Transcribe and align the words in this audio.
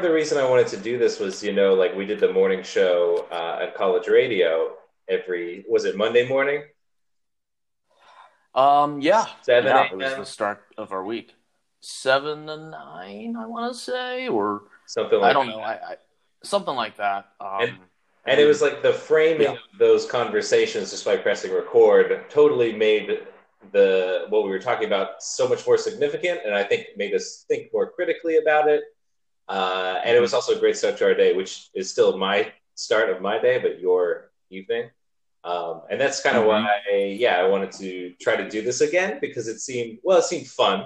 of 0.00 0.08
the 0.08 0.12
reason 0.14 0.38
I 0.38 0.48
wanted 0.48 0.66
to 0.68 0.76
do 0.76 0.98
this 0.98 1.18
was, 1.18 1.42
you 1.42 1.52
know, 1.52 1.74
like 1.74 1.94
we 1.94 2.06
did 2.06 2.20
the 2.20 2.32
morning 2.32 2.62
show 2.62 3.26
uh, 3.30 3.58
at 3.62 3.74
college 3.74 4.08
radio 4.08 4.72
every 5.08 5.64
was 5.68 5.84
it 5.84 5.96
Monday 5.96 6.26
morning? 6.28 6.62
Um, 8.54 9.00
yeah, 9.00 9.26
Seven 9.42 9.70
yeah, 9.70 9.84
it 9.92 9.96
was 9.96 10.14
the 10.16 10.24
start 10.24 10.64
of 10.76 10.92
our 10.92 11.04
week. 11.04 11.34
Seven 11.80 12.46
to 12.48 12.56
nine, 12.56 13.36
I 13.38 13.46
want 13.46 13.72
to 13.72 13.78
say, 13.78 14.28
or 14.28 14.62
something 14.86 15.20
like 15.20 15.30
I 15.30 15.32
don't 15.32 15.46
that. 15.46 15.52
know, 15.56 15.60
I, 15.62 15.72
I 15.74 15.96
something 16.42 16.74
like 16.74 16.96
that. 16.96 17.28
Um, 17.40 17.60
And- 17.60 17.78
And 18.26 18.38
it 18.38 18.44
was 18.44 18.60
like 18.60 18.82
the 18.82 18.92
framing 18.92 19.42
Yeah. 19.42 19.52
of 19.52 19.78
those 19.78 20.04
conversations 20.04 20.90
just 20.90 21.04
by 21.06 21.16
pressing 21.16 21.52
record 21.54 22.28
totally 22.28 22.72
made 22.72 23.26
the 23.72 24.26
what 24.28 24.44
we 24.44 24.50
were 24.50 24.58
talking 24.58 24.86
about 24.86 25.22
so 25.22 25.48
much 25.48 25.66
more 25.66 25.78
significant, 25.78 26.40
and 26.44 26.54
I 26.54 26.62
think 26.64 26.88
made 26.96 27.14
us 27.14 27.44
think 27.48 27.72
more 27.72 27.90
critically 27.90 28.36
about 28.36 28.68
it. 28.68 28.82
Uh, 29.50 30.00
and 30.04 30.16
it 30.16 30.20
was 30.20 30.32
also 30.32 30.56
a 30.56 30.60
great 30.60 30.76
start 30.76 30.96
to 30.98 31.04
our 31.04 31.14
day, 31.14 31.32
which 31.34 31.52
is 31.74 31.90
still 31.90 32.16
my 32.16 32.52
start 32.76 33.10
of 33.10 33.20
my 33.20 33.36
day, 33.38 33.58
but 33.58 33.80
your 33.80 34.30
evening. 34.50 34.90
Um, 35.42 35.82
and 35.90 36.00
that's 36.00 36.22
kind 36.22 36.36
of 36.36 36.44
Mhm. 36.44 36.48
why, 36.48 37.16
yeah, 37.24 37.36
I 37.42 37.48
wanted 37.48 37.72
to 37.82 38.14
try 38.24 38.36
to 38.36 38.48
do 38.48 38.62
this 38.62 38.80
again 38.80 39.18
because 39.20 39.48
it 39.48 39.58
seemed 39.60 39.98
well, 40.04 40.18
it 40.18 40.24
seemed 40.24 40.48
fun, 40.48 40.78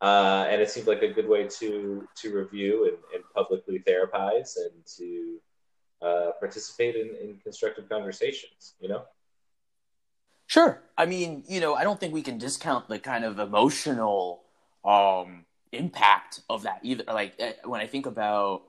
uh, 0.00 0.46
and 0.50 0.62
it 0.62 0.70
seemed 0.70 0.86
like 0.92 1.02
a 1.02 1.12
good 1.16 1.28
way 1.28 1.42
to 1.60 2.08
to 2.20 2.26
review 2.42 2.74
and, 2.88 2.98
and 3.14 3.22
publicly 3.34 3.78
therapize 3.86 4.52
and 4.64 4.74
to 4.98 5.08
uh, 6.06 6.30
participate 6.40 6.94
in, 6.96 7.08
in 7.22 7.38
constructive 7.46 7.88
conversations. 7.88 8.74
You 8.80 8.88
know, 8.88 9.02
Sure. 10.46 10.82
I 10.98 11.06
mean, 11.06 11.44
you 11.48 11.60
know, 11.60 11.74
I 11.74 11.84
don't 11.84 11.98
think 11.98 12.12
we 12.12 12.22
can 12.22 12.38
discount 12.38 12.88
the 12.88 12.98
kind 12.98 13.24
of 13.24 13.38
emotional 13.38 14.42
um, 14.84 15.46
impact 15.72 16.40
of 16.48 16.62
that 16.62 16.80
either. 16.82 17.04
Like 17.06 17.34
eh, 17.38 17.52
when 17.64 17.80
I 17.80 17.86
think 17.86 18.06
about, 18.06 18.62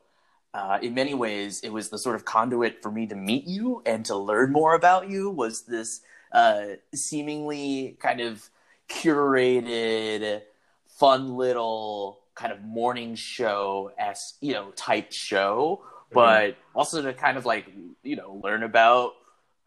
uh, 0.54 0.80
in 0.82 0.94
many 0.94 1.14
ways, 1.14 1.62
it 1.62 1.70
was 1.70 1.90
the 1.90 1.98
sort 1.98 2.16
of 2.16 2.26
conduit 2.26 2.82
for 2.82 2.92
me 2.92 3.08
to 3.08 3.16
meet 3.16 3.46
you 3.46 3.82
and 3.86 4.06
to 4.06 4.16
learn 4.16 4.52
more 4.52 4.76
about 4.76 5.10
you. 5.10 5.30
Was 5.30 5.64
this 5.64 6.02
uh, 6.32 6.64
seemingly 6.94 7.98
kind 8.00 8.22
of 8.22 8.50
curated, 8.90 10.42
fun 10.88 11.36
little 11.36 12.20
kind 12.36 12.52
of 12.52 12.62
morning 12.62 13.16
show 13.16 13.92
as 13.98 14.34
you 14.42 14.54
know 14.54 14.72
type 14.72 15.12
show, 15.12 15.84
but 16.12 16.58
also 16.74 17.02
to 17.02 17.14
kind 17.14 17.38
of 17.38 17.46
like 17.46 17.66
you 18.04 18.16
know 18.16 18.40
learn 18.44 18.64
about 18.64 19.14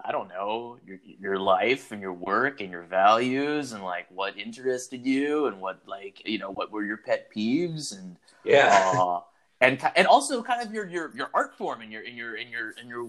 I 0.05 0.13
don't 0.13 0.29
know 0.29 0.79
your 0.87 0.99
your 1.21 1.39
life 1.39 1.91
and 1.93 2.01
your 2.01 2.13
work 2.13 2.61
and 2.61 2.71
your 2.71 2.83
values 2.83 3.73
and 3.73 3.83
like 3.83 4.07
what 4.11 4.37
interested 4.39 5.05
you 5.05 5.47
and 5.47 5.61
what 5.61 5.81
like 5.87 6.23
you 6.27 6.39
know 6.39 6.51
what 6.51 6.71
were 6.71 6.85
your 6.85 6.99
pet 6.99 7.29
peeves 7.35 7.97
and 7.97 8.17
yeah, 8.45 8.69
uh, 8.95 9.21
and 9.61 9.81
and 9.97 10.07
also 10.07 10.43
kind 10.43 10.61
of 10.63 10.73
your 10.73 10.87
your 10.87 11.13
your 11.17 11.31
art 11.35 11.57
form 11.57 11.81
and 11.81 11.91
your 11.91 12.03
in 12.03 12.15
your 12.17 12.37
in 12.37 12.49
your 12.51 12.71
in 12.73 12.89
your 12.89 13.09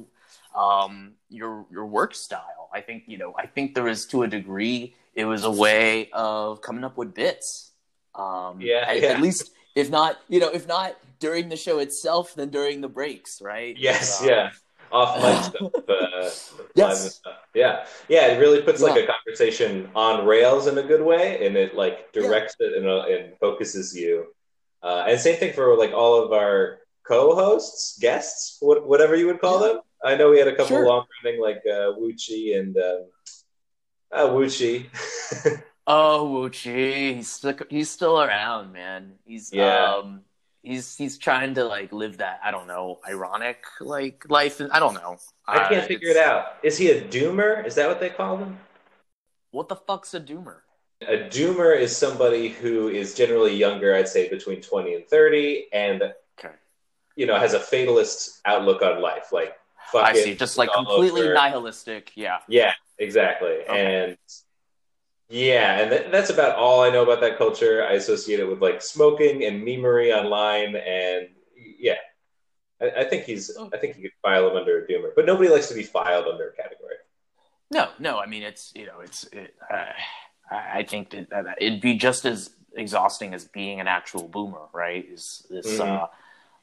um 0.55 1.13
your 1.29 1.65
your 1.69 1.85
work 1.85 2.15
style. 2.15 2.69
I 2.73 2.81
think 2.81 3.03
you 3.07 3.17
know 3.17 3.35
I 3.37 3.45
think 3.47 3.75
there 3.75 3.83
was 3.83 4.05
to 4.07 4.23
a 4.23 4.27
degree 4.27 4.95
it 5.13 5.25
was 5.25 5.43
a 5.43 5.51
way 5.51 6.09
of 6.13 6.61
coming 6.61 6.83
up 6.83 6.97
with 6.97 7.13
bits. 7.13 7.71
Um, 8.15 8.61
Yeah, 8.61 8.85
at, 8.87 9.01
yeah. 9.01 9.09
at 9.09 9.21
least 9.21 9.51
if 9.75 9.89
not 9.89 10.17
you 10.29 10.39
know 10.39 10.49
if 10.49 10.67
not 10.67 10.95
during 11.19 11.49
the 11.49 11.57
show 11.57 11.79
itself, 11.79 12.33
then 12.35 12.49
during 12.49 12.81
the 12.81 12.87
breaks, 12.87 13.41
right? 13.41 13.75
yes, 13.77 14.21
Um, 14.21 14.27
yeah, 14.29 14.51
off 14.91 15.21
mic 15.21 15.43
stuff, 15.55 15.73
uh, 15.89 16.29
Yes. 16.75 16.75
live 16.75 17.01
and 17.03 17.11
stuff. 17.11 17.35
yeah, 17.53 17.85
yeah. 18.07 18.27
It 18.27 18.39
really 18.39 18.61
puts 18.61 18.81
like 18.81 19.01
a 19.01 19.07
conversation 19.07 19.89
on 19.95 20.25
rails 20.25 20.67
in 20.67 20.77
a 20.77 20.83
good 20.83 21.01
way, 21.01 21.45
and 21.45 21.55
it 21.57 21.75
like 21.75 22.11
directs 22.13 22.55
it 22.59 22.73
and, 22.77 22.87
uh, 22.87 23.05
and 23.09 23.37
focuses 23.39 23.95
you. 23.95 24.27
Uh, 24.83 25.05
and 25.07 25.19
same 25.19 25.37
thing 25.37 25.53
for 25.53 25.75
like 25.77 25.91
all 25.91 26.23
of 26.23 26.31
our 26.33 26.79
co-hosts, 27.07 27.97
guests, 27.99 28.57
what, 28.61 28.87
whatever 28.87 29.15
you 29.15 29.25
would 29.27 29.39
call 29.41 29.61
Yeah. 29.61 29.67
them. 29.73 29.81
I 30.03 30.15
know 30.15 30.29
we 30.29 30.37
had 30.37 30.47
a 30.47 30.51
couple 30.51 30.67
Sure. 30.77 30.85
long 30.85 31.05
running 31.23 31.41
like 31.41 31.61
uh, 31.65 31.93
Wuchi 31.97 32.59
and 32.59 32.77
um, 32.77 33.05
uh, 34.11 34.27
Wuchi. 34.29 34.85
Oh, 35.89 36.27
Wuchi, 36.49 37.15
he's 37.15 37.31
still, 37.31 37.55
he's 37.69 37.89
still 37.89 38.21
around, 38.21 38.73
man. 38.73 39.13
He's 39.23 39.53
Yeah. 39.53 39.95
um 39.95 40.21
he's 40.67 40.95
he's 40.95 41.17
trying 41.17 41.55
to 41.55 41.63
like 41.65 41.91
live 41.91 42.17
that 42.17 42.39
I 42.43 42.51
don't 42.51 42.67
know 42.67 42.99
ironic 43.07 43.63
like 43.81 44.23
life. 44.29 44.61
I 44.71 44.79
don't 44.79 44.93
know. 44.95 45.17
I 45.47 45.59
Uh, 45.59 45.69
can't 45.69 45.85
figure 45.87 46.09
it 46.09 46.17
out. 46.17 46.57
Is 46.63 46.77
he 46.77 46.91
a 46.91 47.01
doomer? 47.07 47.65
Is 47.65 47.75
that 47.75 47.87
what 47.87 47.99
they 47.99 48.09
call 48.09 48.37
him? 48.37 48.57
What 49.51 49.67
the 49.67 49.75
fuck's 49.75 50.13
a 50.13 50.21
doomer? 50.21 50.61
A 51.01 51.17
doomer 51.29 51.75
is 51.75 51.95
somebody 51.97 52.49
who 52.49 52.87
is 52.89 53.15
generally 53.15 53.55
younger, 53.55 53.95
I'd 53.95 54.07
say 54.07 54.29
between 54.29 54.61
20 54.61 54.93
and 54.95 55.07
30, 55.07 55.67
and 55.73 56.13
Okay, 56.37 56.55
you 57.15 57.25
know, 57.25 57.37
has 57.39 57.53
a 57.53 57.59
fatalist 57.59 58.41
outlook 58.45 58.81
on 58.81 59.01
life. 59.01 59.31
Like, 59.31 59.55
fuck 59.91 60.05
I 60.05 60.13
it, 60.13 60.23
see. 60.23 60.35
Just 60.35 60.57
like 60.57 60.71
completely 60.71 61.21
over. 61.21 61.33
nihilistic. 61.33 62.11
Yeah. 62.15 62.39
Yeah, 62.47 62.73
exactly. 62.97 63.65
And 63.71 64.17
yeah, 65.29 65.79
and 65.79 65.91
th- 65.91 66.11
that's 66.11 66.29
about 66.29 66.55
all 66.55 66.81
I 66.81 66.89
know 66.89 67.03
about 67.03 67.21
that 67.21 67.37
culture. 67.37 67.85
I 67.85 67.93
associate 67.93 68.39
it 68.39 68.47
with 68.47 68.61
like 68.61 68.81
smoking 68.81 69.43
and 69.43 69.65
memery 69.65 70.15
online, 70.15 70.75
and 70.75 71.29
yeah, 71.79 71.95
I, 72.81 72.91
I 73.01 73.03
think 73.05 73.25
he's. 73.25 73.51
Oh. 73.57 73.69
I 73.73 73.77
think 73.77 73.97
you 73.97 74.03
could 74.03 74.11
file 74.21 74.49
him 74.49 74.55
under 74.55 74.83
a 74.83 74.87
doomer, 74.87 75.09
but 75.15 75.25
nobody 75.25 75.49
likes 75.49 75.67
to 75.67 75.75
be 75.75 75.83
filed 75.83 76.27
under 76.27 76.49
a 76.49 76.55
category. 76.55 76.95
No, 77.71 77.89
no. 77.99 78.17
I 78.19 78.25
mean, 78.25 78.43
it's 78.43 78.71
you 78.75 78.85
know, 78.85 79.01
it's. 79.01 79.25
It, 79.25 79.55
uh, 79.69 79.91
I 80.49 80.79
I 80.79 80.83
think 80.83 81.09
that, 81.09 81.29
that 81.29 81.57
it'd 81.59 81.81
be 81.81 81.95
just 81.95 82.25
as 82.25 82.51
exhausting 82.73 83.33
as 83.33 83.45
being 83.45 83.79
an 83.81 83.87
actual 83.87 84.27
boomer, 84.27 84.67
right? 84.71 85.05
Is 85.09 85.45
this 85.49 85.79
Mhm. 85.79 86.03
uh, 86.03 86.07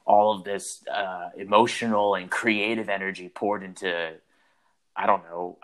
all 0.06 0.32
of 0.36 0.44
this 0.44 0.86
uh, 0.88 1.30
emotional 1.36 2.14
and 2.14 2.30
creative 2.30 2.88
energy 2.88 3.28
poured 3.28 3.62
into? 3.62 4.14
I 4.96 5.06
don't 5.06 5.24
know. 5.24 5.58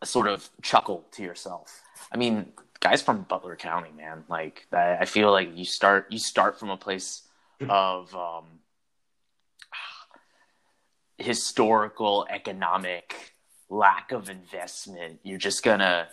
A 0.00 0.06
sort 0.06 0.28
of 0.28 0.48
chuckle 0.62 1.04
to 1.12 1.22
yourself. 1.22 1.82
I 2.12 2.16
mean, 2.16 2.52
guys 2.80 3.02
from 3.02 3.22
Butler 3.22 3.56
County, 3.56 3.90
man. 3.96 4.24
Like, 4.28 4.66
I, 4.72 4.98
I 5.00 5.04
feel 5.04 5.32
like 5.32 5.56
you 5.56 5.64
start 5.64 6.06
you 6.10 6.18
start 6.18 6.58
from 6.58 6.70
a 6.70 6.76
place 6.76 7.22
of 7.68 8.14
um, 8.14 8.44
historical, 11.18 12.26
economic 12.30 13.34
lack 13.68 14.12
of 14.12 14.30
investment. 14.30 15.20
You're 15.22 15.38
just 15.38 15.62
gonna 15.62 16.08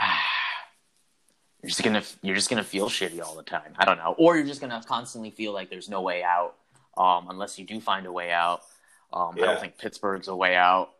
you're 1.62 1.70
just 1.70 1.82
gonna 1.82 2.02
you're 2.22 2.36
just 2.36 2.50
gonna 2.50 2.64
feel 2.64 2.88
shitty 2.88 3.22
all 3.22 3.36
the 3.36 3.42
time. 3.42 3.74
I 3.78 3.84
don't 3.84 3.98
know, 3.98 4.14
or 4.18 4.36
you're 4.36 4.46
just 4.46 4.60
gonna 4.60 4.82
constantly 4.86 5.30
feel 5.30 5.52
like 5.52 5.70
there's 5.70 5.88
no 5.88 6.02
way 6.02 6.22
out, 6.22 6.56
um, 6.96 7.28
unless 7.30 7.58
you 7.58 7.64
do 7.64 7.80
find 7.80 8.06
a 8.06 8.12
way 8.12 8.32
out. 8.32 8.62
Um, 9.12 9.34
I 9.36 9.40
don't 9.40 9.60
think 9.60 9.76
Pittsburgh's 9.76 10.28
a 10.28 10.36
way 10.36 10.54
out, 10.54 10.90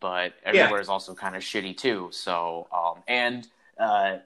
but 0.00 0.34
everywhere 0.44 0.80
is 0.80 0.88
also 0.88 1.14
kind 1.14 1.36
of 1.36 1.42
shitty 1.42 1.76
too. 1.76 2.08
So, 2.12 2.68
um, 2.72 3.02
and 3.08 3.46
uh, 3.78 4.18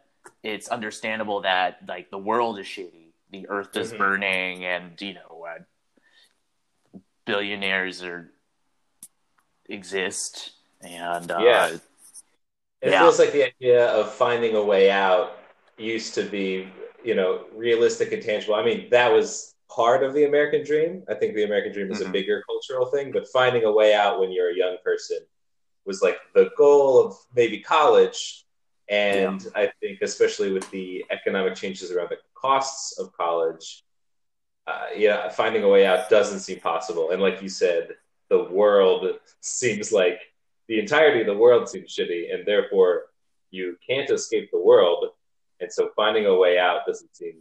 it's 0.43 0.69
understandable 0.69 1.43
that 1.43 1.79
like 1.89 2.11
the 2.11 2.19
world 2.19 2.59
is 2.59 2.67
shitty, 2.67 3.13
the 3.31 3.49
earth 3.49 3.77
is 3.77 3.93
Mhm. 3.93 3.99
burning, 3.99 4.65
and 4.65 5.01
you 5.01 5.15
know, 5.15 5.47
uh, 5.49 6.99
billionaires 7.25 8.03
are 8.03 8.31
exist, 9.69 10.53
and 10.83 11.31
uh, 11.31 11.43
Yeah. 11.43 11.79
It 12.83 12.91
Yeah. 12.91 13.01
feels 13.01 13.19
like 13.19 13.33
the 13.33 13.45
idea 13.45 13.87
of 13.93 14.13
finding 14.13 14.57
a 14.57 14.63
way 14.63 14.91
out 14.91 15.39
used 15.79 16.15
to 16.15 16.25
be, 16.25 16.69
you 17.05 17.15
know, 17.15 17.47
realistic 17.55 18.13
and 18.13 18.23
tangible. 18.23 18.57
I 18.57 18.65
mean, 18.65 18.89
that 18.91 19.13
was 19.13 19.55
part 19.71 20.03
of 20.03 20.15
the 20.15 20.25
American 20.25 20.65
dream. 20.65 21.05
I 21.09 21.15
think 21.15 21.35
the 21.35 21.45
American 21.45 21.73
dream 21.73 21.91
is 21.91 22.01
a 22.01 22.05
Mhm. 22.05 22.13
bigger 22.13 22.43
cultural 22.43 22.87
thing, 22.87 23.13
but 23.13 23.29
finding 23.29 23.65
a 23.65 23.73
way 23.73 23.95
out 23.95 24.19
when 24.21 24.33
you're 24.33 24.51
a 24.51 24.57
young 24.57 24.77
person 24.85 25.19
was 25.85 26.03
like 26.03 26.19
the 26.35 26.51
goal 26.57 27.05
of 27.05 27.17
maybe 27.35 27.59
college. 27.59 28.45
And 28.89 29.47
I 29.55 29.71
think, 29.81 30.01
especially 30.03 30.53
with 30.53 30.71
the 30.71 31.05
economic 31.11 31.55
changes 31.55 31.91
around 31.91 32.11
the 32.11 32.19
costs 32.35 32.99
of 32.99 33.13
college, 33.13 33.85
uh, 34.67 34.87
yeah, 34.97 35.29
finding 35.29 35.65
a 35.65 35.69
way 35.69 35.87
out 35.87 36.11
doesn't 36.11 36.41
seem 36.41 36.61
possible. 36.61 37.11
And 37.11 37.23
like 37.23 37.43
you 37.43 37.49
said, 37.49 37.91
the 38.29 38.45
world 38.45 39.07
seems 39.41 39.93
like 39.93 40.21
the 40.69 40.79
entirety 40.79 41.21
of 41.21 41.27
the 41.27 41.37
world 41.37 41.69
seems 41.69 41.95
shitty, 41.95 42.33
and 42.33 42.47
therefore 42.47 43.05
you 43.51 43.77
can't 43.87 44.11
escape 44.11 44.51
the 44.51 44.61
world. 44.61 45.07
And 45.61 45.73
so 45.73 45.91
finding 45.97 46.27
a 46.27 46.37
way 46.37 46.59
out 46.59 46.87
doesn't 46.87 47.15
seem 47.15 47.35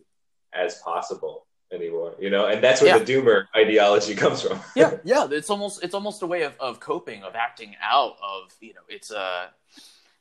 as 0.53 0.79
possible 0.79 1.45
anymore, 1.71 2.15
you 2.19 2.29
know. 2.29 2.47
And 2.47 2.63
that's 2.63 2.81
where 2.81 2.95
Yeah. 2.97 3.03
the 3.03 3.13
doomer 3.13 3.45
ideology 3.55 4.15
comes 4.23 4.41
from. 4.41 4.59
yeah, 4.75 4.97
yeah. 5.03 5.27
It's 5.31 5.49
almost 5.49 5.83
it's 5.83 5.93
almost 5.93 6.21
a 6.21 6.27
way 6.27 6.43
of, 6.43 6.53
of 6.59 6.79
coping, 6.79 7.23
of 7.23 7.35
acting 7.35 7.75
out 7.81 8.15
of 8.23 8.53
you 8.59 8.73
know, 8.73 8.81
it's 8.89 9.11
a 9.11 9.49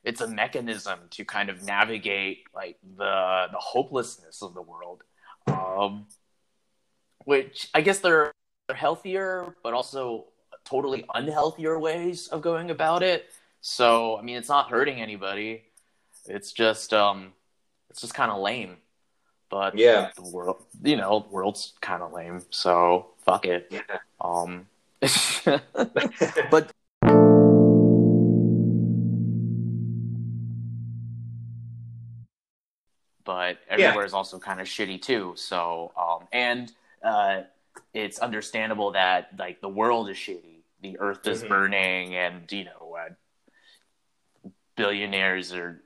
it's 0.05 0.21
a 0.21 0.27
mechanism 0.29 0.99
to 1.11 1.25
kind 1.25 1.51
of 1.51 1.63
navigate 1.63 2.45
like 2.55 2.79
the 2.97 3.47
the 3.51 3.59
hopelessness 3.59 4.43
of 4.43 4.55
the 4.55 4.63
world. 4.63 5.03
Um, 5.47 6.07
which 7.25 7.69
I 7.75 7.81
guess 7.81 7.99
there 7.99 8.33
are 8.69 8.75
healthier, 8.75 9.55
but 9.63 9.75
also 9.75 10.27
totally 10.65 11.05
unhealthier 11.15 11.79
ways 11.81 12.29
of 12.29 12.41
going 12.43 12.71
about 12.71 13.03
it. 13.03 13.27
So 13.61 14.17
I 14.19 14.23
mean, 14.23 14.37
it's 14.37 14.49
not 14.49 14.71
hurting 14.71 15.01
anybody. 15.01 15.65
It's 16.27 16.53
just 16.53 16.95
um, 16.95 17.33
it's 17.91 18.01
just 18.01 18.15
kind 18.15 18.31
of 18.31 18.41
lame. 18.41 18.77
But 19.51 19.77
yeah, 19.77 20.11
the 20.15 20.23
world, 20.23 20.65
you 20.83 20.97
know, 20.97 21.21
the 21.21 21.29
world's 21.29 21.73
kind 21.81 22.03
of 22.03 22.13
lame. 22.13 22.43
So 22.51 23.09
fuck 23.25 23.45
it. 23.47 23.67
Yeah. 23.71 23.81
Um, 24.21 24.69
but 26.51 26.71
but 33.25 33.59
everywhere 33.69 34.05
is 34.05 34.15
also 34.15 34.39
kind 34.39 34.61
of 34.61 34.67
shitty 34.67 35.03
too. 35.03 35.33
So 35.37 35.93
um, 35.97 36.29
and 36.33 36.73
uh, 37.03 37.43
it's 37.93 38.19
understandable 38.21 38.93
that 38.93 39.31
like 39.39 39.61
the 39.61 39.69
world 39.69 40.09
is 40.11 40.17
shitty, 40.17 40.61
the 40.81 40.99
earth 41.01 41.27
is 41.27 41.43
Mhm. 41.43 41.49
burning, 41.49 42.15
and 42.15 42.51
you 42.53 42.65
know 42.65 42.97
uh, 42.99 44.51
billionaires 44.77 45.53
are 45.53 45.83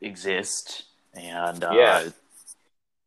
exist, 0.00 0.84
and 1.14 1.62
uh, 1.64 1.72
Yeah. 1.74 2.08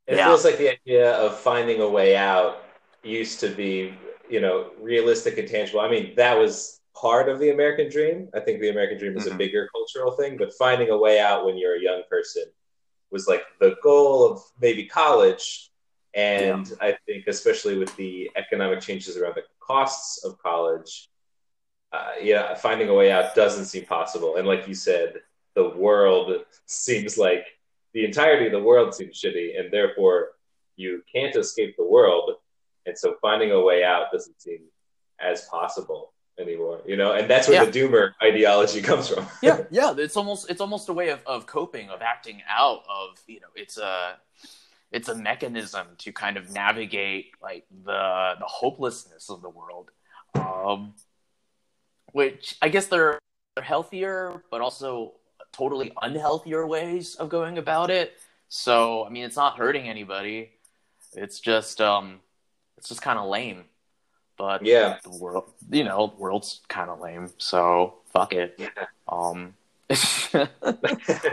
It 0.07 0.17
Yeah. 0.17 0.25
feels 0.27 0.45
like 0.45 0.57
the 0.57 0.69
idea 0.69 1.13
of 1.13 1.39
finding 1.39 1.81
a 1.81 1.89
way 1.89 2.15
out 2.15 2.63
used 3.03 3.39
to 3.41 3.49
be, 3.49 3.93
you 4.29 4.39
know, 4.39 4.71
realistic 4.79 5.37
and 5.37 5.47
tangible. 5.47 5.79
I 5.79 5.89
mean, 5.89 6.13
that 6.15 6.37
was 6.37 6.81
part 6.95 7.27
of 7.29 7.39
the 7.39 7.49
American 7.49 7.89
dream. 7.89 8.29
I 8.33 8.39
think 8.39 8.61
the 8.61 8.69
American 8.69 8.97
dream 8.97 9.15
is 9.17 9.25
a 9.25 9.31
Mhm. 9.31 9.37
bigger 9.37 9.67
cultural 9.69 10.11
thing, 10.11 10.37
but 10.37 10.53
finding 10.53 10.89
a 10.89 10.97
way 10.97 11.19
out 11.19 11.45
when 11.45 11.57
you're 11.57 11.75
a 11.75 11.81
young 11.81 12.03
person 12.09 12.45
was 13.11 13.27
like 13.27 13.43
the 13.59 13.75
goal 13.83 14.31
of 14.31 14.41
maybe 14.59 14.85
college. 14.85 15.71
And 16.13 16.71
I 16.79 16.97
think, 17.05 17.27
especially 17.27 17.77
with 17.77 17.95
the 17.97 18.31
economic 18.35 18.79
changes 18.81 19.17
around 19.17 19.35
the 19.35 19.43
costs 19.59 20.23
of 20.23 20.37
college, 20.39 21.09
uh, 21.91 22.13
yeah, 22.21 22.55
finding 22.55 22.89
a 22.89 22.93
way 22.93 23.11
out 23.11 23.35
doesn't 23.35 23.65
seem 23.65 23.85
possible. 23.85 24.35
And 24.37 24.47
like 24.47 24.67
you 24.67 24.73
said, 24.73 25.21
the 25.55 25.69
world 25.69 26.45
seems 26.65 27.17
like 27.17 27.45
the 27.95 28.05
entirety 28.05 28.45
of 28.45 28.51
the 28.51 28.59
world 28.61 28.93
seems 28.93 29.19
shitty, 29.19 29.57
and 29.59 29.71
therefore 29.71 30.31
you 30.75 31.01
can't 31.11 31.35
escape 31.35 31.75
the 31.77 31.85
world. 31.85 32.29
And 32.85 32.95
so 32.95 33.15
finding 33.21 33.51
a 33.51 33.61
way 33.69 33.83
out 33.83 34.11
doesn't 34.11 34.39
seem 34.39 34.59
as 35.19 35.45
possible 35.45 36.11
anymore, 36.37 36.81
you 36.85 36.97
know. 36.97 37.13
And 37.13 37.29
that's 37.29 37.47
where 37.47 37.63
Yeah. 37.63 37.65
the 37.71 37.79
doomer 37.79 38.11
ideology 38.21 38.81
comes 38.89 39.07
from. 39.07 39.25
yeah, 39.41 39.63
yeah. 39.71 39.95
It's 39.97 40.17
almost 40.17 40.51
it's 40.51 40.59
almost 40.61 40.89
a 40.89 40.93
way 40.93 41.09
of, 41.09 41.21
of 41.25 41.47
coping, 41.47 41.89
of 41.89 42.01
acting 42.01 42.43
out 42.49 42.83
of 42.89 43.17
you 43.27 43.39
know, 43.39 43.47
it's 43.55 43.77
a 43.77 44.17
it's 44.91 45.07
a 45.09 45.15
mechanism 45.15 45.87
to 45.99 46.11
kind 46.11 46.35
of 46.37 46.51
navigate 46.51 47.31
like 47.41 47.63
the 47.85 48.33
the 48.39 48.45
hopelessness 48.45 49.29
of 49.29 49.41
the 49.41 49.49
world. 49.49 49.89
Um, 50.35 50.93
which 52.11 52.55
I 52.61 52.67
guess 52.69 52.87
they're 52.87 53.17
they're 53.55 53.63
healthier, 53.63 54.43
but 54.51 54.59
also 54.59 55.13
totally 55.55 55.91
unhealthier 56.01 56.65
ways 56.67 57.15
of 57.15 57.29
going 57.29 57.57
about 57.57 57.89
it. 57.89 58.13
So 58.49 59.05
I 59.05 59.09
mean, 59.09 59.23
it's 59.23 59.35
not 59.35 59.57
hurting 59.57 59.87
anybody. 59.87 60.51
It's 61.13 61.39
just 61.39 61.81
um, 61.81 62.19
it's 62.77 62.89
just 62.89 63.01
kind 63.01 63.17
of 63.19 63.27
lame. 63.27 63.65
But 64.37 64.65
yeah, 64.65 64.97
the 65.03 65.17
world, 65.17 65.51
you 65.71 65.83
know, 65.83 66.07
the 66.07 66.21
world's 66.21 66.61
kind 66.67 66.89
of 66.89 66.99
lame. 66.99 67.29
So 67.37 67.95
fuck 68.11 68.33
it. 68.33 68.55
yeah. 68.57 68.69
Um, 69.07 69.53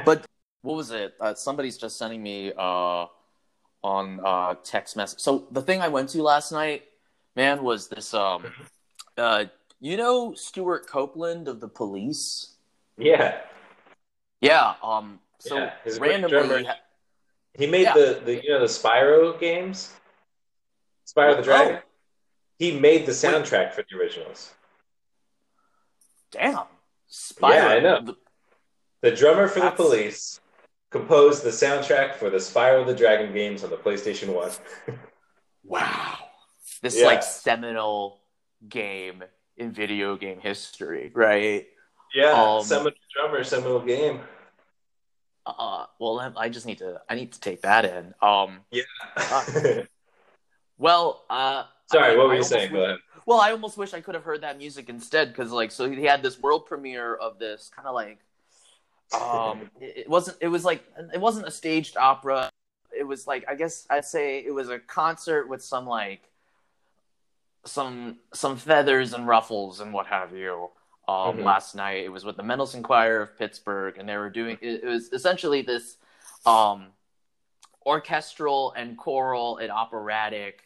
but 0.04 0.26
what 0.62 0.76
was 0.76 0.90
it? 0.90 1.14
Uh, 1.20 1.34
somebody's 1.34 1.78
just 1.78 1.98
sending 1.98 2.22
me 2.22 2.52
uh, 2.56 3.06
on 3.82 4.20
uh, 4.24 4.54
text 4.62 4.96
message. 4.96 5.18
So 5.18 5.46
the 5.50 5.62
thing 5.62 5.80
I 5.80 5.88
went 5.88 6.10
to 6.10 6.22
last 6.22 6.52
night, 6.52 6.84
man, 7.34 7.62
was 7.62 7.88
this. 7.88 8.14
Um, 8.14 8.44
uh, 9.18 9.46
you 9.80 9.96
know 9.96 10.32
Stewart 10.34 10.86
Copeland 10.86 11.48
of 11.48 11.60
the 11.60 11.68
Police? 11.68 12.54
yeah. 12.96 13.40
Yeah. 14.42 14.74
Um. 14.82 15.18
So 15.38 15.56
Yeah, 15.56 15.72
he's 15.84 15.96
a 15.96 15.98
great 15.98 16.10
randomly, 16.22 16.62
drummer. 16.62 16.74
He 17.54 17.66
made 17.66 17.82
Yeah. 17.82 17.94
the, 17.94 18.20
the 18.24 18.42
you 18.44 18.50
know 18.50 18.60
the 18.60 18.66
Spyro 18.66 19.38
games, 19.40 19.92
Spyro 21.06 21.36
the 21.36 21.42
Dragon. 21.42 21.76
Oh. 21.82 21.88
He 22.58 22.78
made 22.78 23.06
the 23.06 23.12
soundtrack 23.12 23.72
for 23.72 23.82
the 23.90 23.96
originals. 23.98 24.52
damn. 26.30 26.64
Spyro, 27.10 27.54
Yeah, 27.54 27.66
I 27.68 27.80
know. 27.80 28.14
the- 29.00 29.10
drummer 29.10 29.48
for 29.48 29.60
the 29.60 29.70
Police 29.70 30.40
composed 30.90 31.42
the 31.42 31.50
soundtrack 31.50 32.14
for 32.14 32.30
the 32.30 32.36
Spyro 32.38 32.86
the 32.86 32.94
Dragon 32.94 33.32
games 33.34 33.64
on 33.64 33.70
the 33.70 33.76
PlayStation 33.76 34.32
One. 34.34 34.50
Wow. 35.64 36.18
This 36.82 36.98
Yeah. 36.98 37.06
like 37.06 37.22
seminal 37.22 38.20
game 38.68 39.22
in 39.56 39.72
video 39.72 40.16
game 40.16 40.40
history, 40.40 41.10
right? 41.14 41.66
Yeah, 42.14 42.32
Um, 42.32 42.62
seminal 42.62 42.92
drummer, 43.14 43.44
seminal 43.44 43.80
game. 43.80 44.20
Uh, 45.46 45.86
well, 45.98 46.32
I- 46.36 46.48
just 46.48 46.66
need 46.66 46.78
to. 46.78 47.00
I 47.08 47.14
need 47.14 47.32
to 47.32 47.40
take 47.40 47.62
that 47.62 47.84
in. 47.84 48.14
Um, 48.22 48.60
Yeah. 48.70 48.82
well, 50.78 51.24
uh, 51.30 51.64
Sorry, 51.90 52.12
I- 52.12 52.16
what 52.16 52.28
were 52.28 52.34
I 52.34 52.36
you 52.36 52.42
saying? 52.42 52.72
wish- 52.72 52.78
Go 52.78 52.84
ahead. 52.84 52.98
Well, 53.24 53.40
I 53.40 53.52
almost 53.52 53.76
wish 53.78 53.94
I 53.94 54.00
could 54.00 54.14
have 54.16 54.24
heard 54.24 54.40
that 54.40 54.58
music 54.58 54.88
instead 54.88 55.28
because, 55.28 55.52
like, 55.52 55.70
so 55.70 55.88
he 55.88 56.04
had 56.04 56.22
this 56.22 56.38
world 56.40 56.66
premiere 56.66 57.14
of 57.14 57.38
this 57.38 57.70
kind 57.74 57.86
of 57.86 57.94
like, 57.94 58.18
um, 59.14 59.70
it, 59.80 59.98
it 59.98 60.08
wasn't. 60.08 60.38
It 60.40 60.48
was 60.48 60.64
like 60.64 60.84
it 61.14 61.20
wasn't 61.20 61.46
a 61.46 61.50
staged 61.50 61.96
opera. 61.96 62.50
It 62.96 63.04
was 63.04 63.26
like 63.26 63.44
I 63.48 63.54
guess 63.54 63.86
I'd 63.88 64.04
say 64.04 64.38
it 64.44 64.52
was 64.52 64.68
a 64.70 64.78
concert 64.80 65.48
with 65.48 65.62
some 65.62 65.86
like 65.86 66.28
some 67.64 68.18
some 68.34 68.56
feathers 68.56 69.12
and 69.12 69.26
ruffles 69.28 69.80
and 69.80 69.92
what 69.92 70.06
have 70.06 70.34
you. 70.34 70.70
Um, 71.08 71.38
Mhm. 71.38 71.44
Last 71.44 71.74
night 71.74 72.04
it 72.04 72.08
was 72.08 72.24
with 72.24 72.36
the 72.36 72.42
Mendelssohn 72.42 72.82
Choir 72.82 73.20
of 73.20 73.36
Pittsburgh, 73.36 73.98
and 73.98 74.08
they 74.08 74.16
were 74.16 74.30
doing 74.30 74.56
it, 74.60 74.84
it 74.84 74.86
was 74.86 75.12
essentially 75.12 75.62
this 75.62 75.96
um, 76.46 76.92
orchestral 77.84 78.72
and 78.72 78.96
choral 78.96 79.58
and 79.58 79.70
operatic 79.70 80.62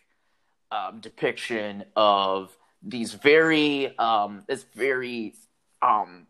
um, 0.70 1.00
depiction 1.00 1.84
of 1.94 2.56
these 2.82 3.14
very 3.14 3.96
um, 3.98 4.44
this 4.46 4.64
very 4.74 5.34
um, 5.82 6.26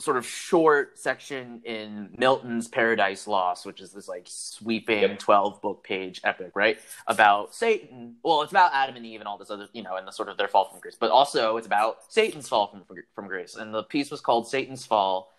sort 0.00 0.16
of 0.16 0.24
short 0.24 0.96
section 0.96 1.60
in 1.64 2.10
Milton's 2.16 2.68
Paradise 2.68 3.26
Lost, 3.26 3.66
which 3.66 3.80
is 3.80 3.90
this 3.92 4.06
like 4.08 4.24
sweeping 4.26 5.16
twelve 5.16 5.60
book 5.60 5.82
page 5.82 6.20
epic, 6.22 6.52
right? 6.54 6.78
About 7.08 7.54
Satan. 7.54 8.14
Well, 8.22 8.42
it's 8.42 8.52
about 8.52 8.70
Adam 8.72 8.94
and 8.96 9.04
Eve 9.04 9.20
and 9.20 9.28
all 9.28 9.38
this 9.38 9.50
other, 9.50 9.68
you 9.72 9.82
know, 9.82 9.96
and 9.96 10.06
the 10.06 10.12
sort 10.12 10.28
of 10.28 10.36
their 10.36 10.46
fall 10.48 10.66
from 10.70 10.80
grace, 10.80 10.96
but 10.98 11.10
also 11.10 11.56
it's 11.56 11.66
about 11.66 11.98
Satan's 12.12 12.48
fall 12.48 12.68
from 12.68 12.84
from 13.14 13.26
grace. 13.26 13.56
And 13.56 13.74
the 13.74 13.82
piece 13.82 14.10
was 14.10 14.20
called 14.20 14.46
Satan's 14.48 14.86
Fall, 14.86 15.32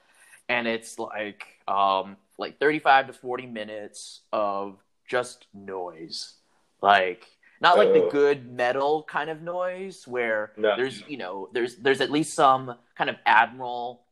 and 0.49 0.67
it's 0.67 0.99
like 0.99 1.45
um 1.67 2.17
like 2.37 2.59
thirty 2.59 2.79
five 2.79 3.07
to 3.07 3.13
forty 3.13 3.45
minutes 3.45 4.21
of 4.33 4.77
just 5.07 5.47
noise, 5.53 6.33
like. 6.81 7.25
Not 7.61 7.77
like 7.77 7.91
the 7.91 8.03
Oh. 8.05 8.09
good 8.09 8.49
metal 8.49 9.03
kind 9.03 9.29
of 9.29 9.41
noise 9.41 10.07
where 10.07 10.53
No. 10.55 10.77
there's 10.77 11.03
you 11.09 11.17
know 11.17 11.49
there's 11.51 11.75
there's 11.75 11.99
at 11.99 12.09
least 12.09 12.33
some 12.33 12.77
kind 12.95 13.09
of 13.09 13.17
admiral 13.25 14.03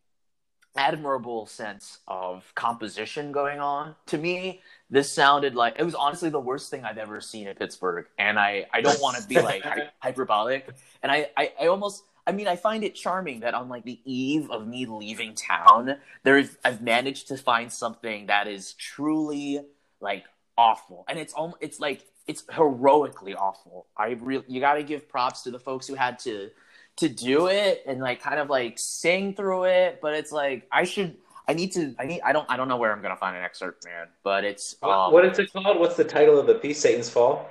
admirable 0.77 1.45
sense 1.45 1.99
of 2.07 2.51
composition 2.55 3.31
going 3.31 3.59
on. 3.59 3.95
To 4.07 4.17
me 4.17 4.61
this 4.89 5.11
sounded 5.11 5.53
like 5.53 5.75
it 5.77 5.83
was 5.83 5.95
honestly 5.95 6.29
the 6.29 6.39
worst 6.39 6.71
thing 6.71 6.85
i've 6.85 6.97
ever 6.97 7.19
seen 7.19 7.45
at 7.47 7.59
pittsburgh. 7.59 8.05
And 8.17 8.39
i 8.39 8.65
i 8.73 8.81
don't 8.81 9.01
want 9.01 9.17
to 9.17 9.27
be 9.27 9.35
like 9.35 9.63
hy- 9.63 9.89
hyperbolic. 9.99 10.69
And 11.03 11.11
I, 11.11 11.29
I 11.35 11.51
i 11.61 11.67
almost 11.67 12.03
i 12.25 12.31
mean 12.31 12.47
i 12.47 12.55
find 12.55 12.83
it 12.83 12.95
charming 12.95 13.41
that 13.41 13.53
on 13.53 13.67
like 13.67 13.83
the 13.83 13.99
eve 14.05 14.49
of 14.49 14.65
me 14.67 14.85
leaving 14.85 15.35
town 15.35 15.97
there's 16.23 16.57
i've 16.63 16.81
managed 16.81 17.27
to 17.29 17.37
find 17.37 17.71
something 17.71 18.27
that 18.27 18.47
is 18.47 18.73
truly 18.73 19.61
like 19.99 20.23
awful. 20.57 21.05
And 21.07 21.19
it's 21.19 21.33
almost 21.33 21.57
it's 21.61 21.79
like 21.79 22.05
it's 22.27 22.43
heroically 22.49 23.35
awful. 23.35 23.87
I 23.95 24.17
really 24.19 24.43
you 24.47 24.59
got 24.59 24.75
to 24.75 24.83
give 24.83 25.07
props 25.07 25.43
to 25.43 25.51
the 25.51 25.59
folks 25.59 25.87
who 25.87 25.95
had 25.95 26.19
to 26.19 26.49
to 26.97 27.07
do 27.09 27.47
it 27.47 27.83
and 27.87 27.99
like 28.01 28.21
kind 28.21 28.39
of 28.39 28.49
like 28.49 28.77
sing 28.77 29.33
through 29.33 29.63
it 29.65 29.99
but 30.01 30.13
it's 30.13 30.31
like 30.31 30.67
i 30.71 30.83
should 30.83 31.15
i 31.47 31.53
need 31.53 31.71
to 31.71 31.95
i 31.99 32.05
need 32.05 32.21
i 32.21 32.31
don't 32.33 32.49
i 32.49 32.57
don't 32.57 32.67
know 32.67 32.77
where 32.77 32.91
i'm 32.91 33.01
gonna 33.01 33.15
find 33.15 33.35
an 33.37 33.43
excerpt 33.43 33.85
man 33.85 34.07
but 34.23 34.43
it's 34.43 34.75
um, 34.83 35.11
what 35.13 35.23
is 35.25 35.37
it 35.39 35.51
called? 35.53 35.79
What's 35.79 35.95
the 35.95 36.03
title 36.03 36.37
of 36.39 36.47
the 36.47 36.55
piece? 36.55 36.79
Satan's 36.79 37.09
Fall. 37.09 37.49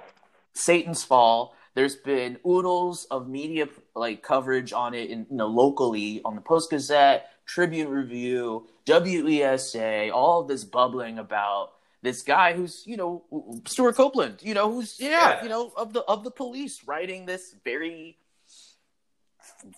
satan's 0.55 1.03
fall 1.05 1.55
there's 1.75 1.97
been 1.97 2.39
oodles 2.47 3.05
of 3.11 3.29
media 3.29 3.69
like 3.95 4.23
coverage 4.23 4.73
on 4.73 4.95
it 4.95 5.11
in 5.11 5.27
you 5.31 5.37
know 5.37 5.47
locally 5.47 6.21
on 6.25 6.35
the 6.35 6.41
post 6.41 6.71
gazette 6.71 7.29
tribune 7.47 7.89
review 7.89 8.67
wesa 8.87 10.11
all 10.13 10.43
this 10.45 10.65
bubbling 10.65 11.19
about 11.19 11.73
this 12.03 12.23
guy 12.23 12.53
who's 12.55 12.83
you 12.87 12.97
know 12.97 13.25
stewart 13.67 13.95
copeland 13.97 14.39
you 14.43 14.55
know 14.55 14.71
who's 14.73 14.97
yeah, 14.99 15.11
Yeah. 15.11 15.43
you 15.43 15.49
know 15.49 15.73
of 15.77 15.93
the 15.93 16.01
of 16.03 16.25
the 16.25 16.31
police 16.31 16.85
writing 16.87 17.27
this 17.27 17.55
very 17.65 18.17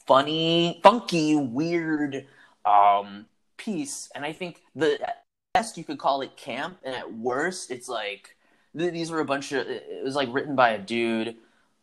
funny, 0.07 0.81
funky, 0.83 1.37
weird 1.37 2.27
um, 2.65 3.27
piece. 3.57 4.11
And 4.15 4.25
I 4.25 4.33
think 4.33 4.63
the 4.75 4.99
best 5.55 5.77
you 5.77 5.85
could 5.85 5.99
call 5.99 6.21
it 6.23 6.37
camp, 6.37 6.79
and 6.83 6.95
at 6.95 7.13
worst, 7.13 7.71
it's 7.71 7.89
like 7.89 8.37
these 8.75 9.11
were 9.11 9.21
a 9.21 9.25
bunch 9.25 9.53
of. 9.53 9.67
It 9.67 10.05
was 10.05 10.15
like 10.15 10.29
written 10.33 10.55
by 10.55 10.71
a 10.71 10.79
dude 10.79 11.29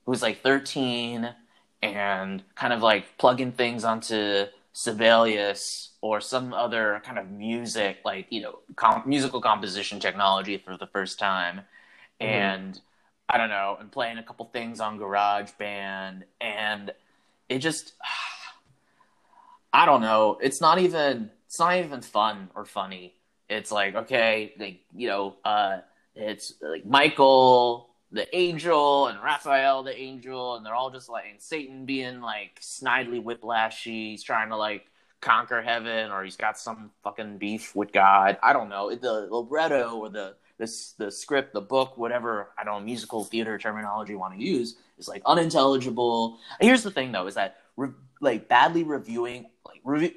who 0.05 0.11
was 0.11 0.21
like 0.21 0.41
13 0.41 1.33
and 1.81 2.43
kind 2.55 2.73
of 2.73 2.81
like 2.81 3.17
plugging 3.17 3.51
things 3.51 3.83
onto 3.83 4.45
Sibelius 4.73 5.91
or 6.01 6.21
some 6.21 6.53
other 6.53 7.01
kind 7.05 7.17
of 7.17 7.29
music, 7.31 7.99
like 8.03 8.27
you 8.29 8.41
know, 8.41 8.59
com- 8.75 9.03
musical 9.05 9.41
composition 9.41 9.99
technology 9.99 10.57
for 10.57 10.77
the 10.77 10.87
first 10.87 11.17
time, 11.17 11.61
mm-hmm. 12.21 12.25
and 12.25 12.81
I 13.29 13.37
don't 13.37 13.49
know, 13.49 13.77
and 13.79 13.91
playing 13.91 14.17
a 14.17 14.23
couple 14.23 14.45
things 14.45 14.79
on 14.79 14.99
GarageBand, 14.99 16.23
and 16.41 16.91
it 17.49 17.59
just, 17.59 17.93
I 19.73 19.85
don't 19.85 20.01
know, 20.01 20.37
it's 20.41 20.61
not 20.61 20.79
even, 20.79 21.31
it's 21.47 21.59
not 21.59 21.77
even 21.77 22.01
fun 22.01 22.49
or 22.55 22.65
funny. 22.65 23.15
It's 23.49 23.71
like 23.71 23.95
okay, 23.95 24.53
like 24.57 24.79
you 24.95 25.07
know, 25.07 25.35
uh, 25.45 25.79
it's 26.15 26.53
like 26.61 26.85
Michael 26.85 27.89
the 28.11 28.33
angel 28.35 29.07
and 29.07 29.21
Raphael 29.21 29.83
the 29.83 29.95
angel, 29.95 30.55
and 30.55 30.65
they're 30.65 30.73
all 30.73 30.89
just 30.89 31.09
like 31.09 31.25
and 31.29 31.41
Satan 31.41 31.85
being 31.85 32.21
like 32.21 32.59
snidely 32.61 33.23
whiplashy. 33.23 34.11
He's 34.11 34.23
trying 34.23 34.49
to 34.49 34.57
like 34.57 34.87
conquer 35.21 35.61
heaven, 35.61 36.11
or 36.11 36.23
he's 36.23 36.37
got 36.37 36.57
some 36.57 36.91
fucking 37.03 37.37
beef 37.37 37.75
with 37.75 37.91
God. 37.91 38.37
I 38.41 38.53
don't 38.53 38.69
know. 38.69 38.93
The 38.95 39.27
libretto 39.29 39.97
or 39.97 40.09
the 40.09 40.35
this 40.57 40.93
the 40.97 41.11
script, 41.11 41.53
the 41.53 41.61
book, 41.61 41.97
whatever 41.97 42.49
I 42.57 42.63
don't 42.63 42.79
know, 42.79 42.85
musical 42.85 43.23
theater 43.23 43.57
terminology 43.57 44.13
you 44.13 44.19
want 44.19 44.33
to 44.37 44.43
use 44.43 44.75
is 44.97 45.07
like 45.07 45.21
unintelligible. 45.25 46.39
And 46.59 46.67
here's 46.67 46.83
the 46.83 46.91
thing 46.91 47.11
though, 47.11 47.27
is 47.27 47.35
that 47.35 47.57
re- 47.77 47.89
like 48.21 48.47
badly 48.47 48.83
reviewing 48.83 49.47
like 49.65 49.81
review 49.83 50.11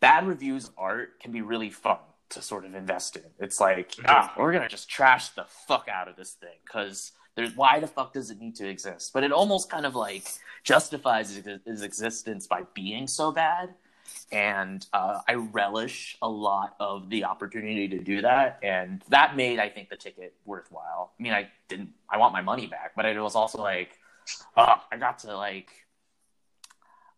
bad 0.00 0.26
reviews 0.26 0.70
art 0.76 1.20
can 1.20 1.32
be 1.32 1.42
really 1.42 1.70
fun 1.70 1.98
to 2.30 2.42
sort 2.42 2.64
of 2.64 2.74
invest 2.74 3.16
in. 3.16 3.22
It's 3.38 3.60
like, 3.60 3.92
ah, 4.06 4.34
we're 4.36 4.52
gonna 4.52 4.68
just 4.68 4.88
trash 4.88 5.30
the 5.30 5.44
fuck 5.44 5.88
out 5.88 6.08
of 6.08 6.16
this 6.16 6.32
thing 6.32 6.56
because 6.64 7.12
there's 7.34 7.56
why 7.56 7.80
the 7.80 7.86
fuck 7.86 8.12
does 8.12 8.30
it 8.30 8.40
need 8.40 8.56
to 8.56 8.68
exist? 8.68 9.12
But 9.12 9.24
it 9.24 9.32
almost 9.32 9.70
kind 9.70 9.86
of 9.86 9.94
like 9.94 10.26
justifies 10.64 11.36
its 11.36 11.82
existence 11.82 12.46
by 12.46 12.62
being 12.74 13.06
so 13.06 13.32
bad, 13.32 13.74
and 14.30 14.86
uh, 14.92 15.20
I 15.28 15.34
relish 15.34 16.16
a 16.22 16.28
lot 16.28 16.74
of 16.80 17.10
the 17.10 17.24
opportunity 17.24 17.88
to 17.88 17.98
do 17.98 18.22
that, 18.22 18.58
and 18.62 19.02
that 19.08 19.36
made 19.36 19.58
I 19.58 19.68
think 19.68 19.88
the 19.88 19.96
ticket 19.96 20.34
worthwhile. 20.44 21.12
I 21.18 21.22
mean, 21.22 21.32
I 21.32 21.48
didn't, 21.68 21.90
I 22.08 22.18
want 22.18 22.32
my 22.32 22.42
money 22.42 22.66
back, 22.66 22.92
but 22.96 23.04
it 23.06 23.20
was 23.20 23.34
also 23.34 23.62
like, 23.62 23.98
uh, 24.56 24.76
I 24.90 24.96
got 24.96 25.20
to 25.20 25.36
like 25.36 25.70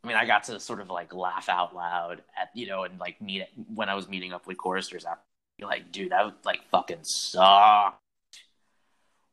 I 0.05 0.07
mean, 0.07 0.17
I 0.19 0.27
got 0.27 0.45
to 0.45 0.61
sort 0.61 0.81
of 0.81 0.91
like 0.91 1.15
laugh 1.15 1.49
out 1.49 1.75
loud 1.75 2.23
at 2.41 2.51
you 2.55 2.67
know, 2.67 2.85
and 2.85 3.01
like 3.01 3.21
meet 3.23 3.45
when 3.75 3.89
I 3.89 3.95
was 3.95 4.07
meeting 4.07 4.35
up 4.35 4.47
with 4.47 4.59
choristers 4.59 5.07
after, 5.07 5.23
like, 5.63 5.93
dude, 5.93 6.13
that 6.13 6.25
would 6.25 6.35
like 6.45 6.61
fucking 6.71 7.05
suck. 7.05 7.99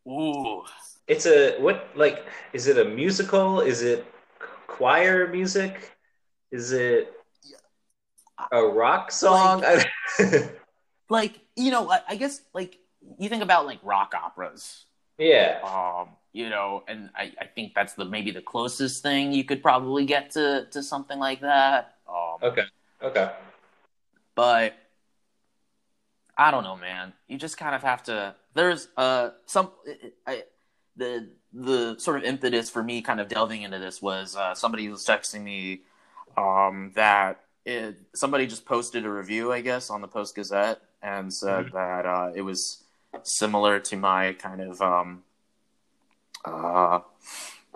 Ooh, 0.08 0.64
it's 1.08 1.26
a 1.26 1.60
what? 1.60 1.90
Like, 1.96 2.26
is 2.54 2.68
it 2.68 2.78
a 2.78 2.86
musical? 2.86 3.60
Is 3.60 3.82
it 3.82 4.06
choir 4.68 5.28
music? 5.28 5.92
Is 6.52 6.72
it 6.72 7.14
a 8.52 8.64
rock 8.64 9.12
song? 9.12 9.62
Like, 9.62 9.88
like 11.10 11.40
you 11.56 11.72
know, 11.72 11.90
I, 11.90 12.02
I 12.10 12.16
guess 12.16 12.42
like 12.54 12.78
you 13.20 13.30
think 13.30 13.44
about 13.44 13.66
like 13.66 13.80
rock 13.84 14.14
operas. 14.16 14.86
Yeah. 15.18 15.60
Um, 15.64 16.10
you 16.34 16.50
know, 16.50 16.84
and 16.88 17.10
I, 17.16 17.34
I 17.40 17.46
think 17.46 17.74
that's 17.76 17.94
the 17.94 18.06
maybe 18.06 18.32
the 18.32 18.42
closest 18.42 19.04
thing 19.04 19.34
you 19.34 19.44
could 19.44 19.62
probably 19.62 20.06
get 20.06 20.32
to 20.32 20.68
to 20.72 20.82
something 20.82 21.20
like 21.20 21.42
that. 21.42 21.96
Um, 22.08 22.38
okay. 22.42 22.64
Okay. 23.02 23.32
But 24.36 24.76
I 26.38 26.52
don't 26.52 26.64
know, 26.64 26.78
man. 26.78 27.14
You 27.28 27.38
just 27.38 27.58
kind 27.58 27.76
of 27.76 27.84
have 27.84 28.04
to. 28.04 28.36
There's 28.54 28.88
uh 28.98 29.32
some 29.46 29.72
I 30.26 30.44
the 30.96 31.30
the 31.54 31.96
sort 32.00 32.18
of 32.18 32.24
impetus 32.24 32.70
for 32.70 32.82
me 32.82 33.02
kind 33.02 33.20
of 33.20 33.28
delving 33.28 33.62
into 33.64 33.80
this 33.80 34.02
was 34.02 34.36
uh, 34.36 34.56
somebody 34.56 34.88
was 34.90 35.06
texting 35.06 35.44
me 35.44 35.82
um, 36.38 36.92
that 36.96 37.42
it, 37.66 37.98
somebody 38.16 38.48
just 38.48 38.66
posted 38.66 39.06
a 39.06 39.10
review, 39.10 39.52
I 39.52 39.62
guess, 39.62 39.90
on 39.90 40.02
the 40.02 40.08
Post 40.08 40.36
Gazette 40.36 40.82
and 41.02 41.34
said 41.34 41.66
mm-hmm. 41.66 41.76
that 41.76 42.06
uh, 42.06 42.32
it 42.36 42.42
was 42.42 42.84
similar 43.24 43.80
to 43.80 43.98
my 43.98 44.34
kind 44.34 44.62
of 44.62 44.82
um, 44.82 45.24
uh, 46.46 47.00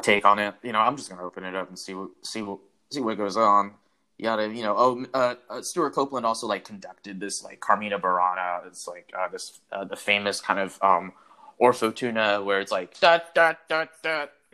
take 0.02 0.26
on 0.26 0.40
it. 0.40 0.56
You 0.64 0.72
know, 0.72 0.80
I'm 0.80 0.98
just 0.98 1.10
gonna 1.10 1.24
open 1.24 1.44
it 1.44 1.56
up 1.56 1.70
and 1.70 1.78
see 1.78 1.94
what 1.94 2.10
see 2.24 2.42
what 2.42 2.60
see 2.92 3.02
what 3.02 3.18
goes 3.18 3.38
on. 3.38 3.74
You 4.18 4.24
gotta, 4.24 4.48
you 4.48 4.64
know, 4.64 4.76
oh, 4.78 5.06
uh, 5.14 5.36
uh, 5.50 5.62
Stewart 5.62 5.94
Copeland 5.94 6.26
also 6.26 6.48
like 6.48 6.64
conducted 6.64 7.20
this 7.20 7.44
like 7.44 7.60
Carmina 7.60 8.00
Burana. 8.00 8.66
It's 8.66 8.88
like 8.88 9.12
uh, 9.18 9.28
this 9.28 9.60
uh, 9.72 9.84
the 9.84 9.96
famous 9.96 10.40
kind 10.40 10.60
of 10.60 10.82
um, 10.82 11.12
O 11.60 11.72
Fortuna 11.72 12.42
where 12.42 12.60
it's 12.62 12.72
like. 12.72 12.98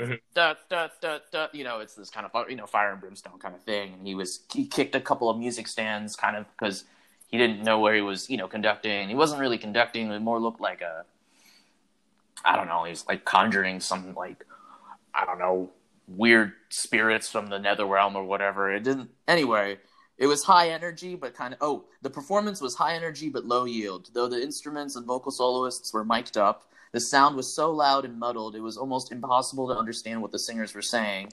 Mm-hmm. 0.01 0.13
Da, 0.33 0.55
da, 0.67 0.87
da, 1.31 1.47
you 1.53 1.63
know, 1.63 1.79
it's 1.79 1.93
this 1.93 2.09
kind 2.09 2.25
of 2.25 2.49
you 2.49 2.55
know 2.55 2.65
fire 2.65 2.91
and 2.91 2.99
brimstone 2.99 3.37
kind 3.37 3.53
of 3.53 3.61
thing. 3.61 3.93
And 3.93 4.07
he 4.07 4.15
was 4.15 4.39
he 4.51 4.65
kicked 4.65 4.95
a 4.95 4.99
couple 4.99 5.29
of 5.29 5.37
music 5.37 5.67
stands 5.67 6.15
kind 6.15 6.35
of 6.35 6.45
because 6.57 6.85
he 7.27 7.37
didn't 7.37 7.63
know 7.63 7.79
where 7.79 7.93
he 7.93 8.01
was 8.01 8.29
you 8.29 8.37
know 8.37 8.47
conducting. 8.47 9.09
He 9.09 9.15
wasn't 9.15 9.41
really 9.41 9.59
conducting; 9.59 10.11
it 10.11 10.19
more 10.19 10.39
looked 10.39 10.59
like 10.59 10.81
a 10.81 11.05
I 12.43 12.55
don't 12.55 12.67
know, 12.67 12.83
he's 12.85 13.05
like 13.07 13.25
conjuring 13.25 13.79
some 13.79 14.15
like 14.15 14.45
I 15.13 15.25
don't 15.25 15.39
know 15.39 15.69
weird 16.07 16.53
spirits 16.69 17.29
from 17.29 17.47
the 17.47 17.59
nether 17.59 17.85
realm 17.85 18.15
or 18.15 18.23
whatever. 18.23 18.73
It 18.73 18.83
didn't 18.83 19.11
anyway. 19.27 19.77
It 20.17 20.27
was 20.27 20.43
high 20.43 20.69
energy, 20.69 21.15
but 21.15 21.33
kind 21.33 21.53
of 21.53 21.59
oh, 21.61 21.85
the 22.01 22.09
performance 22.09 22.59
was 22.59 22.75
high 22.75 22.95
energy 22.95 23.29
but 23.29 23.45
low 23.45 23.65
yield. 23.65 24.09
Though 24.13 24.27
the 24.27 24.41
instruments 24.41 24.95
and 24.95 25.05
vocal 25.05 25.31
soloists 25.31 25.93
were 25.93 26.05
mic'd 26.05 26.37
up, 26.37 26.70
the 26.91 26.99
sound 26.99 27.35
was 27.35 27.53
so 27.53 27.71
loud 27.71 28.05
and 28.05 28.19
muddled 28.19 28.55
it 28.55 28.61
was 28.61 28.77
almost 28.77 29.11
impossible 29.11 29.67
to 29.67 29.77
understand 29.77 30.21
what 30.21 30.31
the 30.31 30.39
singers 30.39 30.75
were 30.75 30.81
saying. 30.81 31.31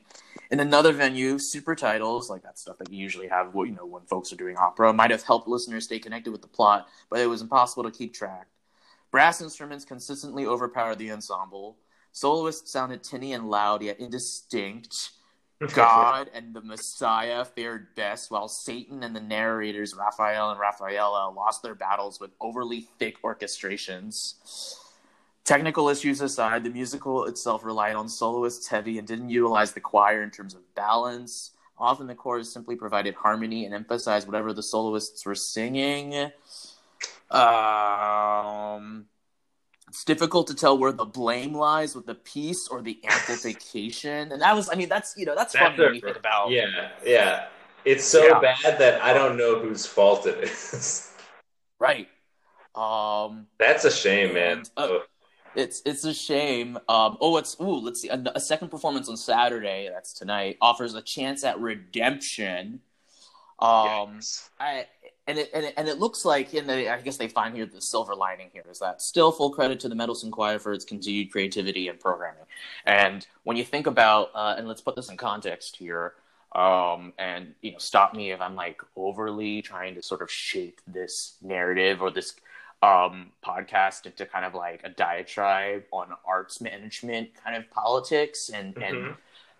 In 0.50 0.60
another 0.60 0.92
venue, 0.92 1.38
super 1.38 1.74
titles 1.74 2.30
like 2.30 2.42
that 2.42 2.58
stuff 2.58 2.78
that 2.78 2.92
you 2.92 2.98
usually 2.98 3.28
have, 3.28 3.52
you 3.54 3.72
know, 3.72 3.86
when 3.86 4.04
folks 4.04 4.32
are 4.32 4.36
doing 4.36 4.56
opera, 4.56 4.92
might 4.92 5.10
have 5.10 5.22
helped 5.22 5.48
listeners 5.48 5.84
stay 5.84 5.98
connected 5.98 6.30
with 6.30 6.42
the 6.42 6.48
plot, 6.48 6.88
but 7.10 7.20
it 7.20 7.26
was 7.26 7.42
impossible 7.42 7.82
to 7.82 7.90
keep 7.90 8.14
track. 8.14 8.46
Brass 9.10 9.40
instruments 9.40 9.84
consistently 9.84 10.46
overpowered 10.46 10.98
the 10.98 11.10
ensemble. 11.10 11.78
Soloists 12.12 12.70
sounded 12.70 13.02
tinny 13.02 13.32
and 13.32 13.50
loud, 13.50 13.82
yet 13.82 14.00
indistinct. 14.00 15.10
God 15.74 16.30
and 16.34 16.54
the 16.54 16.60
Messiah 16.60 17.44
fared 17.44 17.94
best, 17.96 18.30
while 18.30 18.46
Satan 18.46 19.02
and 19.02 19.14
the 19.16 19.20
narrators, 19.20 19.94
Raphael 19.94 20.50
and 20.50 20.60
Raphaella, 20.60 21.34
lost 21.34 21.64
their 21.64 21.74
battles 21.74 22.20
with 22.20 22.30
overly 22.40 22.88
thick 22.98 23.20
orchestrations. 23.22 24.34
Technical 25.48 25.88
issues 25.88 26.20
aside, 26.20 26.62
the 26.62 26.68
musical 26.68 27.24
itself 27.24 27.64
relied 27.64 27.96
on 27.96 28.06
soloists 28.06 28.68
heavy 28.68 28.98
and 28.98 29.08
didn't 29.08 29.30
utilize 29.30 29.72
the 29.72 29.80
choir 29.80 30.22
in 30.22 30.30
terms 30.30 30.52
of 30.52 30.60
balance. 30.74 31.52
Often 31.78 32.06
the 32.06 32.14
chorus 32.14 32.52
simply 32.52 32.76
provided 32.76 33.14
harmony 33.14 33.64
and 33.64 33.72
emphasized 33.72 34.28
whatever 34.28 34.52
the 34.52 34.62
soloists 34.62 35.24
were 35.24 35.34
singing. 35.34 36.30
Um, 37.30 39.06
it's 39.88 40.04
difficult 40.04 40.48
to 40.48 40.54
tell 40.54 40.76
where 40.76 40.92
the 40.92 41.06
blame 41.06 41.54
lies 41.54 41.94
with 41.94 42.04
the 42.04 42.16
piece 42.16 42.68
or 42.68 42.82
the 42.82 43.00
amplification, 43.10 44.30
and 44.32 44.42
that 44.42 44.54
was, 44.54 44.68
I 44.68 44.74
mean, 44.74 44.90
that's 44.90 45.14
you 45.16 45.24
know, 45.24 45.34
that's, 45.34 45.54
that's 45.54 45.64
funny 45.64 45.82
when 45.82 45.94
you 45.94 46.02
think 46.02 46.18
about. 46.18 46.50
Yeah, 46.50 46.90
yeah. 47.02 47.46
It's 47.86 48.04
so 48.04 48.22
yeah. 48.22 48.38
bad 48.38 48.78
that 48.80 49.02
I 49.02 49.14
don't 49.14 49.38
know 49.38 49.58
whose 49.60 49.86
fault 49.86 50.26
it 50.26 50.44
is. 50.44 51.10
Right. 51.80 52.08
Um, 52.74 53.46
that's 53.58 53.86
a 53.86 53.90
shame, 53.90 54.34
man. 54.34 54.64
Uh, 54.76 54.98
it's 55.54 55.82
it's 55.84 56.04
a 56.04 56.14
shame. 56.14 56.76
Um, 56.88 57.16
oh, 57.20 57.36
it's 57.36 57.56
ooh. 57.60 57.78
Let's 57.78 58.02
see. 58.02 58.08
A, 58.08 58.22
a, 58.34 58.40
second 58.40 58.68
performance 58.68 59.08
on 59.08 59.16
Saturday. 59.16 59.88
That's 59.92 60.12
tonight. 60.12 60.56
Offers 60.60 60.94
a 60.94 61.02
chance 61.02 61.44
at 61.44 61.58
redemption. 61.60 62.80
Um, 63.58 64.16
yes. 64.16 64.50
I 64.60 64.86
and 65.28 65.38
it, 65.38 65.50
and 65.52 65.66
it, 65.66 65.74
and 65.76 65.88
it 65.88 65.98
looks 65.98 66.24
like 66.24 66.54
in 66.54 66.66
the 66.66 66.90
I 66.90 67.00
guess 67.00 67.18
they 67.18 67.28
find 67.28 67.54
here 67.54 67.66
the 67.66 67.80
silver 67.80 68.14
lining 68.14 68.48
here 68.52 68.64
is 68.70 68.78
that 68.78 69.02
still 69.02 69.30
full 69.30 69.50
credit 69.50 69.78
to 69.80 69.88
the 69.88 69.94
Mendelssohn 69.94 70.30
Choir 70.30 70.58
for 70.58 70.72
its 70.72 70.84
continued 70.84 71.30
creativity 71.30 71.88
and 71.88 72.00
programming. 72.00 72.44
And 72.86 73.26
when 73.44 73.56
you 73.56 73.64
think 73.64 73.86
about 73.86 74.30
uh, 74.34 74.54
and 74.56 74.66
let's 74.66 74.80
put 74.80 74.96
this 74.96 75.10
in 75.10 75.16
context 75.16 75.76
here, 75.76 76.14
um, 76.54 77.12
and 77.18 77.54
you 77.60 77.72
know 77.72 77.78
stop 77.78 78.14
me 78.14 78.30
if 78.30 78.40
I'm 78.40 78.54
like 78.54 78.80
overly 78.96 79.60
trying 79.60 79.94
to 79.96 80.02
sort 80.02 80.22
of 80.22 80.30
shape 80.30 80.80
this 80.86 81.36
narrative 81.42 82.00
or 82.00 82.10
this 82.10 82.34
um, 82.82 83.32
podcast 83.44 84.06
into 84.06 84.24
kind 84.26 84.44
of 84.44 84.54
like 84.54 84.82
a 84.84 84.88
diatribe 84.88 85.84
on 85.92 86.08
arts 86.26 86.60
management 86.60 87.30
kind 87.42 87.56
of 87.56 87.68
politics 87.70 88.50
and 88.50 88.74
mm-hmm. 88.74 88.82
and 88.82 89.14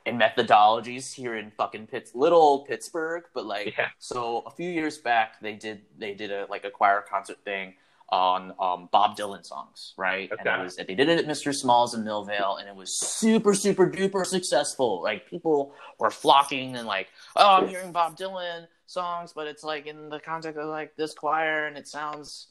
and 0.07 0.21
methodologies 0.21 1.13
here 1.13 1.37
in 1.37 1.51
fucking 1.51 1.87
Pitts, 1.87 2.15
little 2.15 2.61
Pittsburgh, 2.61 3.25
but 3.35 3.45
like 3.45 3.75
yeah. 3.77 3.89
so 3.99 4.43
a 4.47 4.51
few 4.51 4.71
years 4.71 4.99
back 4.99 5.41
they 5.41 5.55
did 5.55 5.83
they 5.99 6.15
did 6.15 6.31
a 6.31 6.47
like 6.49 6.65
a 6.65 6.71
choir 6.71 7.05
concert 7.09 7.39
thing 7.45 7.75
on 8.11 8.55
um, 8.59 8.89
Bob 8.91 9.17
Dylan 9.17 9.45
songs, 9.45 9.93
right? 9.99 10.33
Okay. 10.33 10.49
And 10.49 10.61
it 10.61 10.65
was 10.65 10.77
they 10.77 10.95
did 10.95 11.09
it 11.09 11.19
at 11.19 11.27
Mr. 11.27 11.55
Smalls 11.55 11.95
in 11.95 12.05
Millvale, 12.05 12.59
and 12.59 12.69
it 12.69 12.75
was 12.75 12.97
super 12.97 13.53
super 13.53 13.89
duper 13.91 14.25
successful. 14.25 15.03
Like 15.03 15.29
people 15.29 15.75
were 15.99 16.11
flocking 16.11 16.77
and 16.77 16.87
like, 16.87 17.09
oh, 17.37 17.57
I'm 17.57 17.69
hearing 17.69 17.93
Bob 17.93 18.17
Dylan 18.17 18.67
songs, 18.87 19.33
but 19.35 19.47
it's 19.47 19.63
like 19.63 19.87
in 19.87 20.09
the 20.09 20.21
context 20.21 20.59
of 20.59 20.69
like 20.69 20.97
this 20.97 21.13
choir, 21.13 21.67
and 21.67 21.77
it 21.77 21.87
sounds, 21.87 22.49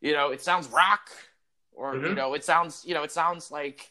you 0.00 0.12
know, 0.12 0.30
it 0.30 0.42
sounds 0.42 0.68
rock, 0.68 1.10
or 1.72 1.94
mm-hmm. 1.94 2.06
you 2.06 2.14
know, 2.14 2.34
it 2.34 2.44
sounds, 2.44 2.84
you 2.86 2.94
know, 2.94 3.02
it 3.02 3.12
sounds 3.12 3.50
like 3.50 3.90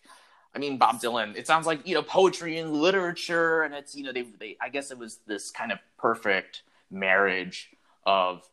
I 0.55 0.59
mean, 0.59 0.77
Bob 0.77 1.01
Dylan. 1.01 1.35
It 1.35 1.47
sounds 1.47 1.67
like 1.67 1.85
you 1.85 1.95
know 1.95 2.01
poetry 2.01 2.57
and 2.57 2.73
literature, 2.73 3.63
and 3.63 3.73
it's 3.73 3.95
you 3.95 4.03
know 4.03 4.13
they 4.13 4.23
they 4.39 4.57
I 4.61 4.69
guess 4.69 4.89
it 4.89 4.97
was 4.97 5.19
this 5.27 5.51
kind 5.51 5.71
of 5.71 5.79
perfect 5.97 6.63
marriage 6.89 7.71
of 8.05 8.47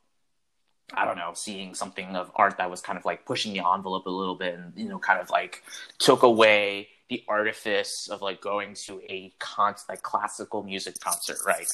I 0.95 1.05
don't 1.05 1.17
know, 1.17 1.33
seeing 1.35 1.75
something 1.75 2.17
of 2.17 2.31
art 2.35 2.59
that 2.59 2.71
was 2.71 2.81
kind 2.81 2.99
of 2.99 3.05
like 3.05 3.25
pushing 3.25 3.53
the 3.53 3.61
envelope 3.61 4.07
a 4.07 4.11
little 4.11 4.35
bit 4.35 4.55
and, 4.55 4.73
you 4.77 4.89
know, 4.89 4.99
kind 4.99 5.21
of 5.21 5.31
like 5.31 5.63
took 5.99 6.23
away 6.23 6.89
the 7.09 7.25
artifice 7.29 8.09
of 8.11 8.21
like 8.21 8.41
going 8.41 8.75
to 8.75 9.01
a 9.09 9.33
con 9.39 9.75
like 9.89 10.03
classical 10.03 10.63
music 10.63 10.99
concert, 11.01 11.39
right? 11.47 11.67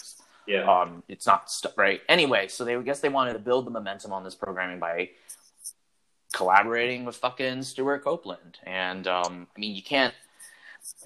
Yeah. 0.46 0.70
Um, 0.70 1.02
it's 1.08 1.26
not 1.26 1.50
st- 1.50 1.74
right. 1.76 2.00
Anyway, 2.08 2.48
so 2.48 2.64
they 2.64 2.76
I 2.76 2.82
guess 2.82 3.00
they 3.00 3.08
wanted 3.08 3.32
to 3.32 3.38
build 3.38 3.66
the 3.66 3.70
momentum 3.70 4.12
on 4.12 4.24
this 4.24 4.34
programming 4.34 4.78
by 4.78 5.10
collaborating 6.32 7.04
with 7.04 7.16
fucking 7.16 7.62
Stewart 7.62 8.04
Copeland. 8.04 8.58
And 8.64 9.06
um, 9.06 9.46
I 9.56 9.60
mean, 9.60 9.74
you 9.74 9.82
can't. 9.82 10.14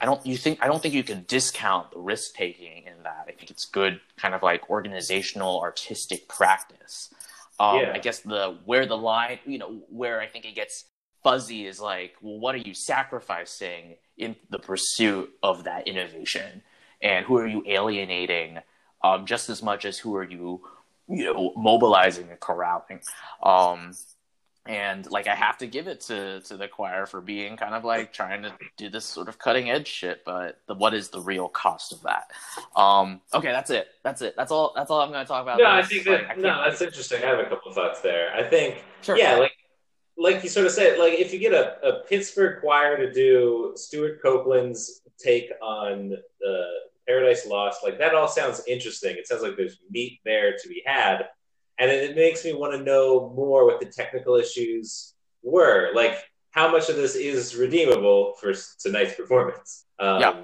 I 0.00 0.04
don't. 0.04 0.24
You 0.24 0.36
think? 0.36 0.58
I 0.62 0.66
don't 0.66 0.82
think 0.82 0.94
you 0.94 1.02
can 1.02 1.24
discount 1.26 1.90
the 1.92 1.98
risk 1.98 2.34
taking 2.34 2.84
in 2.86 3.02
that. 3.02 3.24
I 3.28 3.32
think 3.32 3.50
it's 3.50 3.64
good, 3.64 4.00
kind 4.16 4.34
of 4.34 4.42
like 4.42 4.68
organizational, 4.70 5.60
artistic 5.60 6.28
practice. 6.28 7.12
Um, 7.58 7.80
yeah. 7.80 7.92
I 7.94 7.98
guess 7.98 8.20
the 8.20 8.58
where 8.64 8.86
the 8.86 8.96
line, 8.96 9.38
you 9.44 9.58
know, 9.58 9.82
where 9.88 10.20
I 10.20 10.26
think 10.26 10.44
it 10.44 10.54
gets 10.54 10.84
fuzzy 11.22 11.66
is 11.66 11.80
like, 11.80 12.14
well, 12.20 12.38
what 12.38 12.54
are 12.54 12.58
you 12.58 12.74
sacrificing 12.74 13.96
in 14.16 14.36
the 14.50 14.58
pursuit 14.58 15.30
of 15.42 15.64
that 15.64 15.88
innovation, 15.88 16.62
and 17.00 17.24
who 17.24 17.36
are 17.38 17.46
you 17.46 17.62
alienating? 17.66 18.58
Um, 19.04 19.26
just 19.26 19.50
as 19.50 19.62
much 19.62 19.84
as 19.84 19.98
who 19.98 20.14
are 20.14 20.22
you, 20.22 20.62
you 21.08 21.24
know, 21.24 21.52
mobilizing 21.56 22.30
and 22.30 22.38
corralling. 22.38 23.00
Um, 23.42 23.92
and 24.66 25.10
like 25.10 25.26
I 25.26 25.34
have 25.34 25.58
to 25.58 25.66
give 25.66 25.88
it 25.88 26.00
to 26.02 26.40
to 26.42 26.56
the 26.56 26.68
choir 26.68 27.06
for 27.06 27.20
being 27.20 27.56
kind 27.56 27.74
of 27.74 27.84
like 27.84 28.12
trying 28.12 28.42
to 28.42 28.52
do 28.76 28.88
this 28.88 29.04
sort 29.04 29.28
of 29.28 29.38
cutting 29.38 29.70
edge 29.70 29.88
shit, 29.88 30.24
but 30.24 30.60
the, 30.68 30.74
what 30.74 30.94
is 30.94 31.08
the 31.08 31.20
real 31.20 31.48
cost 31.48 31.92
of 31.92 32.02
that? 32.02 32.30
Um, 32.76 33.20
okay, 33.34 33.50
that's 33.50 33.70
it. 33.70 33.88
That's 34.04 34.22
it. 34.22 34.34
That's 34.36 34.52
all. 34.52 34.72
That's 34.76 34.90
all 34.90 35.00
I'm 35.00 35.10
going 35.10 35.24
to 35.24 35.28
talk 35.28 35.42
about. 35.42 35.58
No, 35.58 35.66
I 35.66 35.82
think 35.82 36.04
that 36.04 36.28
like, 36.28 36.30
I 36.30 36.34
no, 36.40 36.62
that's 36.64 36.80
interesting. 36.80 37.22
I 37.24 37.26
have 37.26 37.40
a 37.40 37.44
couple 37.44 37.70
of 37.70 37.74
thoughts 37.74 38.00
there. 38.02 38.32
I 38.34 38.44
think, 38.44 38.84
sure. 39.02 39.16
yeah, 39.16 39.36
like 39.36 39.52
like 40.16 40.42
you 40.44 40.48
sort 40.48 40.66
of 40.66 40.72
said, 40.72 40.98
like 40.98 41.14
if 41.14 41.32
you 41.32 41.40
get 41.40 41.52
a, 41.52 41.84
a 41.84 42.04
Pittsburgh 42.04 42.60
choir 42.60 42.96
to 42.96 43.12
do 43.12 43.72
Stewart 43.74 44.22
Copeland's 44.22 45.02
take 45.18 45.50
on 45.60 46.16
the 46.40 46.66
Paradise 47.08 47.46
Lost, 47.46 47.82
like 47.82 47.98
that 47.98 48.14
all 48.14 48.28
sounds 48.28 48.62
interesting. 48.68 49.16
It 49.16 49.26
sounds 49.26 49.42
like 49.42 49.56
there's 49.56 49.78
meat 49.90 50.20
there 50.24 50.52
to 50.56 50.68
be 50.68 50.82
had 50.86 51.26
and 51.78 51.90
it 51.90 52.16
makes 52.16 52.44
me 52.44 52.52
want 52.52 52.72
to 52.72 52.82
know 52.82 53.32
more 53.34 53.66
what 53.66 53.80
the 53.80 53.86
technical 53.86 54.36
issues 54.36 55.14
were. 55.42 55.90
Like, 55.94 56.18
how 56.50 56.70
much 56.70 56.88
of 56.88 56.96
this 56.96 57.16
is 57.16 57.56
redeemable 57.56 58.34
for 58.40 58.52
tonight's 58.80 59.14
performance? 59.14 59.86
Um, 59.98 60.20
yeah. 60.20 60.34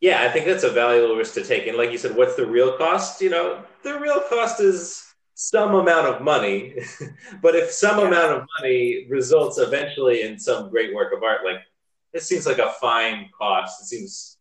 Yeah, 0.00 0.22
I 0.22 0.28
think 0.30 0.46
that's 0.46 0.64
a 0.64 0.70
valuable 0.70 1.14
risk 1.14 1.34
to 1.34 1.44
take. 1.44 1.66
And 1.66 1.76
like 1.76 1.92
you 1.92 1.98
said, 1.98 2.16
what's 2.16 2.34
the 2.34 2.46
real 2.46 2.78
cost? 2.78 3.20
You 3.20 3.28
know, 3.28 3.62
the 3.84 3.98
real 3.98 4.20
cost 4.30 4.58
is 4.60 5.04
some 5.34 5.74
amount 5.74 6.06
of 6.06 6.22
money. 6.22 6.74
but 7.42 7.54
if 7.54 7.70
some 7.70 7.98
yeah. 7.98 8.06
amount 8.06 8.32
of 8.32 8.46
money 8.58 9.06
results 9.10 9.58
eventually 9.58 10.22
in 10.22 10.38
some 10.38 10.70
great 10.70 10.94
work 10.94 11.12
of 11.14 11.22
art, 11.22 11.44
like 11.44 11.60
it 12.12 12.22
seems 12.22 12.46
like 12.46 12.58
a 12.58 12.72
fine 12.80 13.28
cost. 13.36 13.82
It 13.82 13.86
seems, 13.86 14.38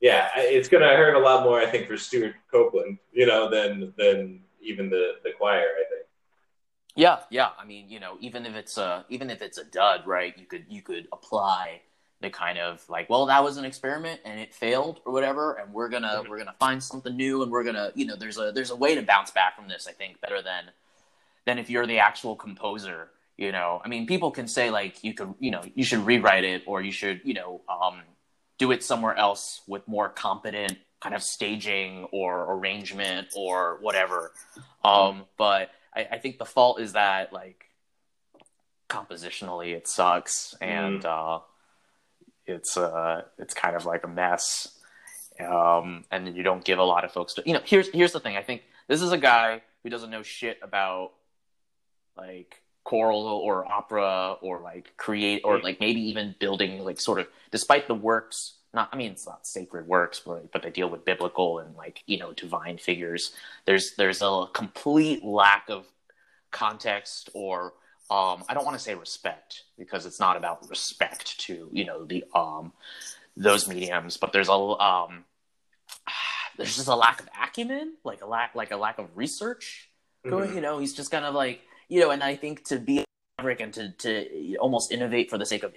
yeah, 0.00 0.30
it's 0.36 0.68
going 0.68 0.82
to 0.82 0.88
hurt 0.88 1.14
a 1.14 1.18
lot 1.18 1.44
more, 1.44 1.60
I 1.60 1.66
think, 1.66 1.86
for 1.86 1.96
Stewart 1.96 2.34
Copeland, 2.50 2.98
you 3.12 3.26
know, 3.26 3.50
than 3.50 3.92
than 3.96 4.40
even 4.60 4.90
the 4.90 5.12
the 5.24 5.30
choir. 5.36 5.58
I 5.58 5.84
think. 5.88 6.06
Yeah, 6.96 7.20
yeah. 7.30 7.50
I 7.58 7.64
mean, 7.64 7.88
you 7.88 8.00
know, 8.00 8.16
even 8.20 8.46
if 8.46 8.54
it's 8.54 8.76
a 8.78 9.04
even 9.08 9.30
if 9.30 9.42
it's 9.42 9.58
a 9.58 9.64
dud, 9.64 10.06
right? 10.06 10.36
You 10.36 10.46
could 10.46 10.66
you 10.68 10.82
could 10.82 11.08
apply 11.12 11.82
the 12.20 12.30
kind 12.30 12.58
of 12.58 12.84
like, 12.88 13.08
well, 13.08 13.26
that 13.26 13.42
was 13.42 13.56
an 13.56 13.64
experiment 13.64 14.20
and 14.24 14.38
it 14.38 14.54
failed 14.54 15.00
or 15.06 15.12
whatever, 15.12 15.54
and 15.54 15.72
we're 15.72 15.88
gonna 15.88 16.08
mm-hmm. 16.08 16.30
we're 16.30 16.38
gonna 16.38 16.54
find 16.58 16.82
something 16.82 17.16
new 17.16 17.42
and 17.42 17.50
we're 17.50 17.64
gonna 17.64 17.92
you 17.94 18.06
know 18.06 18.16
there's 18.16 18.38
a 18.38 18.52
there's 18.52 18.70
a 18.70 18.76
way 18.76 18.94
to 18.94 19.02
bounce 19.02 19.30
back 19.30 19.56
from 19.56 19.68
this. 19.68 19.86
I 19.88 19.92
think 19.92 20.20
better 20.20 20.42
than 20.42 20.70
than 21.46 21.58
if 21.58 21.70
you're 21.70 21.86
the 21.86 21.98
actual 21.98 22.36
composer. 22.36 23.10
You 23.36 23.52
know, 23.52 23.80
I 23.82 23.88
mean, 23.88 24.06
people 24.06 24.30
can 24.30 24.46
say 24.46 24.70
like 24.70 25.02
you 25.02 25.14
could 25.14 25.34
you 25.38 25.50
know 25.50 25.62
you 25.74 25.84
should 25.84 26.00
rewrite 26.00 26.44
it 26.44 26.62
or 26.66 26.82
you 26.82 26.92
should 26.92 27.22
you 27.24 27.34
know 27.34 27.62
um, 27.68 28.02
do 28.58 28.70
it 28.70 28.84
somewhere 28.84 29.14
else 29.14 29.62
with 29.66 29.88
more 29.88 30.10
competent 30.10 30.76
kind 31.00 31.14
of 31.14 31.22
staging 31.22 32.06
or 32.12 32.54
arrangement 32.54 33.28
or 33.34 33.78
whatever. 33.80 34.32
Um, 34.84 35.24
but 35.38 35.70
I, 35.94 36.06
I, 36.12 36.18
think 36.18 36.38
the 36.38 36.44
fault 36.44 36.80
is 36.80 36.92
that 36.92 37.32
like 37.32 37.64
compositionally 38.88 39.74
it 39.74 39.88
sucks 39.88 40.54
and 40.60 41.02
mm. 41.02 41.38
uh, 41.38 41.40
it's 42.46 42.76
uh, 42.76 43.22
it's 43.38 43.54
kind 43.54 43.76
of 43.76 43.86
like 43.86 44.04
a 44.04 44.08
mess. 44.08 44.76
Um, 45.38 46.04
and 46.10 46.36
you 46.36 46.42
don't 46.42 46.62
give 46.62 46.78
a 46.78 46.84
lot 46.84 47.04
of 47.04 47.12
folks 47.12 47.34
to 47.34 47.42
you 47.46 47.54
know 47.54 47.62
here's 47.64 47.88
here's 47.88 48.12
the 48.12 48.20
thing 48.20 48.36
I 48.36 48.42
think 48.42 48.62
this 48.88 49.00
is 49.00 49.12
a 49.12 49.18
guy 49.18 49.62
who 49.82 49.88
doesn't 49.88 50.10
know 50.10 50.22
shit 50.22 50.58
about 50.62 51.12
like 52.16 52.60
choral 52.84 53.22
or 53.22 53.70
opera 53.70 54.36
or 54.42 54.60
like 54.60 54.94
create 54.96 55.42
or 55.44 55.60
like 55.60 55.80
maybe 55.80 56.00
even 56.00 56.34
building 56.38 56.84
like 56.84 57.00
sort 57.00 57.20
of 57.20 57.26
despite 57.50 57.88
the 57.88 57.94
works 57.94 58.56
not 58.72 58.88
I 58.92 58.96
mean 58.96 59.12
it's 59.12 59.26
not 59.26 59.46
sacred 59.46 59.86
works, 59.86 60.20
but 60.24 60.52
but 60.52 60.62
they 60.62 60.70
deal 60.70 60.88
with 60.88 61.04
biblical 61.04 61.58
and 61.58 61.76
like 61.76 62.02
you 62.06 62.18
know 62.18 62.32
divine 62.32 62.78
figures. 62.78 63.32
There's 63.64 63.94
there's 63.96 64.22
a 64.22 64.46
complete 64.52 65.24
lack 65.24 65.68
of 65.68 65.86
context 66.50 67.30
or 67.34 67.74
um, 68.10 68.42
I 68.48 68.54
don't 68.54 68.64
want 68.64 68.76
to 68.76 68.82
say 68.82 68.94
respect 68.96 69.62
because 69.78 70.04
it's 70.04 70.18
not 70.18 70.36
about 70.36 70.68
respect 70.68 71.38
to 71.42 71.68
you 71.72 71.84
know 71.84 72.04
the 72.04 72.24
um, 72.34 72.72
those 73.36 73.68
mediums, 73.68 74.16
but 74.16 74.32
there's 74.32 74.48
a 74.48 74.52
um, 74.52 75.24
there's 76.56 76.76
just 76.76 76.88
a 76.88 76.96
lack 76.96 77.20
of 77.20 77.28
acumen, 77.40 77.94
like 78.04 78.22
a 78.22 78.26
lack 78.26 78.54
like 78.54 78.72
a 78.72 78.76
lack 78.76 78.98
of 78.98 79.16
research. 79.16 79.88
Going, 80.28 80.48
mm-hmm. 80.48 80.56
you 80.56 80.60
know, 80.60 80.78
he's 80.78 80.92
just 80.92 81.10
kind 81.10 81.24
of 81.24 81.34
like 81.34 81.60
you 81.88 82.00
know, 82.00 82.10
and 82.10 82.22
I 82.22 82.36
think 82.36 82.64
to 82.64 82.78
be 82.78 83.04
and 83.38 83.72
to 83.72 83.90
to 83.92 84.56
almost 84.56 84.92
innovate 84.92 85.30
for 85.30 85.38
the 85.38 85.46
sake 85.46 85.62
of 85.62 85.72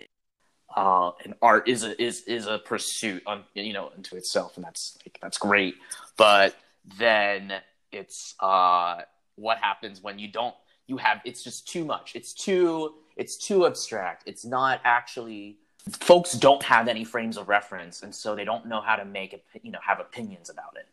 uh, 0.76 1.12
and 1.24 1.34
art 1.42 1.68
is 1.68 1.84
a 1.84 2.02
is 2.02 2.22
is 2.24 2.48
a 2.48 2.60
pursuit 2.60 3.22
on 3.26 3.44
you 3.54 3.74
know 3.74 3.92
into 3.96 4.16
itself, 4.16 4.56
and 4.56 4.66
that's 4.66 4.98
like, 5.06 5.20
that's 5.22 5.38
great. 5.38 5.76
But 6.18 6.56
then 6.98 7.54
it's 7.92 8.36
uh, 8.40 9.02
what 9.36 9.60
happens 9.60 10.02
when 10.02 10.20
you 10.20 10.28
don't 10.28 10.56
you 10.88 10.98
have 10.98 11.22
it's 11.26 11.44
just 11.44 11.68
too 11.68 11.86
much. 11.86 12.16
It's 12.16 12.34
too 12.34 12.96
it's 13.16 13.38
too 13.38 13.66
abstract. 13.66 14.24
It's 14.26 14.46
not 14.46 14.82
actually 14.84 15.58
folks 15.92 16.34
don't 16.34 16.64
have 16.64 16.88
any 16.88 17.04
frames 17.04 17.38
of 17.38 17.50
reference, 17.50 18.02
and 18.02 18.14
so 18.14 18.36
they 18.36 18.46
don't 18.46 18.66
know 18.66 18.82
how 18.82 18.96
to 18.96 19.06
make 19.06 19.34
it 19.34 19.44
you 19.62 19.72
know 19.72 19.80
have 19.86 20.00
opinions 20.00 20.50
about 20.50 20.76
it. 20.76 20.88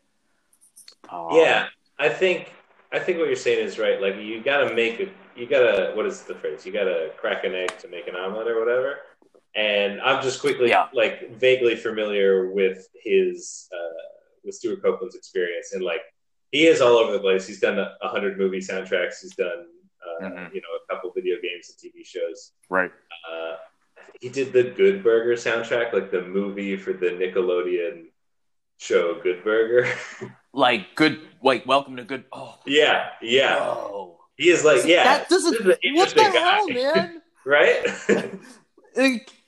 Um, 1.11 1.29
yeah, 1.33 1.69
I 1.99 2.11
think 2.11 2.53
I 2.93 2.99
think 2.99 3.19
what 3.19 3.29
you're 3.29 3.37
saying 3.37 3.65
is 3.65 3.79
right. 3.79 4.01
Like 4.01 4.17
you 4.17 4.43
got 4.43 4.69
to 4.69 4.75
make 4.75 5.01
it. 5.01 5.11
You 5.37 5.47
got 5.47 5.61
to 5.61 5.93
what 5.95 6.05
is 6.05 6.23
the 6.23 6.35
phrase? 6.35 6.67
You 6.67 6.73
got 6.73 6.85
to 6.85 7.13
crack 7.17 7.45
an 7.45 7.55
egg 7.55 7.79
to 7.79 7.89
make 7.89 8.09
an 8.09 8.15
omelet 8.15 8.47
or 8.47 8.59
whatever 8.59 8.99
and 9.71 10.01
I'm 10.01 10.23
just 10.23 10.41
quickly 10.41 10.71
yeah. 10.71 10.89
like 10.93 11.37
vaguely 11.37 11.77
familiar 11.77 12.51
with 12.51 12.89
his 12.95 13.69
uh, 13.73 14.03
with 14.45 14.55
Stewart 14.55 14.83
Copeland's 14.83 15.15
experience, 15.15 15.73
and 15.73 15.83
like 15.83 16.03
he 16.51 16.67
is 16.67 16.81
all 16.81 16.97
over 16.97 17.13
the 17.13 17.21
place. 17.21 17.47
He's 17.47 17.61
done 17.61 17.79
a 17.79 18.09
hundred 18.09 18.39
movie 18.39 18.59
soundtracks. 18.59 19.21
He's 19.23 19.37
done 19.37 19.67
uh, 20.05 20.25
mm-hmm. 20.25 20.55
you 20.55 20.61
know 20.61 20.75
a 20.77 20.95
couple 20.95 21.13
video 21.15 21.37
games 21.43 21.71
and 21.71 21.79
TV 21.79 22.05
shows. 22.05 22.53
Right. 22.69 22.91
Uh, 23.31 23.57
he 24.21 24.29
did 24.29 24.53
the 24.53 24.65
Good 24.65 25.03
Burger 25.03 25.35
soundtrack, 25.35 25.93
like 25.93 26.11
the 26.11 26.23
movie 26.23 26.77
for 26.77 26.93
the 26.93 27.07
Nickelodeon 27.07 28.07
show 28.79 29.21
Good 29.23 29.45
Burger. 29.45 29.89
like 30.53 30.95
good, 30.97 31.21
like 31.43 31.65
Welcome 31.67 31.97
to 31.97 32.05
Good. 32.05 32.25
Oh. 32.33 32.59
Yeah, 32.67 33.11
yeah. 33.23 33.57
Whoa. 33.57 34.19
He 34.37 34.49
is 34.49 34.65
like, 34.65 34.85
yeah. 34.85 35.05
That 35.05 35.29
doesn't. 35.29 35.65
What 35.65 36.11
the 36.11 36.15
guy. 36.17 36.31
hell, 36.31 36.69
man? 36.69 37.23
right. 37.47 37.87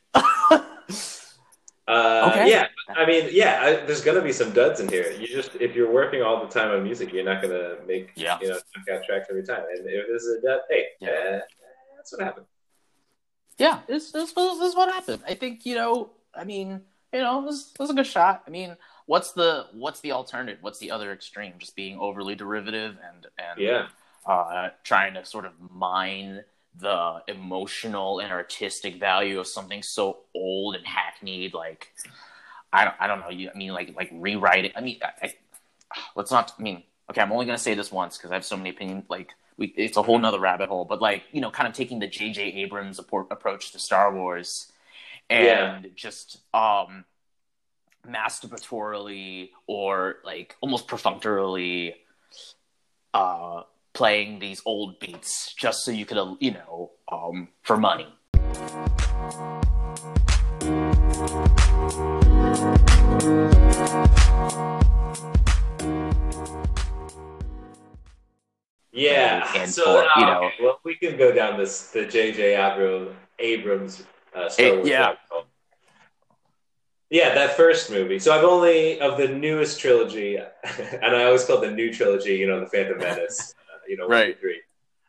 Uh, 1.92 2.31
okay. 2.31 2.50
Yeah, 2.50 2.68
I 2.96 3.05
mean, 3.05 3.28
yeah, 3.31 3.61
I, 3.61 3.87
there's 3.87 4.00
gonna 4.00 4.22
be 4.22 4.33
some 4.33 4.50
duds 4.52 4.81
in 4.81 4.88
here. 4.88 5.12
You 5.12 5.26
just 5.26 5.55
if 5.57 5.74
you're 5.74 5.92
working 5.92 6.22
all 6.22 6.40
the 6.40 6.48
time 6.48 6.70
on 6.70 6.83
music, 6.83 7.12
you're 7.12 7.24
not 7.24 7.42
gonna 7.42 7.76
make 7.87 8.12
yeah. 8.14 8.38
you 8.40 8.48
know 8.48 8.55
knock 8.55 8.96
out 8.96 9.05
tracks 9.05 9.26
every 9.28 9.44
time. 9.44 9.64
And 9.70 9.87
if 9.87 10.07
this 10.09 10.22
is 10.22 10.38
a 10.38 10.46
dud, 10.46 10.61
hey, 10.70 10.87
yeah. 11.00 11.11
Uh, 11.11 11.40
that's 11.96 12.12
what 12.12 12.22
happened. 12.22 12.46
Yeah, 13.59 13.81
this, 13.87 14.11
this, 14.11 14.33
this 14.33 14.61
is 14.61 14.74
what 14.74 14.92
happened. 14.92 15.22
I 15.28 15.35
think 15.35 15.66
you 15.66 15.74
know. 15.74 16.11
I 16.35 16.44
mean, 16.44 16.81
you 17.12 17.20
know, 17.20 17.44
this, 17.44 17.66
this 17.78 17.85
is 17.85 17.90
a 17.90 17.94
good 17.94 18.07
shot. 18.07 18.42
I 18.46 18.50
mean, 18.50 18.74
what's 19.05 19.33
the 19.33 19.66
what's 19.72 20.00
the 20.00 20.12
alternative? 20.12 20.59
What's 20.62 20.78
the 20.78 20.90
other 20.90 21.12
extreme? 21.12 21.55
Just 21.59 21.76
being 21.76 21.98
overly 21.98 22.35
derivative 22.35 22.96
and 23.07 23.26
and 23.38 23.61
yeah, 23.61 23.88
uh, 24.26 24.70
trying 24.83 25.14
to 25.14 25.24
sort 25.26 25.44
of 25.44 25.52
mine 25.70 26.42
the 26.78 27.22
emotional 27.28 28.20
and 28.20 28.32
artistic 28.32 28.98
value 28.98 29.38
of 29.38 29.46
something 29.46 29.82
so 29.82 30.20
old 30.35 30.74
and 30.74 30.87
hackneyed 30.87 31.52
like 31.52 31.92
i 32.72 32.85
don't 32.85 32.94
i 32.98 33.06
don't 33.06 33.20
know 33.20 33.28
you 33.28 33.50
i 33.54 33.56
mean 33.56 33.72
like 33.72 33.94
like 33.94 34.08
rewrite 34.12 34.64
it 34.64 34.72
i 34.74 34.80
mean 34.80 34.98
I, 35.02 35.26
I, 35.26 35.35
let's 36.16 36.30
not 36.30 36.52
i 36.58 36.62
mean 36.62 36.82
okay 37.11 37.20
i'm 37.20 37.30
only 37.32 37.44
going 37.44 37.56
to 37.56 37.62
say 37.62 37.74
this 37.74 37.92
once 37.92 38.16
because 38.16 38.30
i 38.30 38.35
have 38.35 38.44
so 38.44 38.56
many 38.56 38.70
opinions 38.70 39.04
like 39.08 39.30
we, 39.58 39.66
it's 39.76 39.98
a 39.98 40.02
whole 40.02 40.18
nother 40.18 40.40
rabbit 40.40 40.70
hole 40.70 40.87
but 40.87 41.02
like 41.02 41.24
you 41.30 41.40
know 41.42 41.50
kind 41.50 41.68
of 41.68 41.74
taking 41.74 41.98
the 41.98 42.08
jj 42.08 42.38
abrams 42.38 42.98
approach 42.98 43.72
to 43.72 43.78
star 43.78 44.14
wars 44.14 44.72
and 45.28 45.85
yeah. 45.85 45.90
just 45.94 46.38
um 46.54 47.04
masturbatorily 48.08 49.50
or 49.66 50.16
like 50.24 50.56
almost 50.61 50.88
perfunctorily 50.88 51.94
uh, 53.14 53.62
playing 53.94 54.38
these 54.38 54.62
old 54.64 54.98
beats 54.98 55.55
just 55.55 55.85
so 55.85 55.90
you 55.90 56.07
could, 56.07 56.18
uh, 56.18 56.35
you 56.40 56.52
know, 56.52 56.90
um, 57.11 57.48
for 57.62 57.76
money. 57.76 58.09
Yeah, 68.92 69.50
and 69.57 69.70
so 69.70 69.85
for, 69.85 70.20
you 70.20 70.26
know, 70.26 70.44
okay. 70.44 70.55
well, 70.62 70.81
we 70.85 70.94
can 70.94 71.16
go 71.16 71.33
down 71.33 71.59
this 71.59 71.90
the 71.90 72.05
J.J. 72.05 72.55
Abrams, 72.55 73.14
Abrams 73.38 74.02
uh, 74.35 74.48
Star 74.48 74.76
Wars. 74.76 74.88
yeah, 74.88 75.14
yeah, 77.12 77.35
that 77.35 77.59
first 77.59 77.90
movie. 77.90 78.18
So 78.18 78.35
I've 78.35 78.44
only 78.44 78.98
of 79.00 79.18
the 79.18 79.28
newest 79.28 79.78
trilogy, 79.78 80.37
and 81.02 81.16
I 81.16 81.24
always 81.24 81.44
call 81.44 81.61
the 81.61 81.70
new 81.70 81.92
trilogy, 81.92 82.37
you 82.37 82.46
know, 82.46 82.61
the 82.61 82.66
Phantom 82.66 82.98
Menace, 82.98 83.55
uh, 83.59 83.62
you 83.88 83.96
know, 83.96 84.06
right. 84.08 84.38
three. 84.40 84.60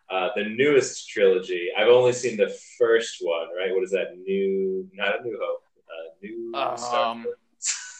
Uh, 0.09 0.29
the 0.35 0.43
newest 0.43 1.09
trilogy. 1.09 1.69
I've 1.77 1.87
only 1.87 2.13
seen 2.13 2.37
the 2.37 2.55
first 2.77 3.17
one. 3.21 3.47
Right? 3.57 3.73
What 3.73 3.83
is 3.83 3.91
that? 3.91 4.17
New, 4.17 4.87
not 4.93 5.19
a 5.19 5.23
New 5.23 5.39
Hope. 5.41 5.63
Uh, 5.87 6.09
new 6.21 6.51
um, 6.55 6.77
Star 6.77 7.15
Wars 7.15 7.27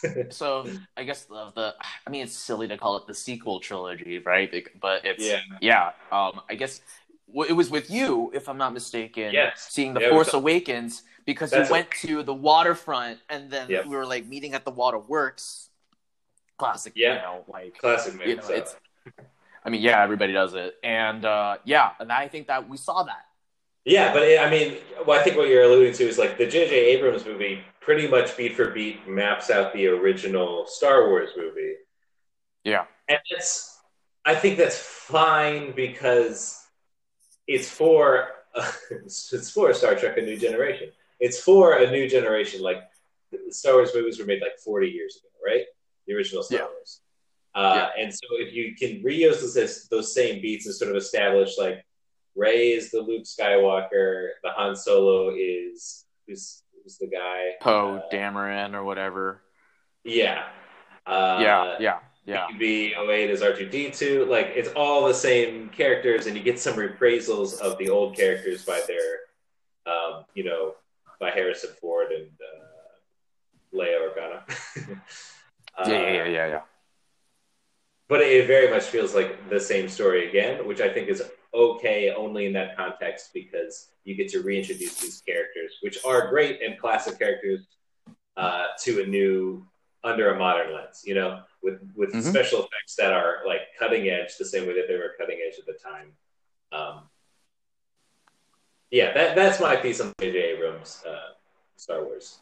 so 0.30 0.66
I 0.96 1.04
guess 1.04 1.24
the, 1.24 1.52
the 1.54 1.74
I 2.06 2.10
mean 2.10 2.22
it's 2.24 2.34
silly 2.34 2.68
to 2.68 2.76
call 2.76 2.96
it 2.96 3.06
the 3.06 3.14
sequel 3.14 3.60
trilogy, 3.60 4.18
right? 4.18 4.52
But 4.80 5.04
it's 5.04 5.24
yeah. 5.24 5.40
yeah 5.60 5.92
um, 6.12 6.40
I 6.48 6.54
guess 6.54 6.80
it 7.34 7.52
was 7.52 7.70
with 7.70 7.90
you, 7.90 8.30
if 8.34 8.48
I'm 8.48 8.58
not 8.58 8.72
mistaken, 8.72 9.32
yes. 9.32 9.66
seeing 9.70 9.94
the 9.94 10.00
yeah, 10.00 10.10
Force 10.10 10.34
Awakens 10.34 11.02
because 11.24 11.52
you 11.52 11.64
went 11.70 11.88
a... 11.88 12.06
to 12.06 12.22
the 12.22 12.34
waterfront 12.34 13.18
and 13.28 13.50
then 13.50 13.68
yep. 13.68 13.86
we 13.86 13.96
were 13.96 14.06
like 14.06 14.26
meeting 14.26 14.54
at 14.54 14.64
the 14.64 14.70
Waterworks. 14.70 15.70
Classic, 16.56 16.92
yeah, 16.94 17.14
you 17.14 17.22
know, 17.22 17.44
like 17.48 17.76
classic. 17.78 18.16
Man, 18.16 18.28
you 18.28 18.36
know, 18.36 18.42
so. 18.42 18.54
it's. 18.54 18.76
I 19.64 19.70
mean, 19.70 19.80
yeah, 19.80 20.02
everybody 20.02 20.32
does 20.32 20.54
it, 20.54 20.74
and 20.82 21.24
uh, 21.24 21.56
yeah, 21.64 21.90
and 21.98 22.12
I 22.12 22.28
think 22.28 22.48
that 22.48 22.68
we 22.68 22.76
saw 22.76 23.02
that 23.04 23.24
yeah, 23.84 24.12
but 24.14 24.22
it, 24.22 24.40
I 24.40 24.50
mean, 24.50 24.78
well, 25.06 25.18
I 25.18 25.22
think 25.22 25.36
what 25.36 25.48
you're 25.48 25.64
alluding 25.64 25.92
to 25.94 26.04
is 26.04 26.16
like 26.16 26.38
the 26.38 26.46
J.J. 26.46 26.74
Abrams 26.74 27.26
movie 27.26 27.62
pretty 27.80 28.08
much 28.08 28.36
beat 28.36 28.56
for 28.56 28.70
beat 28.70 29.06
maps 29.06 29.50
out 29.50 29.74
the 29.74 29.88
original 29.88 30.66
Star 30.66 31.08
Wars 31.08 31.30
movie. 31.36 31.74
Yeah. 32.64 32.86
And 33.08 33.18
it's, 33.30 33.78
I 34.24 34.34
think 34.34 34.56
that's 34.56 34.78
fine 34.78 35.74
because 35.76 36.64
it's 37.46 37.68
for, 37.68 38.28
uh, 38.54 38.72
it's 38.90 39.50
for 39.50 39.74
Star 39.74 39.94
Trek 39.94 40.16
A 40.16 40.22
New 40.22 40.38
Generation. 40.38 40.90
It's 41.20 41.38
for 41.38 41.76
a 41.82 41.90
new 41.90 42.08
generation. 42.08 42.62
Like, 42.62 42.78
Star 43.50 43.74
Wars 43.74 43.90
movies 43.94 44.18
were 44.18 44.24
made 44.24 44.40
like 44.40 44.58
40 44.64 44.88
years 44.88 45.16
ago, 45.16 45.28
right? 45.44 45.64
The 46.06 46.14
original 46.14 46.42
Star 46.42 46.60
yeah. 46.60 46.64
Wars. 46.64 47.00
Uh, 47.54 47.88
yeah. 47.96 48.02
And 48.02 48.12
so 48.12 48.26
if 48.32 48.52
you 48.52 48.74
can 48.74 49.02
reuse 49.02 49.40
those, 49.40 49.88
those 49.88 50.14
same 50.14 50.42
beats 50.42 50.66
and 50.66 50.74
sort 50.74 50.90
of 50.90 50.96
establish 50.96 51.56
like, 51.58 51.84
Rey 52.36 52.72
is 52.72 52.90
the 52.90 53.00
Luke 53.00 53.24
Skywalker. 53.24 54.30
The 54.42 54.50
Han 54.50 54.74
Solo 54.74 55.32
is 55.36 56.04
who's 56.26 56.62
who's 56.82 56.98
the 56.98 57.06
guy 57.06 57.52
Poe 57.60 57.96
uh, 57.96 58.14
Dameron 58.14 58.74
or 58.74 58.84
whatever. 58.84 59.42
Yeah. 60.04 60.44
Uh, 61.06 61.38
yeah, 61.40 61.76
yeah, 61.78 61.98
yeah. 62.26 62.46
BB-8 62.52 63.28
is 63.28 63.40
R2D2. 63.40 64.28
Like 64.28 64.52
it's 64.54 64.70
all 64.70 65.06
the 65.06 65.14
same 65.14 65.68
characters, 65.68 66.26
and 66.26 66.36
you 66.36 66.42
get 66.42 66.58
some 66.58 66.76
reprisals 66.76 67.54
of 67.60 67.78
the 67.78 67.88
old 67.90 68.16
characters 68.16 68.64
by 68.64 68.80
their, 68.86 69.92
um, 69.92 70.24
you 70.34 70.44
know, 70.44 70.74
by 71.20 71.30
Harrison 71.30 71.70
Ford 71.80 72.10
and 72.10 72.30
uh, 72.40 73.76
Leia 73.76 74.08
Organa. 74.08 74.42
uh, 75.78 75.84
yeah, 75.86 76.12
yeah, 76.12 76.24
yeah, 76.24 76.46
yeah. 76.46 76.60
But 78.08 78.20
it 78.20 78.46
very 78.46 78.68
much 78.68 78.84
feels 78.84 79.14
like 79.14 79.48
the 79.48 79.58
same 79.58 79.88
story 79.88 80.28
again, 80.28 80.66
which 80.66 80.80
I 80.80 80.88
think 80.88 81.08
is 81.08 81.22
okay 81.54 82.12
only 82.14 82.46
in 82.46 82.52
that 82.52 82.76
context 82.76 83.30
because 83.32 83.88
you 84.04 84.14
get 84.14 84.28
to 84.30 84.42
reintroduce 84.42 85.00
these 85.00 85.22
characters, 85.26 85.72
which 85.80 85.98
are 86.04 86.28
great 86.28 86.60
and 86.62 86.78
classic 86.78 87.18
characters, 87.18 87.66
uh, 88.36 88.66
to 88.82 89.02
a 89.02 89.06
new 89.06 89.66
under 90.02 90.34
a 90.34 90.38
modern 90.38 90.74
lens. 90.74 91.02
You 91.04 91.14
know, 91.14 91.40
with 91.62 91.80
with 91.96 92.10
mm-hmm. 92.10 92.28
special 92.28 92.60
effects 92.60 92.96
that 92.98 93.12
are 93.12 93.38
like 93.46 93.62
cutting 93.78 94.08
edge, 94.08 94.36
the 94.38 94.44
same 94.44 94.66
way 94.66 94.74
that 94.74 94.86
they 94.86 94.96
were 94.96 95.14
cutting 95.18 95.38
edge 95.46 95.58
at 95.58 95.66
the 95.66 95.78
time. 95.82 96.12
Um, 96.72 97.02
yeah, 98.90 99.12
that 99.12 99.34
that's 99.34 99.60
my 99.60 99.76
piece 99.76 100.00
on 100.00 100.12
J.J. 100.20 100.38
Abrams' 100.38 101.02
uh, 101.08 101.32
Star 101.76 102.04
Wars. 102.04 102.38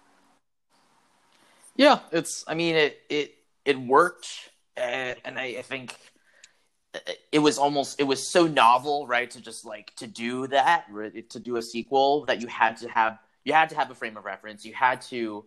Yeah, 1.77 2.01
it's. 2.11 2.45
I 2.47 2.55
mean, 2.55 2.75
it 2.75 3.01
it 3.09 3.35
it 3.65 3.79
worked, 3.79 4.51
and, 4.77 5.17
and 5.25 5.39
I, 5.39 5.57
I 5.59 5.63
think 5.63 5.97
it 7.31 7.39
was 7.39 7.59
almost 7.59 8.01
it 8.01 8.05
was 8.05 8.27
so 8.27 8.47
novel 8.47 9.07
right 9.07 9.31
to 9.31 9.41
just 9.41 9.65
like 9.65 9.95
to 9.97 10.07
do 10.07 10.47
that 10.49 10.87
to 11.31 11.41
do 11.41 11.57
a 11.57 11.63
sequel 11.63 12.25
that 12.27 12.41
you 12.41 12.47
had 12.47 12.77
to 12.77 12.89
have 12.89 13.19
you 13.45 13.53
had 13.53 13.71
to 13.71 13.75
have 13.75 13.91
a 13.91 13.95
frame 13.95 14.17
of 14.17 14.25
reference 14.25 14.65
you 14.65 14.75
had 14.75 15.01
to 15.01 15.45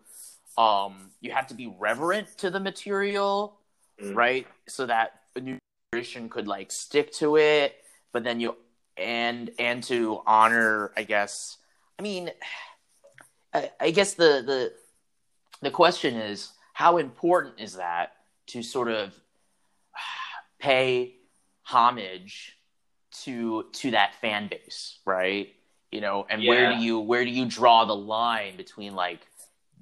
um 0.58 1.10
you 1.20 1.30
had 1.30 1.48
to 1.48 1.54
be 1.54 1.72
reverent 1.78 2.26
to 2.38 2.50
the 2.50 2.58
material 2.58 3.60
mm. 4.02 4.14
right 4.14 4.46
so 4.66 4.86
that 4.86 5.20
a 5.36 5.40
new 5.40 5.56
generation 5.92 6.28
could 6.28 6.48
like 6.48 6.72
stick 6.72 7.12
to 7.12 7.36
it 7.36 7.76
but 8.12 8.24
then 8.24 8.40
you 8.40 8.56
and 8.96 9.50
and 9.58 9.84
to 9.84 10.20
honor 10.26 10.90
i 10.96 11.04
guess 11.04 11.58
i 11.98 12.02
mean 12.02 12.30
I, 13.54 13.70
I 13.80 13.90
guess 13.90 14.14
the 14.14 14.42
the 14.44 14.72
the 15.62 15.70
question 15.70 16.16
is 16.16 16.50
how 16.72 16.96
important 16.98 17.60
is 17.60 17.74
that 17.74 18.12
to 18.48 18.62
sort 18.62 18.88
of 18.88 19.14
pay 20.58 21.14
homage 21.62 22.56
to 23.22 23.64
to 23.72 23.90
that 23.92 24.14
fan 24.20 24.48
base, 24.48 24.98
right? 25.04 25.48
You 25.90 26.00
know, 26.00 26.26
and 26.28 26.42
yeah. 26.42 26.50
where 26.50 26.74
do 26.74 26.82
you 26.82 27.00
where 27.00 27.24
do 27.24 27.30
you 27.30 27.46
draw 27.46 27.84
the 27.84 27.96
line 27.96 28.56
between 28.56 28.94
like 28.94 29.20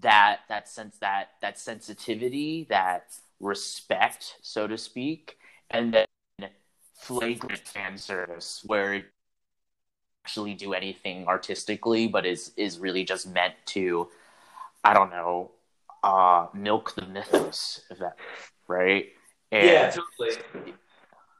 that 0.00 0.40
that 0.48 0.68
sense 0.68 0.98
that 0.98 1.30
that 1.42 1.58
sensitivity, 1.58 2.66
that 2.70 3.14
respect, 3.40 4.36
so 4.42 4.66
to 4.66 4.78
speak, 4.78 5.36
and 5.70 5.94
then 5.94 6.50
flagrant 6.94 7.58
fan 7.58 7.98
service 7.98 8.62
where 8.66 8.94
it 8.94 9.04
actually 10.24 10.54
do 10.54 10.72
anything 10.72 11.26
artistically, 11.26 12.06
but 12.06 12.24
is 12.24 12.52
is 12.56 12.78
really 12.78 13.04
just 13.04 13.26
meant 13.26 13.54
to, 13.66 14.08
I 14.82 14.94
don't 14.94 15.10
know, 15.10 15.50
uh, 16.02 16.46
milk 16.54 16.94
the 16.94 17.06
mythos, 17.06 17.82
if 17.90 17.98
that 17.98 18.16
right. 18.68 19.06
And 19.52 19.66
yeah, 19.66 19.90
totally. 19.90 20.42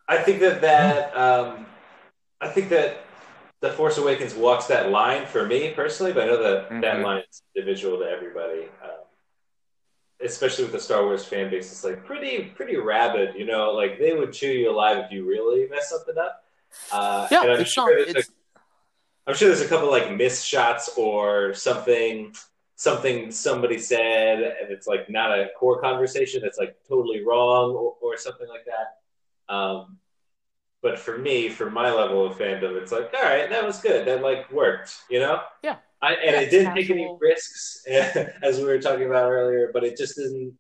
I 0.09 0.19
think 0.19 0.41
that 0.41 0.61
that 0.61 1.17
um, 1.17 1.67
I 2.41 2.49
think 2.49 2.69
that 2.69 3.05
the 3.61 3.71
Force 3.71 3.99
Awakens 3.99 4.35
walks 4.35 4.67
that 4.67 4.91
line 4.91 5.27
for 5.27 5.47
me 5.47 5.71
personally, 5.71 6.13
but 6.13 6.25
I 6.25 6.27
know 6.27 6.43
that 6.43 6.69
mm-hmm. 6.69 6.81
that 6.81 7.01
line 7.01 7.23
is 7.29 7.43
individual 7.57 7.99
to 7.99 8.05
everybody. 8.05 8.65
Um, 8.83 8.91
especially 10.23 10.65
with 10.65 10.73
the 10.73 10.81
Star 10.81 11.05
Wars 11.05 11.25
fan 11.25 11.51
base, 11.51 11.73
it's 11.73 11.85
like 11.85 12.05
pretty 12.05 12.45
pretty 12.55 12.77
rabid. 12.77 13.35
You 13.37 13.47
know, 13.47 13.73
like 13.73 13.99
they 13.99 14.15
would 14.15 14.33
chew 14.33 14.49
you 14.49 14.71
alive 14.71 14.99
if 14.99 15.11
you 15.11 15.27
really 15.27 15.69
mess 15.69 15.91
something 15.91 16.19
up. 16.19 16.45
Uh, 16.93 17.29
yeah, 17.31 17.41
I'm 17.41 17.65
sure, 17.65 17.97
it's... 17.97 18.29
A, 18.29 18.33
I'm 19.27 19.35
sure 19.35 19.49
there's 19.49 19.61
a 19.61 19.69
couple 19.69 19.91
like 19.91 20.13
missed 20.13 20.45
shots 20.47 20.91
or 20.97 21.55
something 21.55 22.35
something 22.77 23.31
somebody 23.31 23.79
said 23.79 24.41
and 24.43 24.71
it's 24.71 24.87
like 24.87 25.09
not 25.09 25.31
a 25.39 25.49
core 25.59 25.81
conversation 25.81 26.41
that's 26.43 26.59
like 26.59 26.77
totally 26.89 27.25
wrong 27.25 27.71
or, 27.71 27.95
or 28.03 28.17
something 28.17 28.49
like 28.49 28.65
that 28.65 29.55
um, 29.55 29.99
but 30.85 30.99
for 30.99 31.17
me, 31.17 31.49
for 31.49 31.71
my 31.71 31.91
level 31.91 32.27
of 32.27 32.37
fandom, 32.37 32.77
it's 32.81 32.93
like, 32.93 33.11
all 33.17 33.23
right, 33.23 33.49
that 33.49 33.65
was 33.65 33.81
good. 33.81 34.07
That 34.07 34.23
like 34.23 34.53
worked, 34.53 34.95
you 35.09 35.19
know? 35.19 35.41
Yeah. 35.63 35.77
I, 36.03 36.13
and 36.13 36.37
yeah, 36.37 36.41
it 36.41 36.51
didn't 36.51 36.75
take 36.75 36.91
any 36.91 37.11
risks, 37.19 37.83
as 37.89 38.59
we 38.59 38.65
were 38.65 38.79
talking 38.79 39.07
about 39.07 39.31
earlier. 39.31 39.71
But 39.73 39.85
it 39.85 39.97
just 39.97 40.17
didn't. 40.17 40.53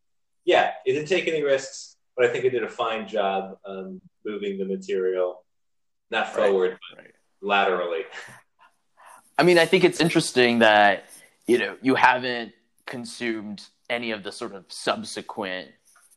Yeah, 0.47 0.71
it 0.87 0.95
didn't 0.95 1.09
take 1.09 1.29
any 1.29 1.43
risks. 1.43 1.97
But 2.17 2.25
I 2.25 2.29
think 2.31 2.47
it 2.47 2.51
did 2.51 2.63
a 2.63 2.69
fine 2.71 3.07
job 3.07 3.59
um, 3.67 4.01
moving 4.25 4.57
the 4.57 4.65
material, 4.65 5.45
not 6.11 6.33
forward, 6.33 6.71
right. 6.71 6.79
but 6.91 7.03
right. 7.03 7.13
laterally. 7.43 8.05
I 9.37 9.43
mean, 9.43 9.59
I 9.59 9.67
think 9.67 9.85
it's 9.85 10.01
interesting 10.01 10.61
that 10.61 11.05
you 11.47 11.59
know 11.59 11.77
you 11.83 11.95
haven't 11.95 12.53
consumed 12.87 13.63
any 13.91 14.11
of 14.11 14.23
the 14.23 14.33
sort 14.33 14.55
of 14.55 14.65
subsequent 14.69 15.69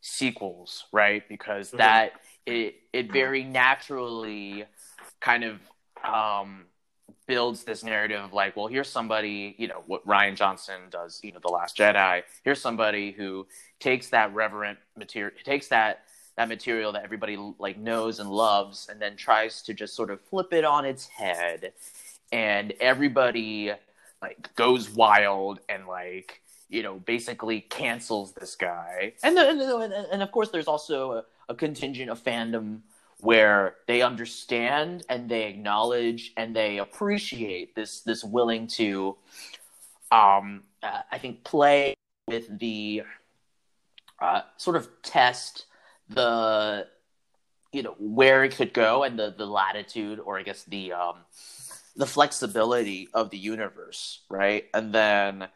sequels, 0.01 0.85
right? 0.91 1.27
Because 1.27 1.69
mm-hmm. 1.69 1.77
that 1.77 2.13
it 2.45 2.75
it 2.93 3.11
very 3.11 3.43
naturally 3.43 4.65
kind 5.19 5.43
of 5.43 5.59
um, 6.03 6.65
builds 7.27 7.63
this 7.63 7.83
narrative 7.83 8.23
of 8.23 8.33
like, 8.33 8.55
well, 8.55 8.67
here's 8.67 8.89
somebody, 8.89 9.55
you 9.57 9.67
know, 9.67 9.83
what 9.85 10.05
Rian 10.07 10.35
Johnson 10.35 10.81
does, 10.89 11.19
you 11.23 11.31
know, 11.31 11.39
The 11.41 11.49
Last 11.49 11.77
Jedi. 11.77 12.23
Here's 12.43 12.61
somebody 12.61 13.11
who 13.11 13.47
takes 13.79 14.09
that 14.09 14.33
reverent 14.33 14.79
material, 14.97 15.31
takes 15.43 15.67
that 15.67 16.03
that 16.37 16.49
material 16.49 16.91
that 16.91 17.03
everybody 17.03 17.35
like 17.57 17.77
knows 17.77 18.19
and 18.19 18.29
loves, 18.29 18.87
and 18.89 19.01
then 19.01 19.15
tries 19.15 19.61
to 19.63 19.73
just 19.73 19.95
sort 19.95 20.11
of 20.11 20.21
flip 20.21 20.53
it 20.53 20.63
on 20.63 20.85
its 20.85 21.07
head, 21.07 21.73
and 22.31 22.73
everybody 22.79 23.73
like 24.21 24.55
goes 24.55 24.89
wild 24.89 25.59
and 25.69 25.87
like 25.87 26.41
you 26.69 26.83
know 26.83 26.95
basically 26.95 27.61
cancels 27.61 28.33
this 28.33 28.55
guy, 28.55 29.13
and 29.23 29.37
then, 29.37 29.59
and, 29.59 29.93
and 29.93 30.21
of 30.21 30.31
course 30.31 30.49
there's 30.49 30.67
also 30.67 31.11
a, 31.13 31.23
a 31.49 31.55
contingent 31.55 32.09
of 32.09 32.23
fandom 32.23 32.81
where 33.19 33.75
they 33.87 34.01
understand 34.01 35.03
and 35.09 35.29
they 35.29 35.45
acknowledge 35.45 36.33
and 36.37 36.55
they 36.55 36.77
appreciate 36.77 37.73
this 37.75 38.01
this 38.01 38.23
willing 38.23 38.67
to 38.67 39.15
um 40.11 40.63
uh, 40.83 41.01
i 41.11 41.17
think 41.17 41.43
play 41.43 41.95
with 42.27 42.59
the 42.59 43.01
uh, 44.19 44.41
sort 44.57 44.75
of 44.75 44.89
test 45.01 45.65
the 46.09 46.87
you 47.71 47.83
know 47.83 47.95
where 47.99 48.43
it 48.43 48.55
could 48.55 48.73
go 48.73 49.03
and 49.03 49.17
the 49.17 49.33
the 49.37 49.45
latitude 49.45 50.19
or 50.19 50.37
i 50.37 50.43
guess 50.43 50.63
the 50.65 50.93
um 50.93 51.15
the 51.97 52.05
flexibility 52.05 53.09
of 53.13 53.29
the 53.31 53.37
universe 53.37 54.21
right 54.29 54.65
and 54.73 54.93
then 54.93 55.47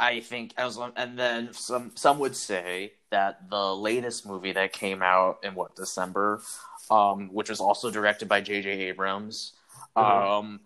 I 0.00 0.20
think 0.20 0.54
as 0.56 0.78
and 0.96 1.18
then 1.18 1.52
some 1.52 1.92
some 1.94 2.18
would 2.20 2.34
say 2.34 2.94
that 3.10 3.50
the 3.50 3.76
latest 3.76 4.26
movie 4.26 4.52
that 4.52 4.72
came 4.72 5.02
out 5.02 5.40
in 5.42 5.54
what 5.54 5.76
December, 5.76 6.40
um, 6.90 7.28
which 7.32 7.50
was 7.50 7.60
also 7.60 7.90
directed 7.90 8.26
by 8.26 8.40
J.J. 8.40 8.70
Abrams, 8.70 9.52
mm-hmm. 9.94 10.28
um, 10.28 10.60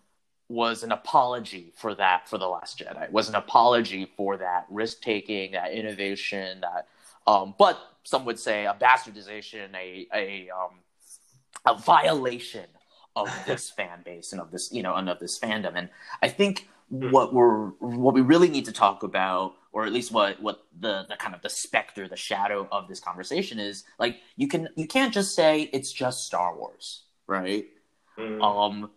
was 0.47 0.83
an 0.83 0.93
apology 0.93 1.73
for 1.75 1.93
that 1.95 2.29
for 2.29 2.37
the 2.37 2.47
Last 2.47 2.79
Jedi. 2.79 3.03
It 3.03 3.11
was 3.11 3.27
an 3.27 3.35
apology 3.35 4.09
for 4.15 4.37
that 4.37 4.67
risk 4.69 5.01
taking, 5.01 5.51
that 5.51 5.73
innovation, 5.73 6.61
that 6.61 6.87
um, 7.27 7.55
but 7.59 7.77
some 8.03 8.23
would 8.23 8.39
say 8.39 8.65
a 8.65 8.73
bastardization, 8.73 9.75
a 9.75 10.07
a 10.13 10.49
um, 10.49 10.79
a 11.65 11.77
violation 11.77 12.67
of 13.15 13.29
this 13.45 13.69
fan 13.69 14.01
base 14.03 14.31
and 14.31 14.41
of 14.41 14.51
this 14.51 14.71
you 14.71 14.83
know 14.83 14.95
and 14.95 15.09
of 15.09 15.19
this 15.19 15.39
fandom. 15.39 15.73
And 15.75 15.89
I 16.21 16.29
think 16.29 16.67
Hmm. 16.91 17.09
what 17.09 17.33
we're 17.33 17.69
what 17.79 18.13
we 18.13 18.21
really 18.21 18.47
need 18.47 18.65
to 18.65 18.71
talk 18.71 19.01
about 19.01 19.55
or 19.71 19.85
at 19.85 19.91
least 19.91 20.11
what 20.11 20.39
what 20.39 20.65
the 20.79 21.03
the 21.09 21.15
kind 21.15 21.33
of 21.33 21.41
the 21.41 21.49
specter 21.49 22.07
the 22.07 22.15
shadow 22.15 22.67
of 22.71 22.87
this 22.87 22.99
conversation 22.99 23.57
is 23.57 23.85
like 23.97 24.17
you 24.35 24.47
can 24.47 24.69
you 24.75 24.85
can't 24.85 25.11
just 25.11 25.33
say 25.35 25.63
it's 25.73 25.91
just 25.91 26.25
star 26.25 26.55
wars 26.55 27.05
right 27.25 27.65
mm. 28.19 28.39
um 28.43 28.91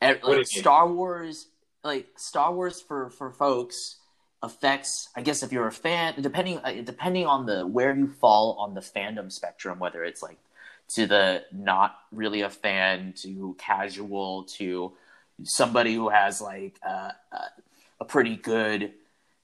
like 0.00 0.46
star 0.46 0.90
wars 0.90 1.48
like 1.82 2.06
star 2.16 2.54
wars 2.54 2.80
for 2.80 3.10
for 3.10 3.30
folks 3.30 3.96
affects 4.42 5.10
i 5.14 5.20
guess 5.20 5.42
if 5.42 5.52
you're 5.52 5.66
a 5.66 5.72
fan 5.72 6.14
depending 6.22 6.58
uh, 6.64 6.72
depending 6.82 7.26
on 7.26 7.44
the 7.44 7.66
where 7.66 7.94
you 7.94 8.08
fall 8.08 8.56
on 8.58 8.72
the 8.72 8.80
fandom 8.80 9.30
spectrum 9.30 9.78
whether 9.78 10.02
it's 10.02 10.22
like 10.22 10.38
to 10.88 11.06
the 11.06 11.44
not 11.52 11.96
really 12.12 12.42
a 12.42 12.50
fan 12.50 13.14
to 13.22 13.56
casual 13.58 14.44
to 14.44 14.92
somebody 15.42 15.94
who 15.94 16.08
has 16.08 16.40
like 16.40 16.78
uh, 16.86 17.10
a 18.00 18.04
pretty 18.04 18.36
good 18.36 18.92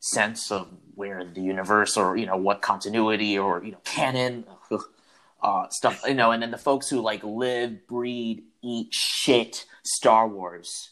sense 0.00 0.50
of 0.50 0.68
where 0.94 1.24
the 1.24 1.40
universe 1.40 1.96
or 1.96 2.16
you 2.16 2.26
know 2.26 2.36
what 2.36 2.62
continuity 2.62 3.38
or 3.38 3.62
you 3.62 3.72
know 3.72 3.80
canon 3.84 4.44
uh, 5.42 5.68
stuff 5.70 6.02
you 6.06 6.14
know 6.14 6.30
and 6.30 6.42
then 6.42 6.50
the 6.50 6.58
folks 6.58 6.88
who 6.88 7.00
like 7.00 7.22
live 7.22 7.86
breed 7.86 8.44
eat 8.62 8.88
shit 8.90 9.66
star 9.82 10.26
wars 10.26 10.90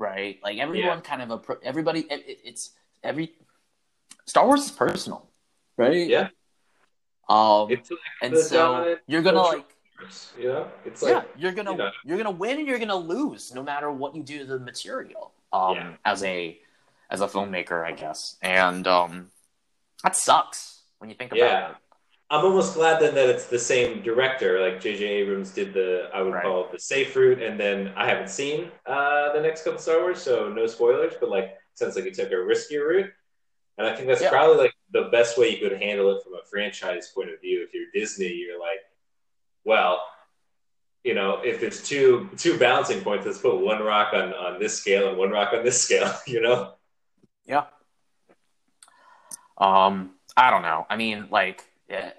right? 0.00 0.40
Like 0.42 0.58
everyone 0.58 0.98
yeah. 0.98 1.00
kind 1.02 1.22
of 1.22 1.30
a 1.30 1.56
everybody 1.62 2.00
it, 2.00 2.40
it's 2.44 2.72
every 3.04 3.32
star 4.26 4.46
wars 4.46 4.64
is 4.64 4.70
personal 4.72 5.28
right? 5.76 6.08
Yeah 6.08 6.28
um 7.30 7.68
like 7.68 7.86
and 8.22 8.36
so 8.36 8.96
you're 9.06 9.22
gonna 9.22 9.40
like 9.40 9.64
you 10.38 10.48
know, 10.48 10.68
it's 10.84 11.02
like 11.02 11.12
yeah, 11.12 11.22
you're 11.36 11.52
gonna 11.52 11.72
you 11.72 11.76
know. 11.76 11.90
you're 12.04 12.16
gonna 12.16 12.30
win 12.30 12.58
and 12.58 12.66
you're 12.66 12.78
gonna 12.78 12.96
lose 12.96 13.54
no 13.54 13.62
matter 13.62 13.90
what 13.90 14.14
you 14.14 14.22
do 14.22 14.38
to 14.38 14.44
the 14.44 14.58
material. 14.58 15.32
Um, 15.52 15.76
yeah. 15.76 15.92
as 16.04 16.22
a 16.22 16.58
as 17.10 17.20
a 17.20 17.26
filmmaker, 17.26 17.84
I 17.84 17.92
guess, 17.92 18.36
and 18.40 18.86
um, 18.86 19.30
that 20.02 20.16
sucks 20.16 20.82
when 20.98 21.10
you 21.10 21.16
think 21.16 21.32
about 21.32 21.38
yeah. 21.38 21.70
it. 21.70 21.76
I'm 22.32 22.44
almost 22.44 22.74
glad 22.74 23.00
then 23.00 23.14
that 23.16 23.28
it's 23.28 23.46
the 23.46 23.58
same 23.58 24.02
director. 24.02 24.60
Like 24.60 24.80
J.J. 24.80 25.04
Abrams 25.04 25.50
did 25.50 25.74
the, 25.74 26.08
I 26.14 26.22
would 26.22 26.32
right. 26.32 26.44
call 26.44 26.64
it 26.64 26.70
the 26.70 26.78
safe 26.78 27.16
route, 27.16 27.42
and 27.42 27.58
then 27.58 27.92
I 27.96 28.08
haven't 28.08 28.30
seen 28.30 28.70
uh, 28.86 29.32
the 29.32 29.40
next 29.40 29.64
couple 29.64 29.80
Star 29.80 30.00
Wars, 30.00 30.22
so 30.22 30.48
no 30.48 30.68
spoilers. 30.68 31.14
But 31.18 31.28
like, 31.28 31.58
sounds 31.74 31.96
like 31.96 32.04
he 32.04 32.12
took 32.12 32.30
a 32.30 32.34
riskier 32.34 32.88
route, 32.88 33.10
and 33.78 33.86
I 33.86 33.96
think 33.96 34.06
that's 34.06 34.22
yeah. 34.22 34.30
probably 34.30 34.58
like 34.58 34.74
the 34.92 35.08
best 35.12 35.38
way 35.38 35.50
you 35.50 35.58
could 35.58 35.80
handle 35.80 36.16
it 36.16 36.22
from 36.22 36.34
a 36.34 36.44
franchise 36.50 37.12
point 37.14 37.30
of 37.30 37.40
view. 37.40 37.62
If 37.62 37.72
you're 37.74 37.86
Disney, 37.94 38.32
you're 38.32 38.58
like, 38.58 38.80
well, 39.64 40.02
you 41.04 41.14
know, 41.14 41.40
if 41.42 41.60
there's 41.60 41.82
two 41.82 42.28
two 42.36 42.58
balancing 42.58 43.00
points, 43.02 43.26
let's 43.26 43.38
put 43.38 43.60
one 43.60 43.82
rock 43.82 44.12
on 44.12 44.32
on 44.34 44.58
this 44.58 44.78
scale 44.78 45.08
and 45.08 45.18
one 45.18 45.30
rock 45.30 45.52
on 45.52 45.64
this 45.64 45.80
scale. 45.84 46.12
You 46.26 46.40
know. 46.40 46.74
Yeah. 47.46 47.64
Um, 49.58 50.12
I 50.36 50.50
don't 50.50 50.62
know. 50.62 50.86
I 50.88 50.96
mean, 50.96 51.28
like, 51.30 51.64
yeah, 51.88 52.12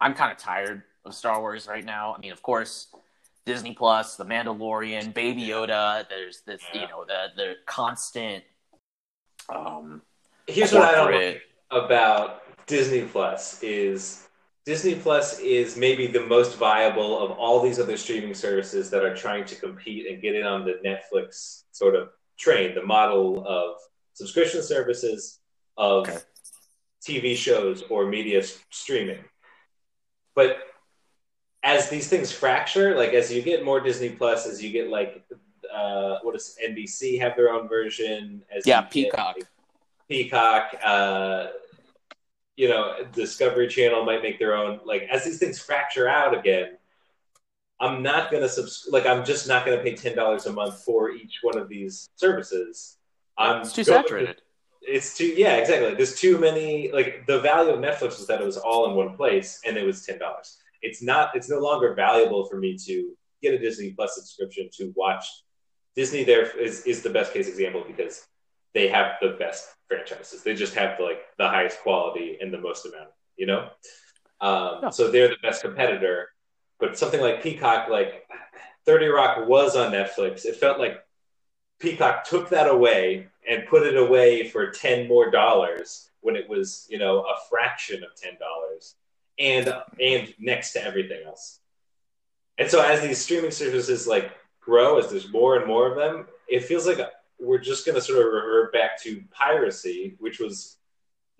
I'm 0.00 0.14
kind 0.14 0.32
of 0.32 0.38
tired 0.38 0.82
of 1.04 1.14
Star 1.14 1.40
Wars 1.40 1.66
right 1.66 1.84
now. 1.84 2.14
I 2.16 2.20
mean, 2.20 2.32
of 2.32 2.42
course, 2.42 2.88
Disney 3.44 3.74
Plus, 3.74 4.16
The 4.16 4.24
Mandalorian, 4.24 5.12
Baby 5.12 5.42
Yoda. 5.42 6.08
There's 6.08 6.42
this, 6.46 6.62
yeah. 6.72 6.82
you 6.82 6.88
know, 6.88 7.04
the 7.06 7.26
the 7.36 7.54
constant. 7.66 8.44
Um, 9.54 10.02
Here's 10.46 10.72
what 10.72 10.82
I 10.82 10.92
don't 10.92 11.12
like 11.12 11.42
about 11.70 12.42
Disney 12.66 13.02
Plus 13.02 13.62
is 13.62 14.28
Disney 14.64 14.94
Plus 14.94 15.38
is 15.40 15.76
maybe 15.76 16.06
the 16.06 16.20
most 16.20 16.56
viable 16.56 17.18
of 17.18 17.30
all 17.32 17.62
these 17.62 17.78
other 17.78 17.96
streaming 17.96 18.34
services 18.34 18.90
that 18.90 19.02
are 19.02 19.16
trying 19.16 19.44
to 19.46 19.54
compete 19.54 20.06
and 20.06 20.20
get 20.20 20.34
in 20.34 20.44
on 20.44 20.64
the 20.64 20.78
Netflix 20.84 21.64
sort 21.72 21.94
of 21.94 22.10
train, 22.38 22.74
the 22.74 22.84
model 22.84 23.46
of 23.46 23.76
subscription 24.12 24.62
services, 24.62 25.40
of 25.78 26.08
okay. 26.08 26.18
TV 27.06 27.36
shows 27.36 27.82
or 27.88 28.06
media 28.06 28.42
streaming. 28.70 29.24
But 30.34 30.58
as 31.62 31.88
these 31.88 32.08
things 32.08 32.30
fracture, 32.30 32.94
like 32.94 33.14
as 33.14 33.32
you 33.32 33.40
get 33.42 33.64
more 33.64 33.80
Disney 33.80 34.10
Plus, 34.10 34.46
as 34.46 34.62
you 34.62 34.70
get 34.70 34.88
like, 34.88 35.24
uh, 35.74 36.18
what 36.22 36.34
does 36.34 36.56
NBC 36.62 37.18
have 37.20 37.36
their 37.36 37.50
own 37.50 37.68
version? 37.68 38.42
As 38.54 38.66
yeah, 38.66 38.82
Peacock. 38.82 39.36
Get, 39.36 39.44
like, 39.44 39.57
Peacock. 40.08 40.74
Uh, 40.84 41.46
you 42.56 42.68
know, 42.68 42.96
Discovery 43.12 43.68
Channel 43.68 44.04
might 44.04 44.22
make 44.22 44.38
their 44.38 44.56
own. 44.56 44.80
Like 44.84 45.02
as 45.10 45.24
these 45.24 45.38
things 45.38 45.60
fracture 45.60 46.08
out 46.08 46.36
again, 46.36 46.76
I'm 47.80 48.02
not 48.02 48.32
gonna 48.32 48.48
subs- 48.48 48.88
like 48.90 49.06
I'm 49.06 49.24
just 49.24 49.46
not 49.46 49.64
gonna 49.64 49.82
pay 49.82 49.94
ten 49.94 50.16
dollars 50.16 50.46
a 50.46 50.52
month 50.52 50.82
for 50.82 51.10
each 51.10 51.38
one 51.42 51.56
of 51.56 51.68
these 51.68 52.08
services. 52.16 52.96
I'm 53.36 53.60
it's 53.60 53.72
too 53.72 53.84
saturated. 53.84 54.38
To, 54.38 54.42
it's 54.82 55.16
too 55.16 55.26
yeah, 55.26 55.56
exactly. 55.56 55.94
There's 55.94 56.18
too 56.18 56.38
many. 56.38 56.90
Like 56.90 57.26
the 57.26 57.40
value 57.40 57.72
of 57.72 57.78
Netflix 57.78 58.18
was 58.18 58.26
that 58.26 58.40
it 58.40 58.44
was 58.44 58.56
all 58.56 58.90
in 58.90 58.96
one 58.96 59.16
place, 59.16 59.60
and 59.64 59.76
it 59.76 59.84
was 59.84 60.04
ten 60.04 60.18
dollars. 60.18 60.58
It's 60.82 61.02
not. 61.02 61.36
It's 61.36 61.48
no 61.48 61.60
longer 61.60 61.94
valuable 61.94 62.46
for 62.46 62.56
me 62.56 62.76
to 62.86 63.12
get 63.40 63.54
a 63.54 63.58
Disney 63.58 63.92
Plus 63.92 64.16
subscription 64.16 64.68
to 64.78 64.92
watch. 64.96 65.24
Disney 65.94 66.24
there 66.24 66.58
is 66.58 66.82
is 66.82 67.02
the 67.02 67.10
best 67.10 67.32
case 67.32 67.48
example 67.48 67.84
because 67.86 68.26
they 68.74 68.88
have 68.88 69.12
the 69.20 69.36
best 69.38 69.68
franchises. 69.86 70.42
They 70.42 70.54
just 70.54 70.74
have 70.74 70.98
the, 70.98 71.04
like 71.04 71.20
the 71.38 71.48
highest 71.48 71.80
quality 71.80 72.38
and 72.40 72.52
the 72.52 72.58
most 72.58 72.86
amount, 72.86 73.10
you 73.36 73.46
know. 73.46 73.68
Um, 74.40 74.80
yeah. 74.82 74.90
So 74.90 75.10
they're 75.10 75.28
the 75.28 75.36
best 75.42 75.62
competitor. 75.62 76.28
But 76.78 76.96
something 76.96 77.20
like 77.20 77.42
Peacock, 77.42 77.88
like 77.88 78.26
Thirty 78.84 79.06
Rock, 79.06 79.48
was 79.48 79.74
on 79.74 79.92
Netflix. 79.92 80.44
It 80.44 80.56
felt 80.56 80.78
like 80.78 81.02
Peacock 81.80 82.24
took 82.24 82.50
that 82.50 82.68
away 82.68 83.28
and 83.48 83.66
put 83.66 83.86
it 83.86 83.96
away 83.96 84.48
for 84.48 84.70
ten 84.70 85.08
more 85.08 85.30
dollars 85.30 86.10
when 86.20 86.36
it 86.36 86.48
was, 86.48 86.86
you 86.88 86.98
know, 86.98 87.20
a 87.20 87.34
fraction 87.50 88.04
of 88.04 88.14
ten 88.14 88.34
dollars, 88.38 88.94
and 89.38 89.74
and 90.00 90.32
next 90.38 90.72
to 90.74 90.84
everything 90.84 91.22
else. 91.26 91.58
And 92.58 92.70
so 92.70 92.80
as 92.80 93.00
these 93.00 93.18
streaming 93.18 93.50
services 93.50 94.06
like 94.06 94.30
grow, 94.60 94.98
as 94.98 95.10
there's 95.10 95.32
more 95.32 95.56
and 95.56 95.66
more 95.66 95.90
of 95.90 95.96
them, 95.96 96.26
it 96.48 96.64
feels 96.64 96.86
like 96.86 96.98
we're 97.40 97.58
just 97.58 97.86
going 97.86 97.94
to 97.94 98.00
sort 98.00 98.18
of 98.18 98.32
revert 98.32 98.72
back 98.72 99.00
to 99.02 99.22
piracy, 99.30 100.16
which 100.18 100.40
was 100.40 100.76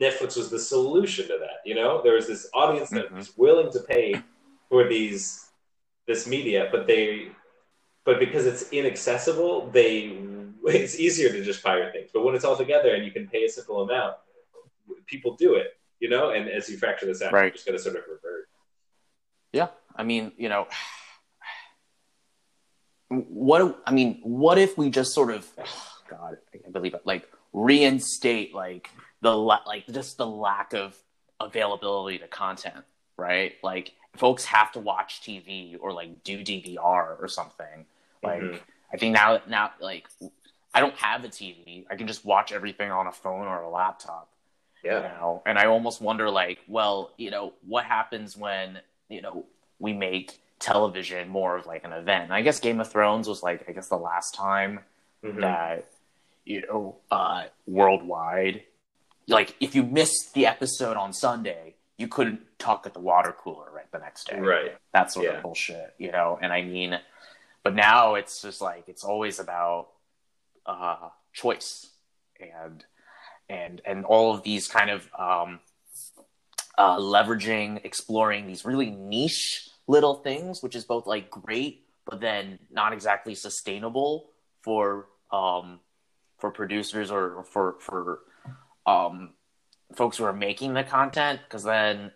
Netflix 0.00 0.36
was 0.36 0.50
the 0.50 0.58
solution 0.58 1.26
to 1.26 1.38
that. 1.40 1.58
You 1.64 1.74
know, 1.74 2.00
there 2.02 2.14
was 2.14 2.26
this 2.26 2.48
audience 2.54 2.90
that 2.90 3.06
mm-hmm. 3.06 3.16
was 3.16 3.36
willing 3.36 3.72
to 3.72 3.80
pay 3.80 4.22
for 4.68 4.88
these 4.88 5.46
this 6.06 6.26
media, 6.26 6.68
but 6.70 6.86
they 6.86 7.28
but 8.04 8.18
because 8.18 8.46
it's 8.46 8.70
inaccessible, 8.70 9.70
they 9.70 10.18
it's 10.64 10.98
easier 10.98 11.30
to 11.30 11.44
just 11.44 11.62
pirate 11.62 11.92
things. 11.92 12.10
But 12.12 12.24
when 12.24 12.34
it's 12.34 12.44
all 12.44 12.56
together 12.56 12.94
and 12.94 13.04
you 13.04 13.10
can 13.10 13.26
pay 13.28 13.44
a 13.44 13.48
simple 13.48 13.82
amount, 13.82 14.14
people 15.06 15.34
do 15.36 15.54
it. 15.54 15.78
You 16.00 16.08
know, 16.08 16.30
and 16.30 16.48
as 16.48 16.68
you 16.68 16.78
fracture 16.78 17.06
this 17.06 17.22
out, 17.22 17.32
right. 17.32 17.44
you're 17.44 17.52
just 17.52 17.66
going 17.66 17.76
to 17.76 17.82
sort 17.82 17.96
of 17.96 18.02
revert. 18.02 18.48
Yeah, 19.52 19.68
I 19.96 20.04
mean, 20.04 20.30
you 20.36 20.48
know, 20.48 20.68
what 23.08 23.82
I 23.86 23.92
mean, 23.92 24.20
what 24.22 24.58
if 24.58 24.76
we 24.76 24.90
just 24.90 25.12
sort 25.12 25.30
of, 25.30 25.46
oh 25.58 25.92
God, 26.10 26.38
I 26.54 26.58
can't 26.58 26.72
believe 26.72 26.94
it, 26.94 27.02
like 27.04 27.28
reinstate 27.52 28.54
like 28.54 28.90
the 29.22 29.34
like 29.34 29.86
just 29.86 30.16
the 30.18 30.26
lack 30.26 30.74
of 30.74 30.96
availability 31.40 32.18
to 32.18 32.28
content, 32.28 32.84
right? 33.16 33.54
Like 33.62 33.92
folks 34.16 34.44
have 34.46 34.72
to 34.72 34.80
watch 34.80 35.22
TV 35.22 35.76
or 35.80 35.92
like 35.92 36.22
do 36.24 36.38
DVR 36.40 37.20
or 37.20 37.28
something. 37.28 37.86
Like 38.22 38.40
mm-hmm. 38.40 38.56
I 38.92 38.96
think 38.96 39.14
now 39.14 39.40
now 39.48 39.72
like 39.80 40.08
I 40.74 40.80
don't 40.80 40.96
have 40.96 41.24
a 41.24 41.28
TV. 41.28 41.86
I 41.90 41.96
can 41.96 42.06
just 42.06 42.24
watch 42.24 42.52
everything 42.52 42.90
on 42.90 43.06
a 43.06 43.12
phone 43.12 43.46
or 43.46 43.62
a 43.62 43.70
laptop. 43.70 44.30
Yeah. 44.84 44.96
You 44.96 45.02
know? 45.02 45.42
And 45.46 45.58
I 45.58 45.66
almost 45.66 46.00
wonder 46.00 46.30
like, 46.30 46.58
well, 46.68 47.12
you 47.16 47.30
know, 47.30 47.54
what 47.66 47.84
happens 47.84 48.36
when, 48.36 48.78
you 49.08 49.22
know, 49.22 49.46
we 49.78 49.92
make 49.92 50.40
television 50.58 51.28
more 51.28 51.56
of 51.56 51.66
like 51.66 51.84
an 51.84 51.92
event. 51.92 52.24
And 52.24 52.32
I 52.32 52.42
guess 52.42 52.60
Game 52.60 52.80
of 52.80 52.90
Thrones 52.90 53.28
was 53.28 53.42
like 53.42 53.64
I 53.68 53.72
guess 53.72 53.88
the 53.88 53.96
last 53.96 54.34
time 54.34 54.80
mm-hmm. 55.24 55.40
that 55.40 55.90
you 56.44 56.62
know 56.62 56.96
uh, 57.10 57.44
worldwide, 57.66 58.62
like 59.26 59.54
if 59.60 59.74
you 59.74 59.82
missed 59.82 60.34
the 60.34 60.46
episode 60.46 60.96
on 60.96 61.12
Sunday, 61.12 61.74
you 61.96 62.08
couldn't 62.08 62.40
talk 62.58 62.86
at 62.86 62.94
the 62.94 63.00
water 63.00 63.34
cooler 63.38 63.66
right 63.72 63.90
the 63.92 63.98
next 63.98 64.28
day. 64.28 64.38
Right. 64.38 64.76
That 64.92 65.12
sort 65.12 65.26
yeah. 65.26 65.32
of 65.32 65.42
bullshit, 65.42 65.94
you 65.98 66.10
know. 66.12 66.38
And 66.40 66.52
I 66.52 66.62
mean, 66.62 66.98
but 67.62 67.74
now 67.74 68.14
it's 68.14 68.42
just 68.42 68.60
like 68.60 68.84
it's 68.88 69.04
always 69.04 69.38
about 69.38 69.88
uh, 70.66 71.08
choice 71.32 71.90
and 72.40 72.84
and 73.48 73.80
and 73.84 74.04
all 74.04 74.34
of 74.34 74.42
these 74.42 74.68
kind 74.68 74.90
of 74.90 75.08
um, 75.18 75.60
uh, 76.76 76.96
leveraging, 76.98 77.84
exploring 77.84 78.46
these 78.46 78.64
really 78.64 78.90
niche 78.90 79.67
little 79.88 80.14
things, 80.14 80.62
which 80.62 80.76
is 80.76 80.84
both 80.84 81.06
like 81.06 81.30
great, 81.30 81.86
but 82.04 82.20
then 82.20 82.58
not 82.70 82.92
exactly 82.92 83.34
sustainable 83.34 84.30
for 84.62 85.06
um, 85.32 85.80
for 86.38 86.50
producers 86.50 87.10
or 87.10 87.44
for 87.44 87.76
for 87.80 88.20
um, 88.86 89.30
folks 89.94 90.16
who 90.18 90.24
are 90.24 90.32
making 90.32 90.74
the 90.74 90.84
content. 90.84 91.40
Because 91.44 91.64
then, 91.64 92.12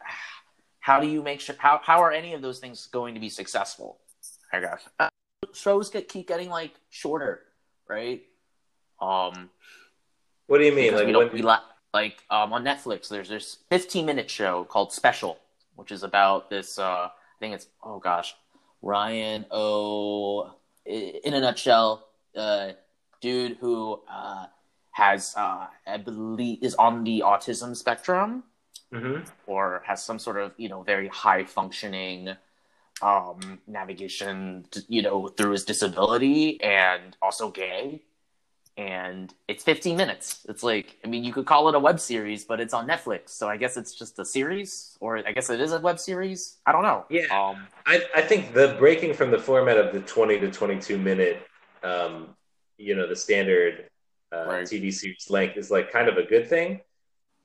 how 0.80 1.00
do 1.00 1.08
you 1.08 1.22
make 1.22 1.40
sure? 1.40 1.56
How 1.58 1.80
how 1.82 2.00
are 2.02 2.12
any 2.12 2.34
of 2.34 2.42
those 2.42 2.60
things 2.60 2.86
going 2.86 3.14
to 3.14 3.20
be 3.20 3.28
successful? 3.28 3.98
I 4.52 4.60
guess 4.60 4.88
uh, 5.00 5.08
shows 5.54 5.90
get 5.90 6.08
keep 6.08 6.28
getting 6.28 6.50
like 6.50 6.72
shorter, 6.90 7.42
right? 7.88 8.22
Um, 9.00 9.50
what 10.46 10.58
do 10.58 10.64
you 10.64 10.72
mean? 10.72 10.94
Like, 10.94 11.06
we 11.06 11.12
don't, 11.12 11.24
when... 11.24 11.32
we 11.32 11.42
la- 11.42 11.62
like 11.94 12.22
um, 12.30 12.52
on 12.52 12.62
Netflix, 12.62 13.08
there's 13.08 13.28
this 13.28 13.58
15 13.70 14.06
minute 14.06 14.30
show 14.30 14.64
called 14.64 14.92
Special, 14.92 15.38
which 15.76 15.90
is 15.90 16.02
about 16.02 16.50
this. 16.50 16.78
Uh, 16.78 17.08
I 17.08 17.10
think 17.42 17.54
it's 17.54 17.66
oh 17.82 17.98
gosh, 17.98 18.34
Ryan 18.80 19.44
O. 19.50 20.54
In 20.86 21.34
a 21.34 21.40
nutshell, 21.40 22.08
uh, 22.36 22.72
dude 23.20 23.56
who 23.60 24.00
uh, 24.10 24.46
has 24.92 25.34
uh, 25.36 25.66
I 25.86 25.96
believe 25.98 26.62
is 26.62 26.74
on 26.76 27.04
the 27.04 27.22
autism 27.26 27.76
spectrum, 27.76 28.44
mm-hmm. 28.92 29.28
or 29.46 29.82
has 29.86 30.02
some 30.02 30.18
sort 30.18 30.38
of 30.38 30.52
you 30.56 30.68
know 30.68 30.82
very 30.82 31.08
high 31.08 31.44
functioning 31.44 32.30
um, 33.02 33.58
navigation, 33.66 34.66
you 34.88 35.02
know, 35.02 35.28
through 35.28 35.52
his 35.52 35.64
disability, 35.64 36.62
and 36.62 37.16
also 37.20 37.50
gay 37.50 38.02
and 38.76 39.32
it's 39.48 39.62
15 39.64 39.96
minutes. 39.96 40.46
It's 40.48 40.62
like, 40.62 40.98
I 41.04 41.08
mean, 41.08 41.24
you 41.24 41.32
could 41.32 41.46
call 41.46 41.68
it 41.68 41.74
a 41.74 41.78
web 41.78 42.00
series, 42.00 42.44
but 42.44 42.60
it's 42.60 42.72
on 42.72 42.86
Netflix, 42.86 43.30
so 43.30 43.48
I 43.48 43.56
guess 43.56 43.76
it's 43.76 43.94
just 43.94 44.18
a 44.18 44.24
series, 44.24 44.96
or 45.00 45.18
I 45.18 45.32
guess 45.32 45.50
it 45.50 45.60
is 45.60 45.72
a 45.72 45.80
web 45.80 45.98
series. 45.98 46.58
I 46.64 46.72
don't 46.72 46.82
know. 46.82 47.04
Yeah, 47.10 47.24
um, 47.30 47.66
I, 47.86 48.02
I 48.14 48.22
think 48.22 48.54
the 48.54 48.76
breaking 48.78 49.14
from 49.14 49.30
the 49.30 49.38
format 49.38 49.76
of 49.76 49.92
the 49.92 50.00
20 50.00 50.40
to 50.40 50.50
22 50.50 50.98
minute, 50.98 51.46
um, 51.82 52.28
you 52.78 52.94
know, 52.94 53.06
the 53.06 53.16
standard 53.16 53.88
uh, 54.32 54.46
right. 54.46 54.64
TV 54.64 54.92
series 54.92 55.28
length 55.28 55.56
is 55.56 55.70
like 55.70 55.92
kind 55.92 56.08
of 56.08 56.16
a 56.16 56.22
good 56.22 56.48
thing. 56.48 56.80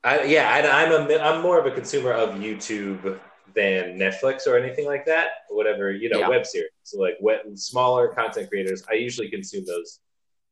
I, 0.03 0.23
yeah, 0.23 0.49
I, 0.49 0.83
I'm 0.83 1.09
a 1.09 1.17
I'm 1.17 1.41
more 1.41 1.59
of 1.59 1.65
a 1.65 1.71
consumer 1.71 2.13
of 2.13 2.35
YouTube 2.35 3.19
than 3.55 3.97
Netflix 3.97 4.47
or 4.47 4.57
anything 4.57 4.85
like 4.85 5.05
that. 5.05 5.29
Whatever 5.49 5.91
you 5.91 6.09
know, 6.09 6.19
yeah. 6.19 6.29
web 6.29 6.45
series. 6.45 6.69
So 6.83 6.99
like 6.99 7.17
web, 7.19 7.39
smaller 7.55 8.07
content 8.07 8.49
creators, 8.49 8.83
I 8.89 8.93
usually 8.93 9.29
consume 9.29 9.65
those 9.65 9.99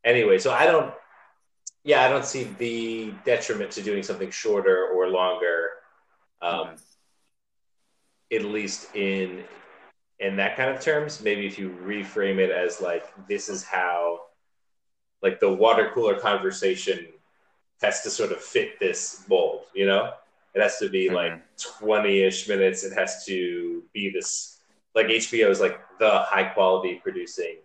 anyway, 0.06 0.38
so 0.38 0.52
I 0.52 0.66
don't. 0.66 0.94
Yeah, 1.84 2.04
I 2.04 2.10
don't 2.10 2.26
see 2.26 2.46
the 2.58 3.14
detriment 3.26 3.72
to 3.72 3.84
doing 3.84 4.02
something 4.02 4.32
shorter 4.32 4.88
or 4.88 5.08
longer. 5.10 5.70
Um, 6.42 6.78
at 8.32 8.44
least 8.44 8.96
in 8.96 9.44
in 10.20 10.36
that 10.38 10.56
kind 10.56 10.70
of 10.70 10.82
terms. 10.82 11.22
Maybe 11.22 11.46
if 11.46 11.60
you 11.60 11.70
reframe 11.84 12.38
it 12.38 12.52
as 12.52 12.82
like 12.82 13.06
this 13.28 13.50
is 13.50 13.64
how, 13.64 14.22
like 15.22 15.40
the 15.40 15.52
water 15.52 15.92
cooler 15.94 16.20
conversation 16.20 17.08
has 17.82 18.02
to 18.02 18.10
sort 18.10 18.32
of 18.32 18.42
fit 18.42 18.80
this 18.80 19.26
mold. 19.30 19.66
You 19.74 19.86
know, 19.88 20.12
it 20.54 20.62
has 20.62 20.78
to 20.80 20.90
be 20.90 21.06
mm-hmm. 21.06 21.16
like 21.16 21.58
twenty 21.58 22.22
ish 22.22 22.48
minutes. 22.48 22.84
It 22.84 22.94
has 22.94 23.26
to 23.26 23.84
be 23.94 24.10
this 24.10 24.60
like 24.96 25.08
HBO 25.08 25.50
is 25.50 25.60
like 25.60 25.80
the 26.00 26.20
high 26.20 26.46
quality 26.46 27.00
producing 27.04 27.58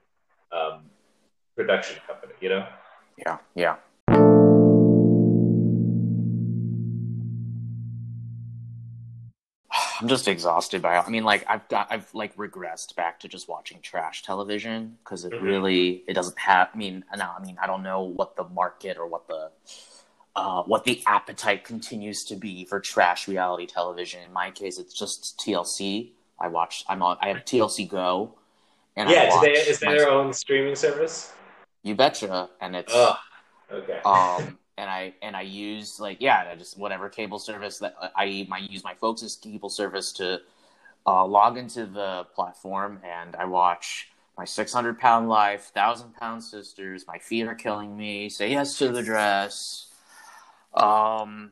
um, 0.52 0.89
production 1.60 1.98
company, 2.06 2.32
you 2.40 2.48
know? 2.48 2.66
Yeah, 3.18 3.38
yeah. 3.54 3.76
I'm 10.00 10.08
just 10.08 10.26
exhausted 10.26 10.80
by. 10.80 10.96
I 10.96 11.08
mean, 11.10 11.24
like 11.24 11.44
I've 11.48 11.68
got, 11.68 11.88
I've 11.90 12.12
like 12.14 12.34
regressed 12.36 12.96
back 12.96 13.20
to 13.20 13.28
just 13.28 13.48
watching 13.48 13.80
trash 13.82 14.22
television 14.22 14.96
because 15.04 15.26
it 15.26 15.32
mm-hmm. 15.32 15.44
really 15.44 16.04
it 16.08 16.14
doesn't 16.14 16.38
have. 16.38 16.70
I 16.72 16.78
mean, 16.78 17.04
no, 17.14 17.30
I 17.38 17.44
mean 17.44 17.58
I 17.62 17.66
don't 17.66 17.82
know 17.82 18.02
what 18.02 18.36
the 18.36 18.44
market 18.44 18.96
or 18.96 19.06
what 19.06 19.28
the 19.28 19.50
uh, 20.34 20.62
what 20.62 20.84
the 20.84 21.02
appetite 21.06 21.64
continues 21.64 22.24
to 22.24 22.36
be 22.36 22.64
for 22.64 22.80
trash 22.80 23.28
reality 23.28 23.66
television. 23.66 24.20
In 24.26 24.32
my 24.32 24.50
case, 24.50 24.78
it's 24.78 24.94
just 24.94 25.38
TLC. 25.38 26.12
I 26.38 26.48
watch. 26.48 26.82
I'm 26.88 27.02
on. 27.02 27.18
I 27.20 27.28
have 27.28 27.44
TLC 27.44 27.86
Go. 27.86 28.36
And 28.96 29.10
yeah, 29.10 29.30
do 29.30 29.46
they, 29.46 29.52
is 29.52 29.78
there 29.78 29.96
their 29.96 30.10
own 30.10 30.32
streaming 30.32 30.74
service? 30.74 31.32
You 31.82 31.94
betcha. 31.94 32.50
And 32.60 32.76
it's 32.76 32.92
oh, 32.94 33.16
okay. 33.72 34.00
um 34.04 34.58
and 34.78 34.88
I 34.88 35.14
and 35.22 35.36
I 35.36 35.42
use 35.42 36.00
like 36.00 36.18
yeah, 36.20 36.48
I 36.50 36.56
just 36.56 36.78
whatever 36.78 37.08
cable 37.08 37.38
service 37.38 37.78
that 37.78 37.94
I 38.16 38.46
my 38.48 38.58
use 38.58 38.82
my 38.84 38.94
folks' 38.94 39.36
cable 39.36 39.68
service 39.68 40.12
to 40.12 40.40
uh, 41.06 41.24
log 41.26 41.56
into 41.56 41.86
the 41.86 42.26
platform 42.34 43.00
and 43.04 43.34
I 43.36 43.46
watch 43.46 44.08
my 44.36 44.44
600 44.44 44.98
pound 44.98 45.28
life, 45.28 45.70
thousand 45.74 46.14
pound 46.14 46.42
sisters, 46.42 47.04
my 47.06 47.18
feet 47.18 47.46
are 47.46 47.54
killing 47.54 47.96
me, 47.96 48.28
say 48.28 48.50
yes 48.50 48.78
to 48.78 48.88
the 48.88 49.02
dress. 49.02 49.88
Um, 50.72 51.50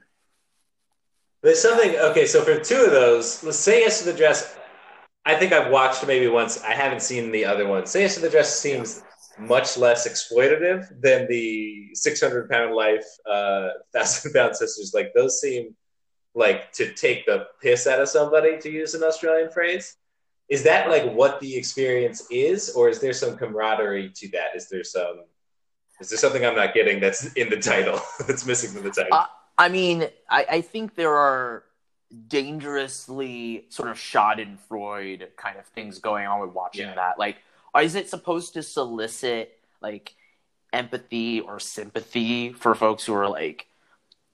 there's 1.43 1.61
something 1.61 1.97
okay. 1.97 2.27
So 2.27 2.43
for 2.43 2.59
two 2.59 2.85
of 2.85 2.91
those, 2.91 3.45
let's 3.45 3.59
say 3.59 3.81
yes 3.81 4.01
to 4.01 4.11
the 4.11 4.17
dress. 4.17 4.57
I 5.27 5.35
think 5.35 5.53
I've 5.53 5.71
watched 5.71 6.07
maybe 6.07 6.29
once. 6.29 6.62
I 6.62 6.73
haven't 6.73 7.03
seen 7.03 7.31
the 7.31 7.45
other 7.45 7.67
one. 7.67 7.85
Say 7.87 8.03
yes 8.03 8.14
to 8.14 8.21
the 8.21 8.31
dress 8.31 8.59
seems 8.59 9.03
much 9.38 9.77
less 9.77 10.09
exploitative 10.09 10.88
than 11.01 11.27
the 11.29 11.90
600 11.94 12.51
pound 12.51 12.74
life, 12.74 13.05
uh, 13.29 13.68
thousand 13.92 14.33
pound 14.33 14.57
sisters. 14.57 14.92
Like 14.94 15.12
those 15.14 15.40
seem 15.40 15.74
like 16.35 16.72
to 16.72 16.92
take 16.94 17.27
the 17.27 17.46
piss 17.61 17.87
out 17.87 18.01
of 18.01 18.09
somebody, 18.09 18.59
to 18.59 18.70
use 18.70 18.94
an 18.94 19.03
Australian 19.03 19.51
phrase. 19.51 19.96
Is 20.48 20.62
that 20.62 20.88
like 20.88 21.12
what 21.12 21.40
the 21.40 21.57
experience 21.57 22.27
is, 22.31 22.70
or 22.70 22.88
is 22.88 23.01
there 23.01 23.12
some 23.12 23.37
camaraderie 23.37 24.11
to 24.16 24.29
that? 24.31 24.57
Is 24.57 24.68
there 24.68 24.85
some, 24.85 25.24
is 26.01 26.09
there 26.09 26.18
something 26.18 26.44
I'm 26.44 26.57
not 26.57 26.72
getting 26.72 27.01
that's 27.01 27.33
in 27.35 27.51
the 27.51 27.59
title 27.59 28.01
that's 28.27 28.46
missing 28.46 28.70
from 28.70 28.85
the 28.85 28.90
title? 28.90 29.12
Uh, 29.12 29.27
I 29.59 29.68
mean, 29.68 30.09
I, 30.31 30.46
I 30.51 30.61
think 30.62 30.94
there 30.94 31.14
are 31.14 31.64
dangerously 32.29 33.66
sort 33.68 33.90
of 33.90 33.98
Schadenfreude 33.98 35.37
kind 35.37 35.59
of 35.59 35.66
things 35.66 35.98
going 35.98 36.27
on 36.27 36.40
with 36.40 36.51
watching 36.51 36.87
yeah. 36.87 36.94
that. 36.94 37.18
Like 37.18 37.37
is 37.76 37.94
it 37.94 38.09
supposed 38.09 38.54
to 38.54 38.62
solicit 38.62 39.59
like 39.81 40.14
empathy 40.72 41.40
or 41.40 41.61
sympathy 41.61 42.52
for 42.52 42.74
folks 42.74 43.04
who 43.04 43.14
are 43.14 43.28
like 43.28 43.66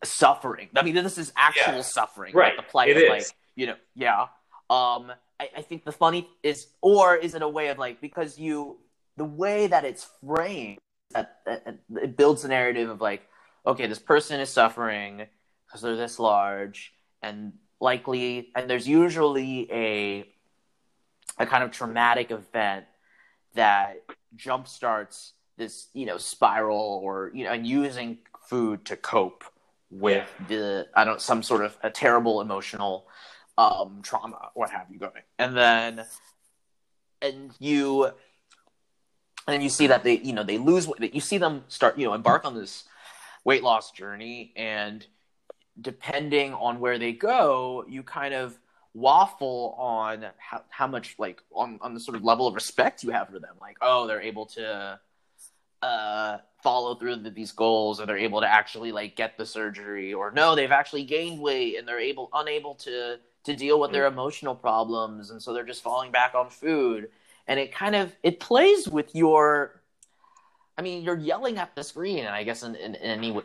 suffering? 0.03 0.69
I 0.77 0.83
mean, 0.83 0.95
this 0.95 1.19
is 1.19 1.33
actual 1.37 1.77
yeah. 1.77 1.81
suffering, 1.83 2.35
right? 2.35 2.57
Like 2.57 2.67
the 2.67 2.71
plight 2.71 2.89
it 2.91 2.97
of 2.97 3.03
is. 3.03 3.09
like 3.09 3.27
you 3.57 3.67
know, 3.67 3.77
yeah. 3.95 4.27
Um, 4.71 5.13
I, 5.39 5.49
I 5.59 5.63
think 5.63 5.85
the 5.85 5.93
funny 5.93 6.29
is, 6.43 6.69
or 6.81 7.17
is 7.17 7.35
it 7.35 7.43
a 7.43 7.49
way 7.49 7.69
of 7.69 7.79
like 7.79 8.01
because 8.01 8.39
you 8.39 8.79
the 9.17 9.25
way 9.25 9.67
that 9.67 9.85
it's 9.85 10.09
framed 10.27 10.79
that, 11.13 11.39
that 11.47 11.79
it 12.03 12.17
builds 12.17 12.45
a 12.45 12.49
narrative 12.49 12.91
of 12.91 13.01
like, 13.01 13.23
okay, 13.67 13.87
this 13.87 13.99
person 13.99 14.41
is 14.41 14.51
suffering 14.51 15.27
because 15.67 15.83
they're 15.83 15.97
this 15.97 16.19
large 16.19 16.93
and 17.23 17.53
likely, 17.81 18.51
and 18.55 18.69
there's 18.69 18.89
usually 18.89 19.71
a 19.71 20.25
a 21.39 21.47
kind 21.47 21.65
of 21.65 21.73
traumatic 21.73 22.31
event 22.31 22.85
that 23.55 24.03
jumpstarts 24.37 25.33
this 25.57 25.89
you 25.95 26.07
know 26.07 26.19
spiral 26.19 27.01
or 27.03 27.31
you 27.35 27.45
know 27.45 27.53
and 27.53 27.67
using 27.67 28.19
food 28.49 28.85
to 28.85 28.97
cope 28.97 29.45
with 29.91 30.29
yeah. 30.41 30.47
the 30.49 30.89
I 30.95 31.05
don't 31.05 31.21
some 31.21 31.43
sort 31.43 31.65
of 31.65 31.77
a 31.83 31.91
terrible 31.91 32.41
emotional 32.41 33.07
um 33.57 34.01
trauma 34.03 34.51
what 34.55 34.71
have 34.71 34.87
you 34.91 34.99
going 34.99 35.23
and 35.39 35.57
then 35.57 36.05
and 37.23 37.53
you 37.61 38.11
and 39.47 39.63
you 39.63 39.69
see 39.69 39.87
that 39.87 40.03
they 40.03 40.19
you 40.19 40.33
know 40.33 40.43
they 40.43 40.59
lose 40.59 40.89
weight. 40.89 41.15
you 41.15 41.21
see 41.21 41.39
them 41.39 41.65
start 41.69 41.99
you 41.99 42.07
know 42.07 42.15
embark 42.15 42.45
on 42.45 42.55
this 42.55 42.85
weight 43.45 43.63
loss 43.63 43.93
journey 43.93 44.53
and 44.57 45.07
depending 45.81 46.55
on 46.55 46.81
where 46.81 46.99
they 46.99 47.13
go 47.13 47.85
you 47.89 48.03
kind 48.03 48.35
of 48.35 48.59
waffle 48.95 49.75
on 49.77 50.25
how, 50.39 50.63
how 50.71 50.87
much 50.87 51.17
like 51.19 51.43
on, 51.53 51.79
on 51.83 51.95
the 51.95 52.01
sort 52.01 52.17
of 52.17 52.23
level 52.25 52.47
of 52.47 52.55
respect 52.55 53.03
you 53.03 53.11
have 53.11 53.29
for 53.29 53.39
them. 53.39 53.55
Like 53.61 53.77
oh 53.83 54.07
they're 54.07 54.23
able 54.23 54.47
to 54.47 54.99
uh, 55.83 56.39
follow 56.63 56.95
through 56.95 57.23
with 57.23 57.35
these 57.35 57.53
goals 57.53 58.01
or 58.01 58.07
they're 58.07 58.17
able 58.17 58.41
to 58.41 58.51
actually 58.51 58.93
like 58.93 59.17
get 59.17 59.37
the 59.37 59.45
surgery 59.45 60.15
or 60.15 60.31
no 60.31 60.55
they've 60.55 60.73
actually 60.73 61.05
gained 61.05 61.39
weight 61.39 61.77
and 61.77 61.87
they're 61.87 62.01
able 62.01 62.31
unable 62.33 62.75
to 62.75 63.19
to 63.45 63.55
deal 63.55 63.79
with 63.79 63.93
their 63.93 64.07
emotional 64.07 64.55
problems 64.55 65.31
and 65.31 65.43
so 65.43 65.53
they're 65.53 65.65
just 65.65 65.83
falling 65.83 66.11
back 66.11 66.35
on 66.35 66.49
food. 66.49 67.11
And 67.47 67.61
it 67.61 67.73
kind 67.73 67.95
of 67.95 68.17
it 68.23 68.41
plays 68.41 68.89
with 68.89 69.15
your 69.15 69.83
i 70.79 70.83
mean 70.83 71.03
you're 71.03 71.19
yelling 71.19 71.59
at 71.59 71.75
the 71.75 71.85
screen 71.85 72.21
and 72.21 72.35
i 72.35 72.43
guess 72.43 72.63
in, 72.63 72.75
in, 72.77 72.95
in 72.95 73.03
any 73.03 73.39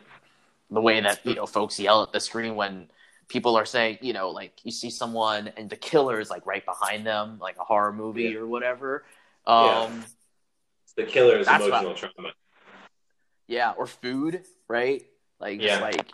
the 0.70 0.80
way 0.80 1.00
that 1.00 1.20
you 1.24 1.34
know 1.34 1.46
folks 1.46 1.78
yell 1.78 2.02
at 2.02 2.12
the 2.12 2.20
screen 2.20 2.54
when 2.54 2.88
people 3.30 3.56
are 3.56 3.64
saying 3.64 3.96
you 4.02 4.12
know 4.12 4.28
like 4.28 4.52
you 4.64 4.70
see 4.70 4.90
someone 4.90 5.48
and 5.56 5.70
the 5.70 5.76
killer 5.76 6.20
is 6.20 6.28
like 6.28 6.44
right 6.44 6.66
behind 6.66 7.06
them 7.06 7.38
like 7.40 7.56
a 7.58 7.64
horror 7.64 7.92
movie 7.92 8.24
yeah. 8.24 8.38
or 8.38 8.46
whatever 8.46 9.04
um 9.46 9.64
yeah. 9.66 10.00
the 10.96 11.04
killer's 11.04 11.46
emotional 11.46 11.94
trauma 11.94 12.32
yeah, 13.50 13.72
or 13.76 13.86
food, 13.86 14.44
right? 14.68 15.04
Like 15.40 15.60
yeah. 15.60 15.80
like 15.80 16.06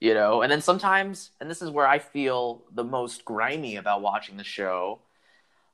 you 0.00 0.14
know, 0.14 0.42
and 0.42 0.50
then 0.50 0.62
sometimes, 0.62 1.30
and 1.38 1.48
this 1.48 1.62
is 1.62 1.70
where 1.70 1.86
I 1.86 2.00
feel 2.00 2.64
the 2.72 2.82
most 2.82 3.24
grimy 3.24 3.76
about 3.76 4.00
watching 4.02 4.36
the 4.36 4.42
show, 4.42 5.00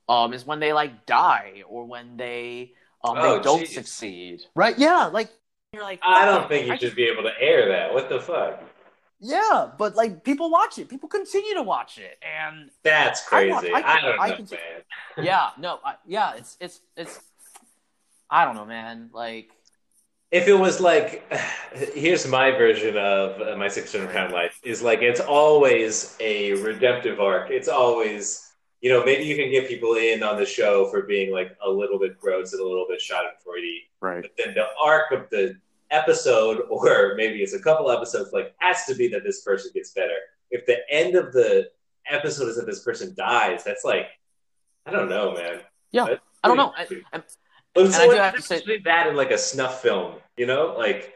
um, 0.07 0.33
is 0.33 0.45
when 0.45 0.59
they 0.59 0.73
like 0.73 1.05
die 1.05 1.63
or 1.67 1.85
when 1.85 2.17
they 2.17 2.73
um 3.03 3.15
oh, 3.17 3.37
they 3.37 3.43
don't 3.43 3.59
geez. 3.61 3.73
succeed. 3.73 4.41
Right? 4.55 4.77
Yeah, 4.77 5.05
like 5.05 5.29
you're 5.73 5.83
like 5.83 6.01
I 6.03 6.25
don't 6.25 6.49
think 6.49 6.67
you 6.67 6.73
I 6.73 6.75
should 6.75 6.87
just... 6.87 6.97
be 6.97 7.05
able 7.05 7.23
to 7.23 7.31
air 7.39 7.69
that. 7.69 7.93
What 7.93 8.09
the 8.09 8.19
fuck? 8.19 8.61
Yeah, 9.19 9.71
but 9.77 9.95
like 9.95 10.23
people 10.23 10.49
watch 10.49 10.77
it, 10.77 10.87
people 10.87 11.09
continue 11.09 11.53
to 11.55 11.63
watch 11.63 11.97
it, 11.97 12.17
and 12.23 12.69
that's 12.83 13.27
crazy. 13.27 13.71
I, 13.73 13.79
I, 13.79 13.93
I 13.93 14.01
don't 14.01 14.17
know, 14.17 14.35
continue... 14.35 14.63
man. 15.17 15.25
yeah, 15.25 15.49
no, 15.57 15.79
yeah, 16.07 16.35
it's 16.35 16.57
it's 16.59 16.79
it's. 16.95 17.19
I 18.29 18.45
don't 18.45 18.55
know, 18.55 18.65
man. 18.65 19.09
Like 19.13 19.51
if 20.31 20.47
it 20.47 20.53
was 20.53 20.79
like 20.79 21.31
here's 21.93 22.27
my 22.27 22.51
version 22.51 22.97
of 22.97 23.41
uh, 23.41 23.57
my 23.57 23.67
600 23.67 24.11
pound 24.11 24.33
life 24.33 24.59
is 24.63 24.81
like 24.81 25.01
it's 25.01 25.19
always 25.19 26.15
a 26.19 26.53
redemptive 26.61 27.19
arc 27.19 27.49
it's 27.49 27.67
always 27.67 28.51
you 28.81 28.89
know 28.89 29.03
maybe 29.03 29.23
you 29.23 29.35
can 29.35 29.49
get 29.49 29.67
people 29.67 29.95
in 29.95 30.23
on 30.23 30.37
the 30.37 30.45
show 30.45 30.89
for 30.89 31.03
being 31.03 31.31
like 31.31 31.55
a 31.65 31.69
little 31.69 31.99
bit 31.99 32.19
gross 32.19 32.53
and 32.53 32.61
a 32.61 32.67
little 32.67 32.85
bit 32.87 32.99
schadenfreude 32.99 33.81
right 34.01 34.21
but 34.21 34.31
then 34.37 34.53
the 34.53 34.65
arc 34.83 35.11
of 35.11 35.29
the 35.29 35.55
episode 35.91 36.63
or 36.69 37.13
maybe 37.15 37.41
it's 37.41 37.53
a 37.53 37.61
couple 37.61 37.89
episodes 37.91 38.31
like 38.33 38.53
has 38.59 38.85
to 38.85 38.95
be 38.95 39.07
that 39.07 39.23
this 39.23 39.41
person 39.41 39.71
gets 39.73 39.91
better 39.91 40.17
if 40.51 40.65
the 40.65 40.77
end 40.89 41.15
of 41.15 41.31
the 41.33 41.69
episode 42.09 42.47
is 42.47 42.55
that 42.55 42.65
this 42.65 42.83
person 42.83 43.13
dies 43.15 43.63
that's 43.63 43.83
like 43.83 44.07
i 44.85 44.91
don't 44.91 45.09
know 45.09 45.33
man 45.33 45.59
yeah 45.91 46.05
i 46.43 46.47
don't 46.47 46.57
know 46.57 46.73
I, 46.77 47.21
but 47.73 47.85
it's 47.85 47.97
and 47.97 48.09
like, 48.09 48.19
I 48.19 48.25
have 48.25 48.35
to 48.35 48.41
say 48.41 48.79
that 48.85 49.07
in 49.07 49.15
like 49.15 49.31
a 49.31 49.37
snuff 49.37 49.81
film, 49.81 50.15
you 50.37 50.45
know, 50.45 50.75
like 50.77 51.15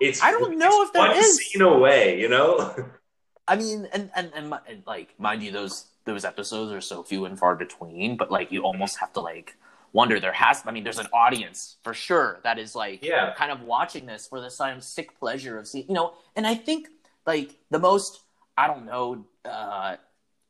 it's. 0.00 0.22
I 0.22 0.32
don't 0.32 0.58
know 0.58 0.82
if 0.82 0.92
that 0.92 1.16
is 1.16 1.36
scene 1.38 1.62
away, 1.62 2.20
you 2.20 2.28
know. 2.28 2.74
I 3.48 3.56
mean, 3.56 3.88
and, 3.92 4.10
and 4.16 4.32
and 4.34 4.54
and 4.66 4.82
like, 4.86 5.14
mind 5.18 5.42
you, 5.42 5.52
those 5.52 5.86
those 6.04 6.24
episodes 6.24 6.72
are 6.72 6.80
so 6.80 7.02
few 7.02 7.24
and 7.26 7.38
far 7.38 7.54
between. 7.54 8.16
But 8.16 8.30
like, 8.30 8.50
you 8.50 8.62
almost 8.62 8.98
have 8.98 9.12
to 9.14 9.20
like 9.20 9.56
wonder. 9.94 10.20
There 10.20 10.32
has, 10.32 10.62
I 10.66 10.72
mean, 10.72 10.84
there's 10.84 10.98
an 10.98 11.06
audience 11.14 11.76
for 11.82 11.94
sure 11.94 12.40
that 12.44 12.58
is 12.58 12.74
like, 12.74 13.02
yeah, 13.02 13.32
kind 13.34 13.50
of 13.50 13.62
watching 13.62 14.04
this 14.04 14.26
for 14.26 14.40
the 14.40 14.50
some 14.50 14.82
sick 14.82 15.18
pleasure 15.18 15.56
of 15.58 15.66
seeing, 15.66 15.86
you 15.88 15.94
know. 15.94 16.12
And 16.36 16.46
I 16.46 16.54
think 16.54 16.88
like 17.24 17.56
the 17.70 17.78
most, 17.78 18.20
I 18.58 18.66
don't 18.66 18.84
know, 18.84 19.24
uh 19.46 19.96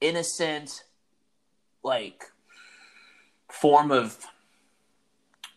innocent, 0.00 0.84
like 1.84 2.24
form 3.50 3.92
of 3.92 4.18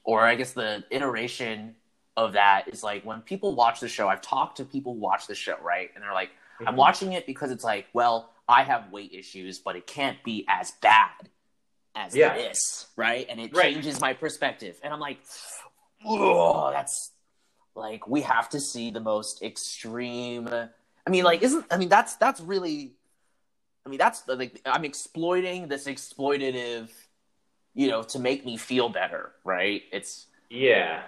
or 0.04 0.22
I 0.22 0.36
guess 0.36 0.54
the 0.54 0.84
iteration 0.92 1.76
of 2.16 2.34
that 2.34 2.68
is 2.68 2.84
like 2.84 3.06
when 3.06 3.22
people 3.22 3.56
watch 3.56 3.80
the 3.80 3.88
show, 3.88 4.08
I've 4.08 4.22
talked 4.22 4.58
to 4.58 4.66
people 4.66 4.94
who 4.94 5.00
watch 5.00 5.28
the 5.28 5.36
show, 5.36 5.58
right? 5.62 5.90
And 5.96 6.04
they're 6.04 6.14
like, 6.14 6.30
mm-hmm. 6.30 6.68
I'm 6.68 6.76
watching 6.76 7.14
it 7.14 7.26
because 7.26 7.52
it's 7.52 7.64
like, 7.64 7.88
well, 7.94 8.34
I 8.50 8.64
have 8.64 8.92
weight 8.92 9.14
issues, 9.14 9.60
but 9.60 9.76
it 9.76 9.88
can't 9.88 10.22
be 10.24 10.46
as 10.48 10.72
bad 10.82 11.30
as 11.98 12.16
yeah. 12.16 12.36
this, 12.36 12.88
right? 12.96 13.26
And 13.30 13.40
it 13.40 13.56
right. 13.56 13.74
changes 13.74 14.00
my 14.00 14.14
perspective. 14.14 14.80
And 14.84 14.94
I'm 14.94 15.00
like, 15.00 15.20
oh, 16.06 16.72
that's 16.72 17.12
like 17.76 18.08
we 18.08 18.22
have 18.22 18.50
to 18.50 18.60
see 18.60 18.92
the 18.92 19.00
most 19.00 19.42
extreme. 19.42 20.48
I 20.48 21.10
mean, 21.10 21.24
like, 21.24 21.42
isn't 21.42 21.66
I 21.72 21.78
mean 21.78 21.90
that's 21.90 22.16
that's 22.16 22.40
really, 22.40 22.94
I 23.86 23.90
mean 23.90 23.98
that's 23.98 24.24
like 24.28 24.62
I'm 24.66 24.86
exploiting 24.86 25.68
this 25.68 25.88
exploitative 25.88 26.90
you 27.78 27.88
know, 27.88 28.02
to 28.02 28.18
make 28.20 28.44
me 28.44 28.58
feel 28.58 28.90
better, 28.90 29.34
right? 29.46 29.84
It's 29.94 30.26
yeah. 30.50 31.04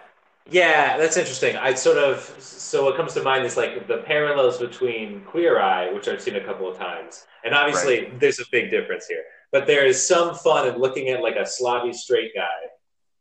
Yeah, 0.52 0.98
that's 0.98 1.18
interesting. 1.18 1.56
I 1.58 1.74
sort 1.74 1.98
of 1.98 2.20
so 2.40 2.86
what 2.86 2.96
comes 2.96 3.14
to 3.16 3.24
mind 3.24 3.44
is 3.46 3.58
like 3.58 3.88
the 3.88 3.98
parallels 3.98 4.60
between 4.60 5.22
Queer 5.22 5.60
Eye, 5.60 5.92
which 5.92 6.08
I've 6.08 6.22
seen 6.22 6.36
a 6.36 6.44
couple 6.44 6.70
of 6.70 6.78
times, 6.78 7.26
and 7.44 7.56
obviously 7.56 8.02
right. 8.02 8.20
there's 8.20 8.40
a 8.40 8.46
big 8.52 8.70
difference 8.70 9.08
here. 9.08 9.24
But 9.52 9.68
there 9.68 9.86
is 9.86 10.08
some 10.08 10.36
fun 10.36 10.68
in 10.68 10.78
looking 10.78 11.10
at 11.10 11.22
like 11.22 11.36
a 11.36 11.44
slobby 11.44 11.94
straight 11.94 12.34
guy, 12.36 12.70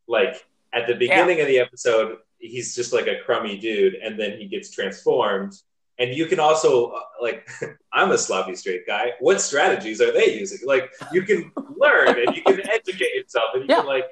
like 0.07 0.45
at 0.73 0.87
the 0.87 0.95
beginning 0.95 1.39
yeah. 1.39 1.45
of 1.45 1.49
the 1.49 1.59
episode, 1.59 2.19
he's 2.39 2.75
just 2.75 2.93
like 2.93 3.07
a 3.07 3.21
crummy 3.25 3.59
dude, 3.59 3.95
and 3.95 4.19
then 4.19 4.39
he 4.39 4.47
gets 4.47 4.71
transformed, 4.71 5.55
and 5.99 6.15
you 6.15 6.27
can 6.27 6.39
also 6.39 6.91
uh, 6.91 7.01
like 7.21 7.49
i'm 7.93 8.13
a 8.13 8.19
sloppy 8.19 8.55
straight 8.55 8.87
guy. 8.87 9.13
What 9.21 9.41
strategies 9.41 10.01
are 10.01 10.13
they 10.13 10.39
using? 10.39 10.67
Like 10.67 10.91
you 11.13 11.23
can 11.23 11.51
learn 11.77 12.09
and 12.09 12.37
you 12.37 12.43
can 12.43 12.61
educate 12.69 13.15
yourself 13.15 13.51
and 13.55 13.63
you 13.63 13.69
yeah. 13.71 13.81
can 13.81 13.87
like 13.87 14.07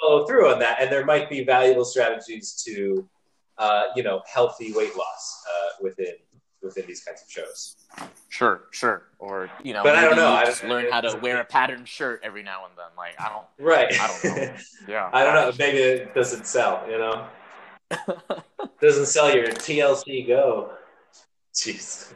follow 0.00 0.26
through 0.26 0.50
on 0.52 0.58
that. 0.60 0.80
And 0.80 0.90
there 0.90 1.04
might 1.04 1.30
be 1.30 1.44
valuable 1.44 1.84
strategies 1.84 2.54
to 2.64 3.08
uh, 3.58 3.84
you 3.96 4.02
know 4.02 4.22
healthy 4.32 4.72
weight 4.72 4.96
loss 4.96 5.42
uh, 5.48 5.68
within 5.80 6.14
within 6.62 6.86
these 6.86 7.02
kinds 7.02 7.22
of 7.22 7.30
shows. 7.30 7.76
Sure 8.28 8.62
sure. 8.70 9.04
Or 9.18 9.50
you 9.62 9.72
know 9.72 9.82
but 9.82 9.96
i 9.96 10.02
don't 10.02 10.16
know. 10.16 10.28
i 10.28 10.44
just 10.44 10.64
learn 10.64 10.86
how 10.90 11.00
to 11.00 11.18
wear 11.18 11.40
a 11.40 11.44
patterned 11.44 11.88
shirt 11.88 12.20
every 12.22 12.42
now 12.42 12.64
and 12.66 12.74
then. 12.76 12.86
Like 12.96 13.20
i 13.20 13.28
don't 13.28 13.46
right. 13.58 13.92
I 14.00 14.06
don't 14.06 14.36
know. 14.36 14.54
Yeah. 14.88 15.10
I 15.12 15.24
don't 15.24 15.34
know. 15.34 15.52
Maybe 15.58 15.78
it 15.78 16.14
doesn't 16.14 16.46
sell 16.46 16.84
you 16.88 16.98
know? 16.98 17.26
Doesn't 18.80 19.06
sell 19.06 19.34
your 19.34 19.48
tlc 19.48 20.26
go. 20.26 20.72
Jeez. 21.54 22.12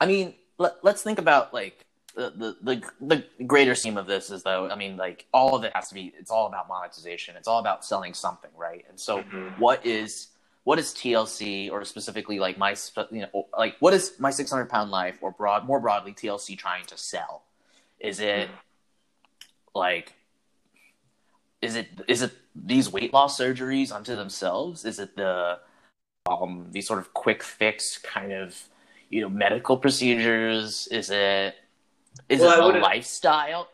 I 0.00 0.06
mean, 0.06 0.34
let, 0.58 0.74
us 0.84 1.02
think 1.02 1.18
about 1.18 1.52
like 1.52 1.84
the, 2.18 2.56
the 2.62 2.82
the 3.00 3.44
greater 3.44 3.76
scheme 3.76 3.96
of 3.96 4.06
this 4.06 4.30
is 4.30 4.42
though. 4.42 4.68
I 4.68 4.74
mean, 4.74 4.96
like 4.96 5.26
all 5.32 5.54
of 5.54 5.62
it 5.62 5.72
has 5.74 5.88
to 5.88 5.94
be. 5.94 6.12
It's 6.18 6.30
all 6.30 6.46
about 6.46 6.68
monetization. 6.68 7.36
It's 7.36 7.46
all 7.46 7.60
about 7.60 7.84
selling 7.84 8.12
something, 8.12 8.50
right? 8.56 8.84
And 8.88 8.98
so, 8.98 9.18
mm-hmm. 9.18 9.60
what 9.60 9.86
is 9.86 10.28
what 10.64 10.80
is 10.80 10.92
TLC 10.92 11.70
or 11.70 11.84
specifically 11.84 12.40
like 12.40 12.58
my 12.58 12.74
you 13.12 13.20
know 13.20 13.46
like 13.56 13.76
what 13.78 13.94
is 13.94 14.14
my 14.18 14.30
six 14.30 14.50
hundred 14.50 14.68
pound 14.68 14.90
life 14.90 15.18
or 15.20 15.30
broad 15.30 15.64
more 15.64 15.78
broadly 15.78 16.12
TLC 16.12 16.58
trying 16.58 16.84
to 16.86 16.98
sell? 16.98 17.44
Is 18.00 18.18
it 18.18 18.48
mm-hmm. 18.48 19.78
like 19.78 20.14
is 21.62 21.76
it 21.76 21.88
is 22.08 22.22
it 22.22 22.32
these 22.56 22.90
weight 22.90 23.12
loss 23.12 23.38
surgeries 23.38 23.92
unto 23.92 24.16
themselves? 24.16 24.84
Is 24.84 24.98
it 24.98 25.14
the 25.14 25.60
um 26.28 26.66
these 26.72 26.88
sort 26.88 26.98
of 26.98 27.14
quick 27.14 27.44
fix 27.44 27.96
kind 27.96 28.32
of 28.32 28.60
you 29.08 29.20
know 29.20 29.28
medical 29.28 29.76
procedures? 29.76 30.88
Is 30.90 31.10
it 31.10 31.54
is 32.28 32.40
well, 32.40 32.70
it 32.70 32.76
a 32.76 32.80
lifestyle? 32.80 33.68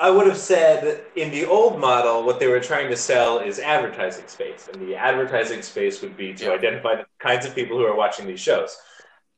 I 0.00 0.10
would 0.10 0.26
have 0.28 0.38
said 0.38 1.02
in 1.16 1.30
the 1.30 1.44
old 1.44 1.80
model, 1.80 2.22
what 2.22 2.38
they 2.38 2.46
were 2.46 2.60
trying 2.60 2.88
to 2.90 2.96
sell 2.96 3.40
is 3.40 3.58
advertising 3.58 4.28
space, 4.28 4.68
and 4.72 4.80
the 4.80 4.94
advertising 4.94 5.62
space 5.62 6.00
would 6.02 6.16
be 6.16 6.32
to 6.34 6.44
yeah. 6.44 6.50
identify 6.52 6.96
the 6.96 7.06
kinds 7.18 7.46
of 7.46 7.54
people 7.54 7.76
who 7.76 7.84
are 7.84 7.96
watching 7.96 8.26
these 8.26 8.40
shows. 8.40 8.76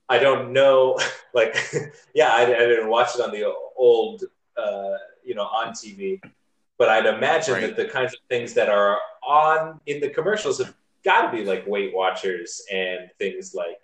I 0.09 0.19
don't 0.19 0.53
know, 0.53 0.99
like, 1.35 1.57
yeah, 2.15 2.29
I, 2.29 2.43
I 2.43 2.47
didn't 2.47 2.89
watch 2.89 3.15
it 3.15 3.21
on 3.23 3.31
the 3.31 3.51
old, 3.77 4.25
uh, 4.57 4.97
you 5.25 5.35
know, 5.35 5.45
on 5.45 5.73
TV 5.73 6.21
but 6.81 6.89
I'd 6.89 7.05
imagine 7.05 7.55
right. 7.55 7.61
that 7.61 7.77
the 7.77 7.85
kinds 7.85 8.15
of 8.15 8.21
things 8.31 8.55
that 8.55 8.71
are 8.71 8.99
on 9.23 9.79
in 9.85 10.01
the 10.01 10.09
commercials 10.09 10.57
have 10.57 10.75
got 11.05 11.31
to 11.31 11.37
be 11.37 11.45
like 11.45 11.67
Weight 11.67 11.95
Watchers 11.95 12.63
and 12.73 13.11
things 13.19 13.55
like 13.55 13.79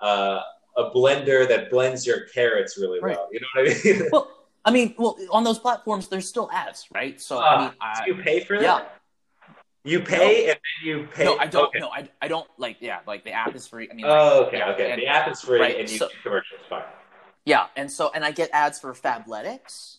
uh, 0.00 0.40
a 0.86 0.90
blender 0.94 1.48
that 1.48 1.70
blends 1.70 2.06
your 2.06 2.20
carrots 2.28 2.78
really 2.78 3.00
right. 3.00 3.16
well. 3.16 3.28
You 3.32 3.40
know 3.40 3.46
what 3.54 3.70
I 3.70 3.80
mean? 3.84 4.08
well, 4.12 4.30
I 4.64 4.70
mean, 4.70 4.94
well, 4.98 5.16
on 5.30 5.44
those 5.44 5.58
platforms, 5.58 6.08
there's 6.08 6.28
still 6.28 6.50
ads, 6.52 6.86
right? 6.94 7.20
So 7.20 7.38
uh, 7.38 7.40
I 7.40 7.60
mean, 7.62 7.72
I, 7.80 8.04
you 8.06 8.14
pay 8.16 8.40
for 8.44 8.56
that? 8.58 8.62
Yeah. 8.62 8.84
You 9.82 10.00
pay 10.00 10.18
no. 10.18 10.52
and 10.52 10.60
then 10.60 10.84
you 10.84 11.08
pay. 11.14 11.24
No, 11.24 11.38
I 11.38 11.46
don't. 11.46 11.68
Okay. 11.68 11.78
No, 11.78 11.88
I, 11.88 12.06
I 12.20 12.28
don't 12.28 12.46
like. 12.58 12.76
Yeah, 12.80 12.98
like 13.06 13.24
the 13.24 13.32
app 13.32 13.54
is 13.54 13.66
free. 13.66 13.88
I 13.90 13.94
mean, 13.94 14.04
like, 14.04 14.14
oh, 14.14 14.44
okay, 14.44 14.58
yeah, 14.58 14.72
okay. 14.72 14.90
And, 14.92 15.00
the 15.00 15.06
app 15.06 15.30
is 15.30 15.40
free, 15.40 15.58
right, 15.58 15.80
and 15.80 15.90
you 15.90 15.96
so, 15.96 16.08
commercials. 16.22 16.60
Fine. 16.68 16.82
Yeah, 17.46 17.68
and 17.76 17.90
so 17.90 18.10
and 18.14 18.22
I 18.22 18.30
get 18.30 18.50
ads 18.52 18.78
for 18.78 18.92
Fabletics 18.92 19.96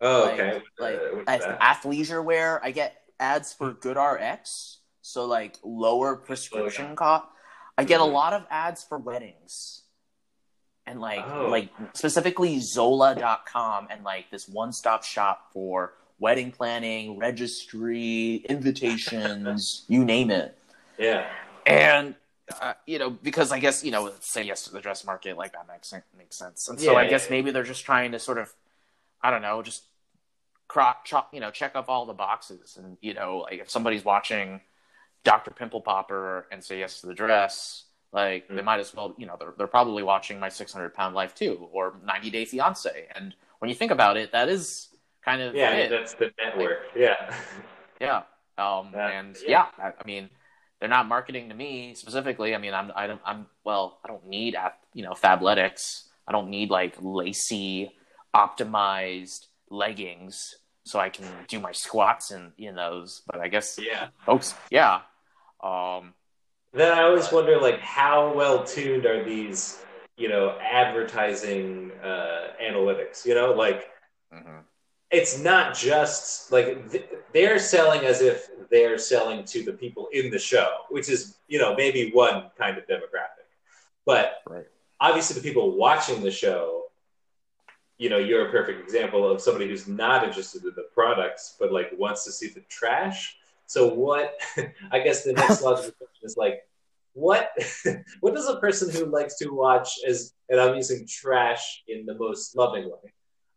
Oh, 0.00 0.30
okay. 0.30 0.60
Like, 0.78 1.00
like 1.26 1.42
athleisure 1.60 2.22
wear, 2.22 2.62
I 2.64 2.70
get 2.70 3.02
ads 3.18 3.52
for 3.52 3.72
GoodRx, 3.72 4.76
so 5.02 5.24
like 5.24 5.58
lower 5.64 6.16
prescription 6.16 6.86
oh, 6.86 6.88
yeah. 6.90 6.94
cost. 6.94 7.24
I 7.78 7.84
get 7.84 8.00
a 8.00 8.04
mm-hmm. 8.04 8.12
lot 8.12 8.32
of 8.32 8.44
ads 8.50 8.84
for 8.84 8.98
weddings. 8.98 9.82
And 10.86 11.00
like 11.00 11.24
Oh. 11.26 11.48
like 11.48 11.68
specifically 11.94 12.60
Zola.com 12.60 13.88
and 13.90 14.04
like 14.04 14.30
this 14.30 14.48
one 14.48 14.72
stop 14.72 15.04
shop 15.04 15.52
for 15.52 15.94
wedding 16.18 16.50
planning, 16.50 17.18
registry, 17.18 18.36
invitations, 18.48 19.84
you 19.88 20.04
name 20.04 20.30
it. 20.30 20.56
Yeah. 20.98 21.26
And 21.66 22.14
uh, 22.60 22.74
you 22.86 22.98
know, 22.98 23.10
because 23.10 23.50
I 23.50 23.58
guess 23.58 23.84
you 23.84 23.90
know, 23.90 24.12
say 24.20 24.44
yes 24.44 24.64
to 24.64 24.72
the 24.72 24.80
dress 24.80 25.04
market, 25.04 25.36
like 25.36 25.52
that 25.52 25.66
makes 25.68 25.92
makes 26.16 26.36
sense. 26.36 26.68
And 26.68 26.80
so 26.80 26.92
Yeah, 26.92 26.98
I 26.98 27.06
guess 27.08 27.24
yeah. 27.26 27.30
maybe 27.32 27.50
they're 27.50 27.64
just 27.64 27.84
trying 27.84 28.12
to 28.12 28.18
sort 28.20 28.38
of, 28.38 28.52
I 29.20 29.30
don't 29.30 29.42
know, 29.42 29.62
just 29.62 29.82
crop, 30.68 31.04
chop, 31.04 31.34
you 31.34 31.40
know, 31.40 31.50
check 31.50 31.74
off 31.74 31.88
all 31.88 32.06
the 32.06 32.12
boxes. 32.12 32.76
And 32.76 32.96
you 33.00 33.14
know, 33.14 33.38
like 33.38 33.60
if 33.60 33.68
somebody's 33.70 34.04
watching 34.04 34.60
Doctor 35.24 35.50
Pimple 35.50 35.80
Popper 35.80 36.46
and 36.52 36.62
say 36.62 36.78
yes 36.78 37.00
to 37.00 37.08
the 37.08 37.14
dress, 37.14 37.85
like 38.16 38.48
they 38.48 38.54
Mm. 38.62 38.64
might 38.64 38.80
as 38.80 38.92
well, 38.94 39.14
you 39.18 39.26
know, 39.26 39.36
they're 39.38 39.52
they're 39.56 39.66
probably 39.68 40.02
watching 40.02 40.40
My 40.40 40.48
Six 40.48 40.72
Hundred 40.72 40.94
Pound 40.94 41.14
Life 41.14 41.34
too, 41.34 41.68
or 41.72 41.94
90 42.02 42.30
Day 42.30 42.44
Fiance. 42.46 42.90
And 43.14 43.34
when 43.60 43.68
you 43.68 43.74
think 43.74 43.92
about 43.92 44.16
it, 44.16 44.32
that 44.32 44.48
is 44.48 44.88
kind 45.24 45.42
of 45.42 45.54
Yeah, 45.54 45.70
it. 45.72 45.90
that's 45.90 46.14
the 46.14 46.32
network. 46.42 46.78
Yeah. 46.96 47.34
Yeah. 48.00 48.22
Um, 48.58 48.90
Yeah. 48.94 49.08
and 49.08 49.36
Yeah. 49.46 49.66
yeah, 49.78 49.92
I, 50.00 50.04
mean, 50.06 50.30
they're 50.80 50.88
not 50.88 51.06
marketing 51.08 51.48
to 51.50 51.54
me 51.54 51.94
specifically. 51.94 52.54
I 52.54 52.58
mean, 52.58 52.74
I'm, 52.74 52.90
I 52.96 53.06
don't, 53.06 53.20
I'm, 53.24 53.46
well, 53.64 53.98
I 54.04 54.08
don't 54.08 54.26
need, 54.26 54.56
you 54.94 55.02
know, 55.02 55.12
Fabletics. 55.12 56.08
I 56.28 56.32
don't 56.32 56.48
need 56.48 56.70
like 56.70 56.94
lacy, 57.00 57.90
optimized 58.34 59.46
leggings 59.70 60.56
so 60.84 60.98
I 61.00 61.08
can 61.10 61.26
do 61.48 61.58
my 61.60 61.72
squats 61.72 62.30
in, 62.30 62.52
in 62.58 62.76
those. 62.76 63.22
But 63.26 63.40
I 63.40 63.48
guess 63.48 63.78
yeah. 63.78 64.08
folks, 64.24 64.54
yeah. 64.70 65.00
Um, 65.62 66.14
Then 66.76 66.92
I 66.92 67.04
always 67.04 67.32
wonder, 67.32 67.58
like, 67.58 67.80
how 67.80 68.34
well 68.34 68.62
tuned 68.62 69.06
are 69.06 69.24
these, 69.24 69.82
you 70.18 70.28
know, 70.28 70.58
advertising 70.60 71.90
uh, 72.04 72.48
analytics? 72.62 73.24
You 73.24 73.34
know, 73.34 73.52
like, 73.52 73.90
mhm. 74.30 74.62
it's 75.10 75.38
not 75.40 75.74
just 75.74 76.52
like 76.52 76.90
th- 76.92 77.08
they're 77.32 77.58
selling 77.58 78.02
as 78.04 78.20
if 78.20 78.50
they're 78.68 78.98
selling 78.98 79.42
to 79.44 79.62
the 79.62 79.72
people 79.72 80.08
in 80.12 80.30
the 80.30 80.38
show, 80.38 80.68
which 80.90 81.08
is, 81.08 81.38
you 81.48 81.58
know, 81.58 81.74
maybe 81.74 82.10
one 82.12 82.50
kind 82.58 82.76
of 82.76 82.86
demographic. 82.86 83.48
But 84.04 84.42
Right. 84.46 84.66
obviously, 85.00 85.40
the 85.40 85.48
people 85.48 85.78
watching 85.78 86.22
the 86.22 86.30
show, 86.30 86.90
you 87.96 88.10
know, 88.10 88.18
you're 88.18 88.48
a 88.48 88.50
perfect 88.50 88.82
example 88.82 89.26
of 89.26 89.40
somebody 89.40 89.66
who's 89.66 89.88
not 89.88 90.24
interested 90.24 90.62
in 90.62 90.74
the 90.76 90.88
products, 90.92 91.56
but 91.58 91.72
like 91.72 91.90
wants 91.96 92.24
to 92.24 92.32
see 92.32 92.48
the 92.48 92.60
trash. 92.68 93.38
So, 93.66 93.92
what 93.92 94.34
I 94.92 95.00
guess 95.00 95.24
the 95.24 95.32
next 95.32 95.62
logical 95.62 95.92
question 95.92 96.22
is 96.24 96.36
like, 96.36 96.62
what 97.12 97.50
what 98.20 98.34
does 98.34 98.48
a 98.48 98.56
person 98.56 98.90
who 98.90 99.10
likes 99.10 99.36
to 99.38 99.48
watch 99.48 99.98
as 100.06 100.34
and 100.48 100.60
I'm 100.60 100.76
using 100.76 101.06
trash 101.06 101.82
in 101.88 102.06
the 102.06 102.14
most 102.14 102.56
loving 102.56 102.84
way. 102.84 103.12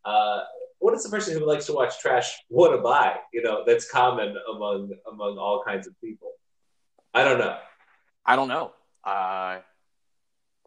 Uh, 0.05 0.41
what 0.80 0.93
is 0.93 1.03
the 1.03 1.10
person 1.10 1.38
who 1.38 1.45
likes 1.45 1.66
to 1.68 1.74
watch 1.74 1.99
trash 1.99 2.39
want 2.49 2.74
to 2.74 2.82
buy? 2.82 3.18
You 3.34 3.43
know, 3.43 3.64
that's 3.66 3.89
common 3.89 4.36
among 4.53 4.91
among 5.12 5.38
all 5.38 5.64
kinds 5.66 5.88
of 5.88 5.99
people. 6.01 6.32
I 7.14 7.24
don't 7.24 7.39
know. 7.39 7.57
I 8.26 8.36
don't 8.36 8.47
know. 8.47 8.72
Uh, 9.03 9.60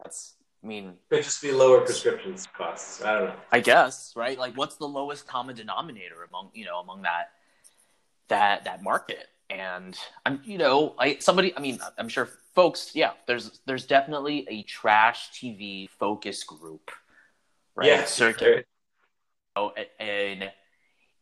that's, 0.03 0.35
I 0.63 0.67
mean, 0.67 0.95
Could 1.11 1.23
just 1.23 1.41
be 1.41 1.53
lower 1.53 1.81
prescription 1.81 2.35
costs. 2.57 3.03
I 3.03 3.19
don't 3.19 3.29
know. 3.29 3.35
I 3.53 3.61
guess, 3.61 4.13
right? 4.17 4.39
Like, 4.39 4.57
what's 4.57 4.77
the 4.77 4.89
lowest 4.89 5.27
common 5.27 5.57
denominator 5.57 6.25
among 6.29 6.51
you 6.55 6.65
know 6.65 6.81
among 6.81 7.03
that 7.03 7.31
that 8.33 8.65
that 8.65 8.83
market? 8.83 9.29
And 9.51 9.97
I'm 10.25 10.41
you 10.45 10.59
know, 10.59 10.95
I 10.99 11.19
somebody, 11.21 11.57
I 11.57 11.61
mean, 11.61 11.79
I'm 11.99 12.09
sure 12.09 12.29
folks, 12.55 12.93
yeah, 12.95 13.13
there's 13.27 13.61
there's 13.67 13.87
definitely 13.87 14.47
a 14.51 14.63
trash 14.63 15.31
TV 15.31 15.89
focus 15.89 16.43
group, 16.45 16.91
right? 17.77 17.89
Yeah, 17.89 18.05
Circuit 18.05 18.67
Oh, 19.55 19.73
in 20.01 20.45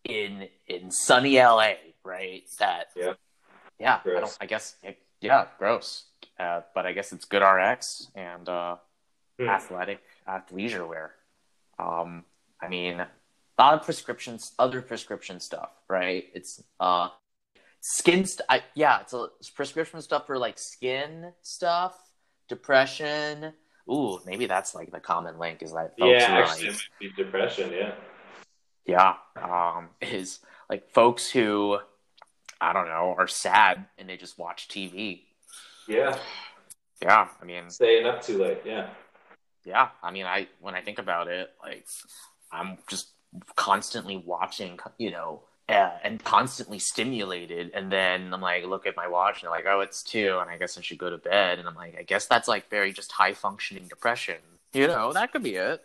in 0.04 0.48
in 0.68 0.90
sunny 0.90 1.36
LA, 1.38 1.72
right? 2.04 2.42
That 2.60 2.86
Yeah. 2.94 3.14
yeah, 3.80 4.00
I 4.06 4.20
don't. 4.20 4.38
I 4.40 4.46
guess 4.46 4.76
yeah, 5.20 5.46
gross. 5.58 6.04
Uh, 6.38 6.62
but 6.74 6.86
I 6.86 6.92
guess 6.92 7.12
it's 7.12 7.26
GoodRx 7.26 8.14
and 8.14 8.48
uh, 8.48 8.76
Hmm. 9.38 9.48
athletic 9.48 10.00
athleisure 10.28 10.88
wear. 10.88 11.12
Um, 11.78 12.24
I 12.62 12.68
mean, 12.68 13.04
a 13.60 13.62
lot 13.62 13.74
of 13.74 13.82
prescriptions, 13.84 14.52
other 14.58 14.80
prescription 14.80 15.38
stuff, 15.38 15.68
right? 15.88 16.24
It's 16.34 16.62
uh, 16.80 17.08
skin. 17.80 18.24
St- 18.24 18.46
I, 18.48 18.62
yeah, 18.74 19.00
it's, 19.02 19.12
a, 19.12 19.26
it's 19.38 19.50
prescription 19.50 20.00
stuff 20.00 20.26
for 20.26 20.38
like 20.38 20.58
skin 20.58 21.32
stuff, 21.42 21.94
depression. 22.48 23.52
Ooh, 23.90 24.18
maybe 24.24 24.46
that's 24.46 24.74
like 24.74 24.90
the 24.90 25.00
common 25.00 25.38
link 25.38 25.62
is 25.62 25.72
that 25.72 25.94
folks 25.98 26.10
Yeah, 26.10 26.26
actually, 26.30 26.68
like 26.68 26.74
it 26.76 26.82
might 27.00 27.16
be 27.16 27.22
depression. 27.22 27.70
Yeah. 27.72 27.92
yeah 28.86 29.14
um 29.36 29.90
is 30.00 30.38
like 30.70 30.88
folks 30.90 31.30
who 31.30 31.78
i 32.60 32.72
don't 32.72 32.86
know 32.86 33.14
are 33.18 33.28
sad 33.28 33.84
and 33.98 34.08
they 34.08 34.16
just 34.16 34.38
watch 34.38 34.68
tv 34.68 35.20
Yeah. 35.86 36.16
yeah 37.02 37.28
i 37.40 37.44
mean 37.44 37.68
Staying 37.68 38.06
up 38.06 38.22
too 38.22 38.38
late. 38.42 38.62
Yeah. 38.64 38.88
yeah 39.64 39.88
i 40.02 40.10
mean 40.10 40.24
i 40.24 40.48
when 40.60 40.74
i 40.74 40.80
think 40.80 40.98
about 40.98 41.28
it 41.28 41.50
like 41.62 41.84
i'm 42.50 42.78
just 42.88 43.08
constantly 43.56 44.16
watching 44.16 44.78
you 44.98 45.10
know 45.10 45.42
uh, 45.68 45.90
and 46.02 46.22
constantly 46.24 46.78
stimulated 46.78 47.70
and 47.74 47.92
then 47.92 48.32
i'm 48.34 48.40
like 48.40 48.64
look 48.64 48.86
at 48.86 48.96
my 48.96 49.06
watch 49.06 49.36
and 49.40 49.44
they're 49.44 49.56
like 49.56 49.66
oh 49.68 49.80
it's 49.80 50.02
two 50.02 50.38
and 50.40 50.50
i 50.50 50.56
guess 50.56 50.76
i 50.76 50.80
should 50.80 50.98
go 50.98 51.08
to 51.10 51.18
bed 51.18 51.58
and 51.58 51.68
i'm 51.68 51.74
like 51.76 51.96
i 51.98 52.02
guess 52.02 52.26
that's 52.26 52.48
like 52.48 52.68
very 52.70 52.92
just 52.92 53.12
high 53.12 53.32
functioning 53.32 53.86
depression 53.88 54.36
you 54.72 54.86
know 54.86 55.12
that 55.12 55.30
could 55.32 55.42
be 55.42 55.54
it 55.54 55.82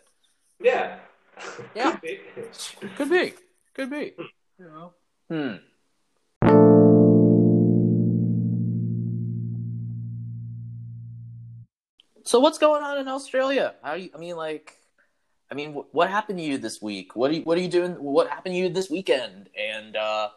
Yeah. 0.60 0.96
Yeah. 1.74 1.96
Could 1.96 2.00
be. 2.02 2.20
Could 2.94 3.10
be. 3.10 3.34
Could 3.74 3.90
be. 3.90 4.14
You 4.58 4.64
know. 4.64 4.92
Hmm. 5.28 5.56
So 12.24 12.40
what's 12.40 12.58
going 12.58 12.82
on 12.82 12.98
in 12.98 13.06
Australia? 13.08 13.74
How 13.82 13.94
you, 13.94 14.10
I 14.14 14.18
mean, 14.18 14.36
like, 14.36 14.76
I 15.50 15.54
mean, 15.54 15.74
wh- 15.74 15.94
what 15.94 16.10
happened 16.10 16.38
to 16.38 16.44
you 16.44 16.58
this 16.58 16.82
week? 16.82 17.14
What 17.16 17.30
are 17.30 17.34
you, 17.34 17.42
what 17.42 17.56
are 17.58 17.60
you 17.60 17.68
doing? 17.68 17.92
What 17.92 18.28
happened 18.28 18.54
to 18.54 18.58
you 18.58 18.68
this 18.68 18.90
weekend? 18.90 19.48
And 19.58 19.96
uh, 19.96 20.30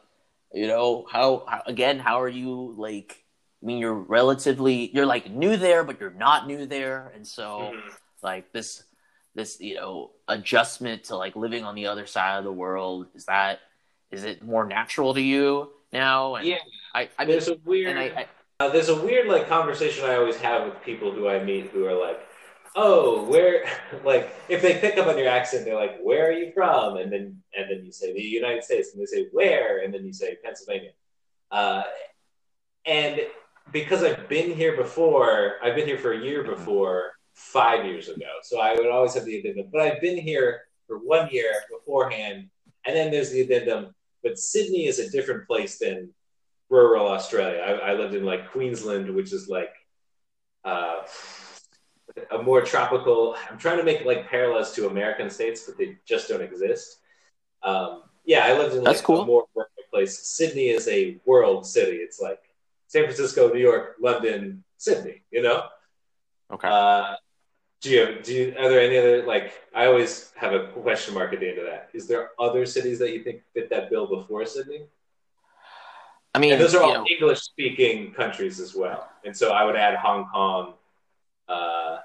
you 0.53 0.68
know, 0.68 1.05
how, 1.12 1.45
how 1.47 1.62
again? 1.66 1.99
How 1.99 2.22
are 2.22 2.30
you? 2.30 2.76
Like, 2.78 3.24
I 3.62 3.66
mean, 3.66 3.80
you're 3.80 3.93
relatively, 3.93 4.89
you're 4.93 5.05
like 5.05 5.30
new 5.30 5.57
there, 5.57 5.84
but 5.84 5.99
you're 5.99 6.12
not 6.12 6.47
new 6.47 6.66
there, 6.66 7.12
and 7.16 7.26
so 7.28 7.74
Mhm. 7.76 7.91
like 8.22 8.51
this 8.53 8.84
this 9.36 9.60
you 9.62 9.76
know 9.76 10.12
adjustment 10.28 11.03
to 11.05 11.16
like 11.16 11.36
living 11.36 11.64
on 11.64 11.76
the 11.76 11.86
other 11.88 12.05
side 12.07 12.38
of 12.39 12.43
the 12.43 12.51
world 12.51 13.05
is 13.14 13.26
that 13.26 13.60
is 14.12 14.24
it 14.24 14.43
more 14.43 14.66
natural 14.66 15.14
to 15.14 15.22
you 15.22 15.70
now 15.93 16.34
and 16.36 16.47
Yeah. 16.47 16.57
i 16.95 17.07
i 17.20 17.24
mean 17.26 17.34
There's 17.34 17.47
a 17.47 17.57
weird. 17.64 17.89
and 17.89 17.99
i, 17.99 18.05
I 18.05 18.26
Uh, 18.60 18.70
there's 18.70 18.89
a 18.89 18.99
weird 18.99 19.28
like 19.28 19.47
conversation 19.47 20.03
I 20.03 20.16
always 20.16 20.36
have 20.38 20.66
with 20.66 20.82
people 20.84 21.12
who 21.14 21.30
I 21.30 21.41
meet 21.43 21.68
who 21.70 21.86
are 21.86 21.93
like, 21.93 22.20
"Oh, 22.76 23.24
where?" 23.26 23.66
Like 24.04 24.34
if 24.48 24.62
they 24.62 24.80
pick 24.80 24.98
up 24.98 25.08
on 25.08 25.18
your 25.18 25.28
accent, 25.28 25.66
they're 25.66 25.76
like, 25.76 26.00
"Where 26.00 26.30
are 26.30 26.32
you 26.32 26.52
from?" 26.54 26.98
And 26.98 27.12
then 27.12 27.42
and 27.56 27.70
then 27.70 27.86
you 27.86 27.92
say 27.92 28.14
the 28.14 28.22
United 28.22 28.64
States, 28.64 28.94
and 28.94 29.02
they 29.02 29.06
say 29.06 29.28
where, 29.32 29.84
and 29.84 29.94
then 29.94 30.06
you 30.06 30.14
say 30.14 30.38
Pennsylvania. 30.44 30.92
Uh, 31.52 31.84
and 32.86 33.22
because 33.72 34.04
I've 34.04 34.30
been 34.30 34.56
here 34.56 34.76
before, 34.76 35.56
I've 35.64 35.76
been 35.76 35.88
here 35.88 35.98
for 35.98 36.14
a 36.14 36.20
year 36.20 36.44
before, 36.44 37.14
five 37.34 37.86
years 37.86 38.10
ago. 38.10 38.26
So 38.44 38.60
I 38.60 38.74
would 38.76 38.88
always 38.88 39.14
have 39.14 39.26
the 39.26 39.40
addendum. 39.40 39.68
But 39.72 39.82
I've 39.82 40.02
been 40.02 40.18
here 40.18 40.62
for 40.88 40.98
one 40.98 41.30
year 41.32 41.54
beforehand, 41.72 42.50
and 42.86 42.96
then 42.96 43.12
there's 43.12 43.32
the 43.32 43.42
addendum. 43.42 43.94
But 44.24 44.38
Sydney 44.38 44.88
is 44.88 45.00
a 45.00 45.10
different 45.10 45.48
place 45.48 45.80
than 45.80 46.14
rural 46.70 47.08
Australia. 47.08 47.62
I, 47.62 47.92
I 47.92 47.94
lived 47.94 48.14
in 48.14 48.26
like 48.26 48.52
Queensland, 48.52 49.10
which 49.16 49.32
is 49.32 49.48
like 49.48 49.74
uh, 50.66 51.04
a 52.32 52.41
more 52.41 52.62
tropical. 52.62 53.36
I'm 53.49 53.57
trying 53.57 53.78
to 53.78 53.84
make 53.84 54.05
like 54.05 54.28
parallels 54.28 54.74
to 54.74 54.88
American 54.88 55.30
states, 55.30 55.64
but 55.66 55.78
they 55.78 55.97
just 56.05 56.28
don't 56.30 56.41
exist. 56.41 56.97
Um, 57.64 58.03
yeah, 58.26 58.45
I 58.45 58.57
lived 58.57 58.76
in 58.76 58.84
That's 58.84 58.99
like 58.99 59.05
cool. 59.05 59.22
a 59.22 59.26
more 59.26 59.45
rural 59.55 59.70
place. 59.91 60.18
Sydney 60.20 60.70
is 60.70 60.88
a 60.88 61.20
world 61.26 61.66
city. 61.66 61.97
It's 61.97 62.20
like 62.20 62.41
San 62.88 63.03
Francisco, 63.03 63.51
New 63.51 63.60
York, 63.60 63.95
London, 63.99 64.64
Sydney. 64.78 65.22
You 65.32 65.41
know. 65.43 65.66
okay 66.51 66.68
Uh, 66.68 67.16
do 67.82 67.89
you 67.89 68.20
do 68.22 68.34
you, 68.34 68.55
are 68.60 68.70
there 68.70 68.82
any 68.82 68.97
other 68.97 69.24
like 69.26 69.53
I 69.74 69.86
always 69.86 70.32
have 70.36 70.53
a 70.53 70.68
question 70.68 71.14
mark 71.14 71.34
at 71.34 71.39
the 71.39 71.49
end 71.49 71.60
of 71.60 71.66
that. 71.66 71.89
Is 71.93 72.07
there 72.07 72.32
other 72.39 72.66
cities 72.66 72.99
that 72.99 73.14
you 73.14 73.24
think 73.24 73.41
fit 73.53 73.70
that 73.70 73.89
bill 73.89 74.07
before 74.07 74.45
Sydney? 74.45 74.84
i 76.36 76.39
mean 76.39 76.53
And 76.53 76.62
those 76.62 76.76
are 76.76 76.84
all 76.84 77.05
English 77.10 77.41
speaking 77.41 78.12
countries 78.12 78.60
as 78.60 78.76
well. 78.76 79.10
And 79.26 79.36
so 79.36 79.51
I 79.51 79.64
would 79.64 79.76
add 79.76 79.95
Hong 79.95 80.28
Kong, 80.28 80.74
uh, 81.50 82.00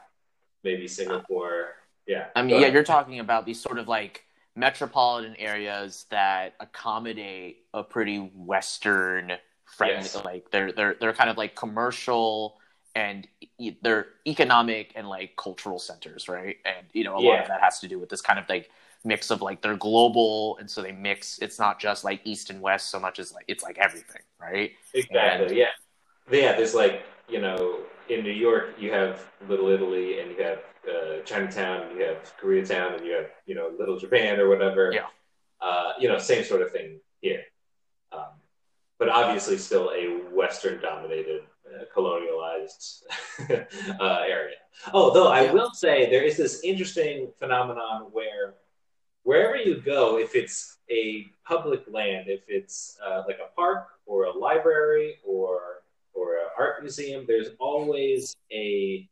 maybe 0.63 0.89
Singapore. 0.89 1.75
Yeah. 2.07 2.27
i 2.37 2.43
mean 2.43 2.61
yeah 2.61 2.67
you're 2.69 2.83
talking 2.85 3.19
about 3.21 3.47
these 3.47 3.61
sort 3.61 3.79
of 3.79 3.89
like 3.89 4.25
metropolitan 4.57 5.35
areas 5.37 6.05
that 6.11 6.55
accommodate 6.61 7.65
a 7.73 7.83
pretty 7.83 8.19
western 8.19 9.33
friendly 9.65 9.97
Yes. 9.97 10.25
like 10.25 10.51
they're 10.51 10.71
they're 10.73 10.97
they're 11.01 11.13
kind 11.15 11.31
of 11.31 11.37
like 11.39 11.55
commercial 11.57 12.59
and 12.95 13.27
they're 13.83 14.07
economic 14.27 14.93
and 14.95 15.09
like 15.09 15.35
cultural 15.37 15.81
centers, 15.81 16.29
right? 16.29 16.59
And 16.65 16.87
you 16.93 17.03
know, 17.03 17.17
a 17.17 17.23
Yeah. 17.23 17.31
lot 17.31 17.41
of 17.43 17.49
that 17.49 17.61
has 17.61 17.81
to 17.81 17.89
do 17.89 17.99
with 17.99 18.09
this 18.09 18.21
kind 18.21 18.39
of 18.39 18.45
like 18.49 18.71
mix 19.03 19.33
of 19.33 19.43
like 19.43 19.63
they're 19.63 19.77
global, 19.77 20.57
and 20.59 20.71
so 20.71 20.81
they 20.81 20.93
mix. 20.93 21.39
It's 21.41 21.59
not 21.59 21.81
just 21.81 22.05
like 22.05 22.21
east 22.25 22.51
and 22.51 22.61
west 22.61 22.91
so 22.91 23.01
much 23.01 23.19
as 23.19 23.33
like 23.33 23.47
it's 23.49 23.65
like 23.65 23.79
everything, 23.79 24.23
right? 24.41 24.71
Exactly. 24.95 25.47
And- 25.49 25.57
yeah. 25.57 25.71
Yeah. 26.31 26.53
There's 26.57 26.75
like 26.75 27.03
you 27.29 27.41
know 27.41 27.81
in 28.09 28.23
New 28.23 28.33
York 28.33 28.75
you 28.79 28.93
have 28.93 29.25
Little 29.49 29.69
Italy 29.69 30.21
and 30.21 30.31
you 30.31 30.43
have 30.43 30.59
uh, 30.89 31.21
Chinatown 31.25 31.89
and 31.89 31.99
you 31.99 32.05
have 32.05 32.33
Koreatown 32.41 32.97
and 32.97 33.07
you 33.07 33.13
have 33.13 33.27
you 33.47 33.55
know 33.55 33.71
Little 33.79 33.99
Japan 33.99 34.39
or 34.41 34.49
whatever. 34.49 34.91
Yeah. 34.93 35.07
Uh, 35.61 35.93
you 35.99 36.09
know, 36.09 36.19
same 36.19 36.45
sort 36.45 36.61
of 36.61 36.71
thing 36.73 37.01
here. 37.21 37.43
Um, 38.13 38.35
but 38.99 39.09
obviously 39.09 39.57
still 39.57 39.91
a 39.91 40.09
Western 40.35 40.81
dominated, 40.83 41.43
uh, 41.67 41.85
colonialized 41.97 43.03
uh, 44.01 44.23
area. 44.29 44.57
Although 44.93 45.29
I 45.29 45.45
Yeah. 45.45 45.53
will 45.53 45.71
say 45.73 46.11
there 46.11 46.23
is 46.23 46.37
this 46.37 46.63
interesting 46.63 47.33
phenomenon 47.39 48.09
where 48.13 48.55
wherever 49.23 49.57
you 49.57 49.81
go, 49.81 50.19
if 50.19 50.35
it's 50.35 50.77
a 50.91 51.27
public 51.47 51.83
land, 51.91 52.29
if 52.29 52.43
it's 52.49 52.99
uh, 53.05 53.23
like 53.27 53.39
a 53.39 53.55
park 53.57 53.89
or 54.05 54.25
a 54.25 54.33
library 54.37 55.17
or 55.25 55.74
or 56.15 56.35
an 56.37 56.49
art 56.59 56.83
museum, 56.83 57.25
there's 57.27 57.49
always 57.59 58.35
a 58.53 59.09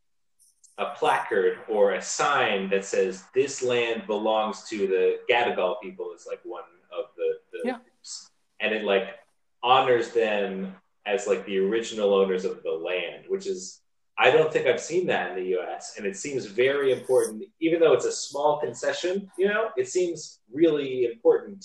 a 0.79 0.87
placard 0.97 1.59
or 1.69 1.93
a 1.93 2.03
sign 2.03 2.71
that 2.71 2.85
says 2.85 3.25
this 3.35 3.63
land 3.63 4.07
belongs 4.07 4.63
to 4.65 4.87
the 4.87 5.19
Gadigal 5.31 5.81
people 5.83 6.13
is 6.17 6.27
like 6.27 6.41
one 6.45 6.65
of 6.99 7.07
the, 7.17 7.35
the 7.53 7.59
Yeah. 7.69 7.75
groups. 7.75 8.31
and 8.61 8.75
it 8.75 8.83
like 8.85 9.19
honors 9.63 10.11
them 10.13 10.75
as 11.05 11.27
like 11.27 11.45
the 11.45 11.59
original 11.59 12.15
owners 12.15 12.45
of 12.47 12.63
the 12.63 12.71
land, 12.71 13.25
which 13.29 13.47
is 13.47 13.81
I 14.19 14.31
don't 14.31 14.53
think 14.53 14.67
I've 14.67 14.81
seen 14.81 15.07
that 15.07 15.31
in 15.31 15.43
the 15.43 15.51
U.S. 15.51 15.95
and 15.97 16.07
it 16.07 16.17
seems 16.17 16.47
very 16.47 16.93
important, 16.93 17.45
even 17.61 17.81
though 17.81 17.93
it's 17.93 18.05
a 18.05 18.13
small 18.13 18.59
concession. 18.59 19.31
You 19.39 19.49
know, 19.49 19.71
it 19.77 19.89
seems 19.89 20.41
really 20.53 21.07
important 21.07 21.65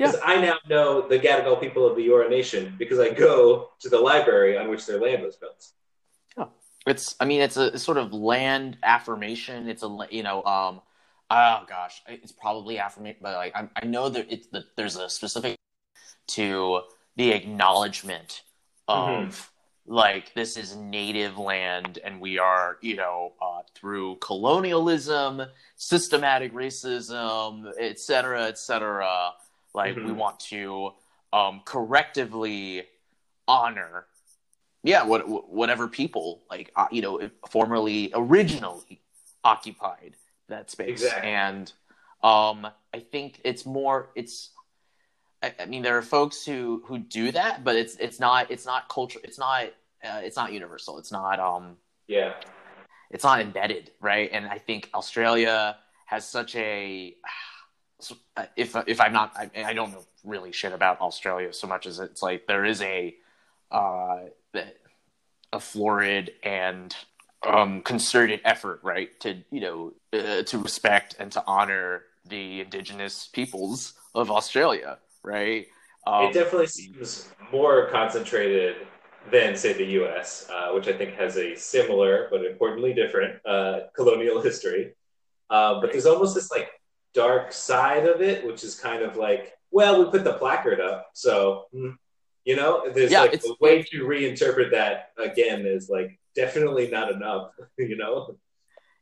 because 0.00 0.20
I 0.24 0.40
now 0.40 0.56
know 0.68 1.06
the 1.06 1.18
Gadigal 1.18 1.60
people 1.60 1.86
of 1.86 1.96
the 1.96 2.08
Eora 2.08 2.30
Nation 2.30 2.74
because 2.78 2.98
I 2.98 3.10
go 3.10 3.70
to 3.80 3.88
the 3.88 3.98
library 3.98 4.56
on 4.56 4.68
which 4.68 4.86
their 4.86 5.00
land 5.00 5.22
was 5.22 5.36
built. 5.36 5.66
Yeah. 6.36 6.46
It's, 6.86 7.14
I 7.20 7.26
mean, 7.26 7.40
it's 7.40 7.56
a 7.56 7.78
sort 7.78 7.98
of 7.98 8.12
land 8.12 8.78
affirmation. 8.82 9.68
It's 9.68 9.82
a, 9.82 9.98
you 10.10 10.22
know, 10.22 10.42
um, 10.44 10.80
oh 11.30 11.64
gosh, 11.68 12.02
it's 12.08 12.32
probably 12.32 12.78
affirmation, 12.78 13.18
but 13.22 13.34
like 13.34 13.54
I, 13.54 13.68
I 13.76 13.84
know 13.84 14.08
that 14.08 14.26
it's 14.32 14.46
the, 14.48 14.64
there's 14.76 14.96
a 14.96 15.08
specific 15.10 15.56
to 16.28 16.80
the 17.16 17.32
acknowledgement 17.32 18.42
of 18.88 19.50
like 19.86 20.32
this 20.34 20.56
is 20.56 20.76
native 20.76 21.36
land, 21.36 21.98
and 22.04 22.20
we 22.20 22.38
are, 22.38 22.78
you 22.80 22.96
know, 22.96 23.32
uh, 23.42 23.62
through 23.74 24.16
colonialism, 24.16 25.42
systematic 25.76 26.54
racism, 26.54 27.70
et 27.78 27.98
cetera, 27.98 28.44
et 28.44 28.58
cetera. 28.58 29.32
Like 29.74 29.96
we 29.96 30.12
Mhm. 30.12 30.16
want 30.16 30.40
to 30.50 30.92
um, 31.32 31.62
correctively 31.64 32.84
honor 33.48 34.06
yeah 34.82 35.02
what 35.02 35.28
whatever 35.52 35.88
people 35.88 36.42
like 36.48 36.70
uh, 36.76 36.86
you 36.92 37.02
know 37.02 37.20
formerly 37.48 38.10
originally 38.14 39.00
occupied 39.44 40.16
that 40.48 40.70
space 40.70 40.88
Exactly. 41.02 41.28
and 41.28 41.72
um 42.22 42.66
i 42.94 42.98
think 42.98 43.40
it's 43.44 43.66
more 43.66 44.10
it's 44.14 44.50
I, 45.42 45.52
I 45.60 45.66
mean 45.66 45.82
there 45.82 45.96
are 45.98 46.02
folks 46.02 46.44
who 46.46 46.82
who 46.86 46.98
do 46.98 47.32
that 47.32 47.64
but 47.64 47.74
it's 47.76 47.96
it's 47.96 48.20
not 48.20 48.50
it's 48.50 48.64
not 48.66 48.88
culture 48.88 49.18
it's 49.24 49.38
not 49.38 49.64
uh, 50.04 50.20
it's 50.22 50.36
not 50.36 50.52
universal 50.52 50.98
it's 50.98 51.10
not 51.12 51.40
um 51.40 51.76
Yeah, 52.06 52.34
it's 53.10 53.24
not 53.24 53.40
embedded, 53.40 53.90
right? 54.00 54.30
And 54.32 54.46
I 54.46 54.58
think 54.58 54.88
Australia 54.94 55.76
has 56.06 56.26
such 56.26 56.54
a 56.56 57.16
if 58.56 58.76
if 58.86 59.00
I'm 59.00 59.12
not 59.12 59.32
I, 59.36 59.50
I 59.64 59.72
don't 59.72 59.92
know 59.92 60.04
really 60.24 60.52
shit 60.52 60.72
about 60.72 61.00
Australia 61.00 61.52
so 61.52 61.66
much 61.66 61.86
as 61.86 61.98
it's 61.98 62.22
like 62.22 62.46
there 62.46 62.64
is 62.64 62.82
a 62.82 63.14
uh, 63.70 64.20
a 65.52 65.60
florid 65.60 66.32
and 66.42 66.94
um, 67.46 67.82
concerted 67.82 68.40
effort, 68.44 68.80
right, 68.82 69.18
to 69.20 69.42
you 69.50 69.60
know 69.60 69.92
uh, 70.12 70.42
to 70.42 70.58
respect 70.58 71.16
and 71.18 71.32
to 71.32 71.42
honor 71.46 72.02
the 72.26 72.60
indigenous 72.60 73.28
peoples 73.28 73.94
of 74.14 74.30
Australia, 74.30 74.98
right? 75.22 75.66
Um, 76.06 76.26
it 76.26 76.34
definitely 76.34 76.66
seems 76.66 77.28
more 77.52 77.88
concentrated 77.88 78.76
than, 79.30 79.54
say, 79.56 79.72
the 79.74 79.84
U.S., 79.84 80.48
uh, 80.50 80.72
which 80.72 80.88
I 80.88 80.92
think 80.92 81.14
has 81.14 81.36
a 81.36 81.54
similar 81.54 82.28
but 82.30 82.44
importantly 82.44 82.94
different 82.94 83.44
uh, 83.46 83.80
colonial 83.94 84.40
history. 84.40 84.94
Uh, 85.50 85.80
but 85.80 85.92
there's 85.92 86.06
almost 86.06 86.34
this 86.34 86.50
like 86.50 86.79
dark 87.14 87.52
side 87.52 88.06
of 88.06 88.20
it, 88.22 88.46
which 88.46 88.64
is 88.64 88.74
kind 88.78 89.02
of 89.02 89.16
like, 89.16 89.52
well, 89.70 90.04
we 90.04 90.10
put 90.10 90.24
the 90.24 90.34
placard 90.34 90.80
up, 90.80 91.10
so 91.14 91.64
hmm, 91.72 91.90
you 92.44 92.56
know, 92.56 92.88
there's 92.92 93.10
Yeah, 93.12 93.22
like 93.22 93.34
it's- 93.34 93.48
a 93.48 93.54
way 93.60 93.82
to 93.82 94.04
reinterpret 94.04 94.70
that 94.72 95.10
again 95.18 95.66
is 95.66 95.88
like 95.88 96.18
definitely 96.34 96.88
not 96.88 97.10
enough, 97.12 97.50
you 97.78 97.96
know. 97.96 98.36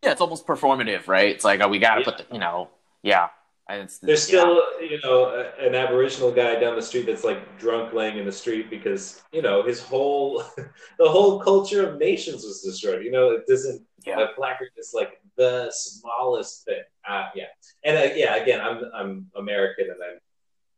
yeah, 0.03 0.13
it's 0.13 0.21
almost 0.21 0.47
performative, 0.47 1.09
right? 1.09 1.31
It's 1.31 1.45
like 1.45 1.61
oh, 1.61 1.69
we 1.69 1.79
got 1.79 1.95
to 1.97 2.01
Yeah. 2.01 2.05
put 2.05 2.19
the 2.19 2.35
you 2.35 2.41
know, 2.41 2.69
yeah. 3.03 3.29
It's, 3.71 3.99
There's 3.99 4.33
yeah. 4.33 4.41
still, 4.41 4.63
you 4.81 4.99
know, 5.05 5.45
an 5.59 5.75
Aboriginal 5.75 6.33
guy 6.33 6.59
down 6.59 6.75
the 6.75 6.81
street 6.81 7.05
that's 7.05 7.23
like 7.23 7.59
drunk, 7.59 7.93
laying 7.93 8.17
in 8.17 8.25
the 8.25 8.33
street 8.33 8.71
because 8.71 9.23
you 9.31 9.43
know 9.43 9.63
his 9.63 9.83
whole, 9.83 10.43
the 10.99 11.07
whole 11.09 11.39
culture 11.41 11.87
of 11.87 11.99
nations 11.99 12.45
was 12.45 12.63
destroyed. 12.63 13.05
You 13.05 13.11
know, 13.11 13.33
it 13.33 13.47
doesn't. 13.47 13.83
Yeah. 14.07 14.21
A 14.21 14.29
placard 14.29 14.71
is 14.79 14.93
like 14.95 15.21
the 15.39 15.71
smallest 15.71 16.65
thing. 16.65 16.83
Uh, 17.09 17.29
yeah, 17.35 17.45
and 17.85 17.97
uh, 17.97 18.15
yeah, 18.15 18.37
again, 18.37 18.61
I'm 18.61 18.83
I'm 18.95 19.27
American 19.37 19.87
and 19.87 19.99
I've 20.03 20.21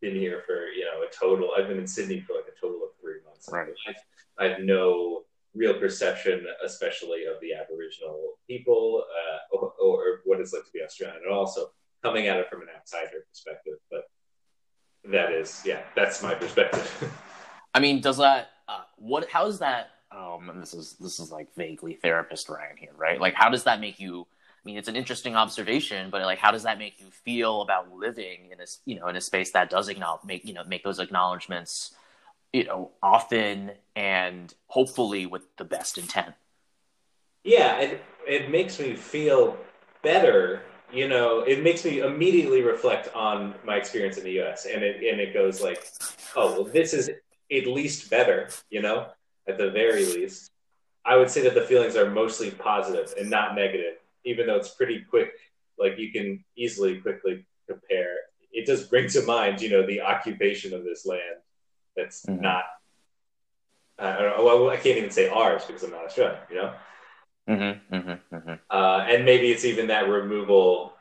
been 0.00 0.14
here 0.14 0.42
for 0.46 0.66
you 0.66 0.84
know 0.84 1.02
a 1.02 1.10
total. 1.12 1.50
I've 1.58 1.66
been 1.66 1.78
in 1.78 1.86
Sydney 1.86 2.20
for 2.20 2.34
like 2.34 2.44
a 2.46 2.60
total 2.60 2.84
of 2.84 2.90
three 3.00 3.18
months. 3.26 3.48
Right. 3.50 3.68
I've, 3.88 3.94
I 4.38 4.48
have 4.50 4.60
no 4.60 5.22
real 5.54 5.74
perception, 5.74 6.46
especially 6.64 7.24
of 7.24 7.40
the 7.40 7.54
Aboriginal 7.54 8.34
people 8.46 9.04
uh, 9.10 9.56
or, 9.56 9.72
or 9.82 10.20
what 10.24 10.40
it's 10.40 10.52
like 10.52 10.64
to 10.64 10.70
be 10.72 10.82
Australian, 10.82 11.22
and 11.24 11.32
also 11.32 11.70
coming 12.02 12.28
at 12.28 12.36
it 12.36 12.48
from 12.48 12.62
an 12.62 12.68
outsider 12.76 13.26
perspective. 13.28 13.74
But 13.90 14.04
that 15.10 15.32
is, 15.32 15.62
yeah, 15.64 15.80
that's 15.96 16.22
my 16.22 16.34
perspective. 16.34 17.12
I 17.74 17.80
mean, 17.80 18.00
does 18.00 18.18
that 18.18 18.50
uh, 18.68 18.82
what? 18.96 19.28
How 19.28 19.44
does 19.44 19.58
that? 19.60 19.90
Um, 20.12 20.50
and 20.50 20.60
this 20.60 20.74
is 20.74 20.96
this 21.00 21.20
is 21.20 21.30
like 21.30 21.54
vaguely 21.56 21.94
therapist 21.94 22.48
Ryan 22.48 22.76
here, 22.76 22.92
right? 22.96 23.20
Like, 23.20 23.34
how 23.34 23.48
does 23.48 23.64
that 23.64 23.80
make 23.80 24.00
you? 24.00 24.26
I 24.62 24.68
mean, 24.68 24.76
it's 24.76 24.88
an 24.88 24.96
interesting 24.96 25.36
observation, 25.36 26.10
but 26.10 26.22
like, 26.22 26.38
how 26.38 26.50
does 26.50 26.64
that 26.64 26.78
make 26.78 27.00
you 27.00 27.06
feel 27.10 27.62
about 27.62 27.92
living 27.94 28.50
in 28.52 28.60
a 28.60 28.66
you 28.84 28.98
know 29.00 29.08
in 29.08 29.16
a 29.16 29.20
space 29.20 29.52
that 29.52 29.70
does 29.70 29.88
acknowledge 29.88 30.22
make 30.24 30.44
you 30.44 30.52
know 30.54 30.64
make 30.64 30.84
those 30.84 30.98
acknowledgments, 30.98 31.94
you 32.52 32.64
know, 32.64 32.90
often 33.02 33.72
and 33.96 34.54
hopefully 34.66 35.26
with 35.26 35.44
the 35.56 35.64
best 35.64 35.98
intent. 35.98 36.34
yeah, 37.44 37.78
it 37.80 38.04
it 38.26 38.50
makes 38.50 38.78
me 38.78 38.94
feel 38.96 39.56
better. 40.02 40.62
You 40.92 41.08
know, 41.08 41.40
it 41.40 41.62
makes 41.62 41.84
me 41.84 42.00
immediately 42.00 42.62
reflect 42.62 43.14
on 43.14 43.54
my 43.64 43.76
experience 43.76 44.18
in 44.18 44.24
the 44.24 44.32
U.S. 44.32 44.66
and 44.66 44.82
it 44.82 44.96
and 45.10 45.20
it 45.20 45.32
goes 45.32 45.62
like, 45.62 45.86
oh, 46.36 46.52
well, 46.52 46.64
this 46.64 46.92
is 46.92 47.08
at 47.08 47.66
least 47.66 48.10
better. 48.10 48.48
You 48.70 48.82
know, 48.82 49.06
at 49.48 49.58
the 49.58 49.70
very 49.70 50.04
least, 50.04 50.50
I 51.04 51.16
would 51.16 51.30
say 51.30 51.42
that 51.42 51.54
the 51.54 51.62
feelings 51.62 51.96
are 51.96 52.10
mostly 52.10 52.50
positive 52.50 53.14
and 53.18 53.30
not 53.30 53.54
negative, 53.54 53.99
even 54.24 54.46
though 54.46 54.56
it's 54.56 54.70
pretty 54.70 55.00
quick. 55.00 55.32
Like 55.78 55.98
you 55.98 56.12
can 56.12 56.44
easily 56.56 57.00
quickly 57.00 57.46
compare. 57.66 58.14
It 58.52 58.66
does 58.66 58.86
bring 58.86 59.08
to 59.10 59.22
mind, 59.22 59.62
you 59.62 59.70
know, 59.70 59.86
the 59.86 60.02
occupation 60.02 60.74
of 60.74 60.84
this 60.84 61.06
land. 61.06 61.38
That's 61.96 62.26
Mhm. 62.26 62.40
not. 62.40 62.64
I 63.98 64.18
don't 64.18 64.36
know. 64.36 64.44
Well, 64.44 64.70
I 64.70 64.76
can't 64.76 64.98
even 64.98 65.10
say 65.10 65.28
ours 65.28 65.64
because 65.64 65.82
I'm 65.82 65.90
not 65.90 66.06
Australian. 66.06 66.40
You 66.50 66.56
know. 66.56 66.74
Mm-hmm, 67.48 67.94
mm-hmm, 67.94 68.34
mm-hmm. 68.36 68.54
Uh, 68.70 69.04
and 69.08 69.24
maybe 69.24 69.50
it's 69.50 69.64
even 69.64 69.88
that 69.88 70.08
removal 70.08 70.94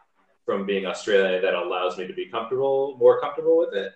from 0.46 0.66
being 0.66 0.86
Australia 0.86 1.40
that 1.42 1.54
allows 1.54 1.98
me 1.98 2.08
to 2.08 2.14
be 2.14 2.26
comfortable, 2.26 2.98
more 2.98 3.22
comfortable 3.22 3.58
with 3.58 3.74
it. 3.74 3.94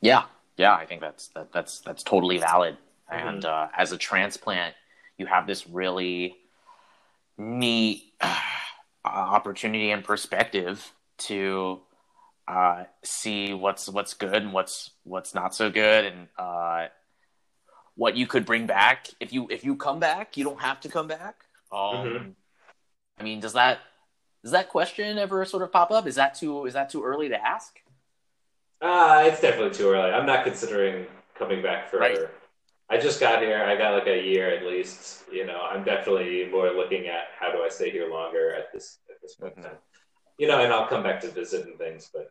Yeah, 0.00 0.24
yeah, 0.56 0.74
I 0.74 0.86
think 0.86 1.00
that's 1.00 1.28
that, 1.28 1.52
that's 1.52 1.80
that's 1.80 2.02
totally 2.02 2.38
valid. 2.38 2.78
And 3.10 3.44
uh, 3.44 3.68
as 3.76 3.92
a 3.92 3.98
transplant, 3.98 4.74
you 5.18 5.26
have 5.26 5.46
this 5.46 5.66
really 5.68 6.36
neat 7.38 8.12
uh, 8.20 8.40
opportunity 9.04 9.90
and 9.90 10.04
perspective 10.04 10.92
to 11.18 11.80
uh, 12.46 12.84
see 13.02 13.52
what's 13.52 13.88
what's 13.88 14.14
good 14.14 14.34
and 14.34 14.52
what's 14.52 14.90
what's 15.04 15.34
not 15.34 15.54
so 15.54 15.70
good, 15.70 16.04
and 16.04 16.28
uh, 16.38 16.86
what 17.96 18.16
you 18.16 18.26
could 18.26 18.44
bring 18.44 18.66
back 18.66 19.08
if 19.20 19.32
you 19.32 19.46
if 19.50 19.64
you 19.64 19.76
come 19.76 20.00
back. 20.00 20.36
You 20.36 20.44
don't 20.44 20.60
have 20.60 20.80
to 20.80 20.88
come 20.88 21.06
back. 21.08 21.44
Um, 21.72 22.06
Mhm. 22.06 22.34
I 23.18 23.22
mean, 23.22 23.40
does 23.40 23.54
that 23.54 23.78
does 24.42 24.52
that 24.52 24.68
question 24.68 25.18
ever 25.18 25.44
sort 25.44 25.62
of 25.62 25.72
pop 25.72 25.90
up? 25.90 26.06
Is 26.06 26.16
that 26.16 26.34
too 26.34 26.66
is 26.66 26.74
that 26.74 26.90
too 26.90 27.02
early 27.02 27.28
to 27.30 27.42
ask? 27.42 27.80
Uh, 28.80 29.24
it's 29.26 29.40
definitely 29.40 29.74
too 29.74 29.88
early. 29.88 30.10
I'm 30.10 30.26
not 30.26 30.44
considering 30.44 31.06
coming 31.34 31.62
back 31.62 31.88
for 31.88 31.98
Right. 31.98 32.18
I 32.90 32.98
just 32.98 33.18
got 33.18 33.42
here. 33.42 33.62
I 33.62 33.76
got 33.76 33.94
like 33.94 34.06
a 34.06 34.22
year 34.22 34.50
at 34.54 34.66
least. 34.66 35.24
You 35.32 35.46
know, 35.46 35.60
I'm 35.62 35.84
definitely 35.84 36.48
more 36.50 36.70
looking 36.70 37.06
at 37.06 37.28
how 37.38 37.50
do 37.50 37.62
I 37.62 37.68
stay 37.68 37.90
here 37.90 38.10
longer 38.10 38.54
at 38.54 38.72
this 38.72 38.98
at 39.10 39.20
this 39.22 39.34
point 39.34 39.54
mm-hmm. 39.54 39.64
time. 39.64 39.78
You 40.38 40.48
know, 40.48 40.60
and 40.60 40.72
I'll 40.72 40.86
come 40.86 41.02
back 41.02 41.20
to 41.20 41.28
visit 41.28 41.66
and 41.66 41.78
things, 41.78 42.10
but 42.12 42.30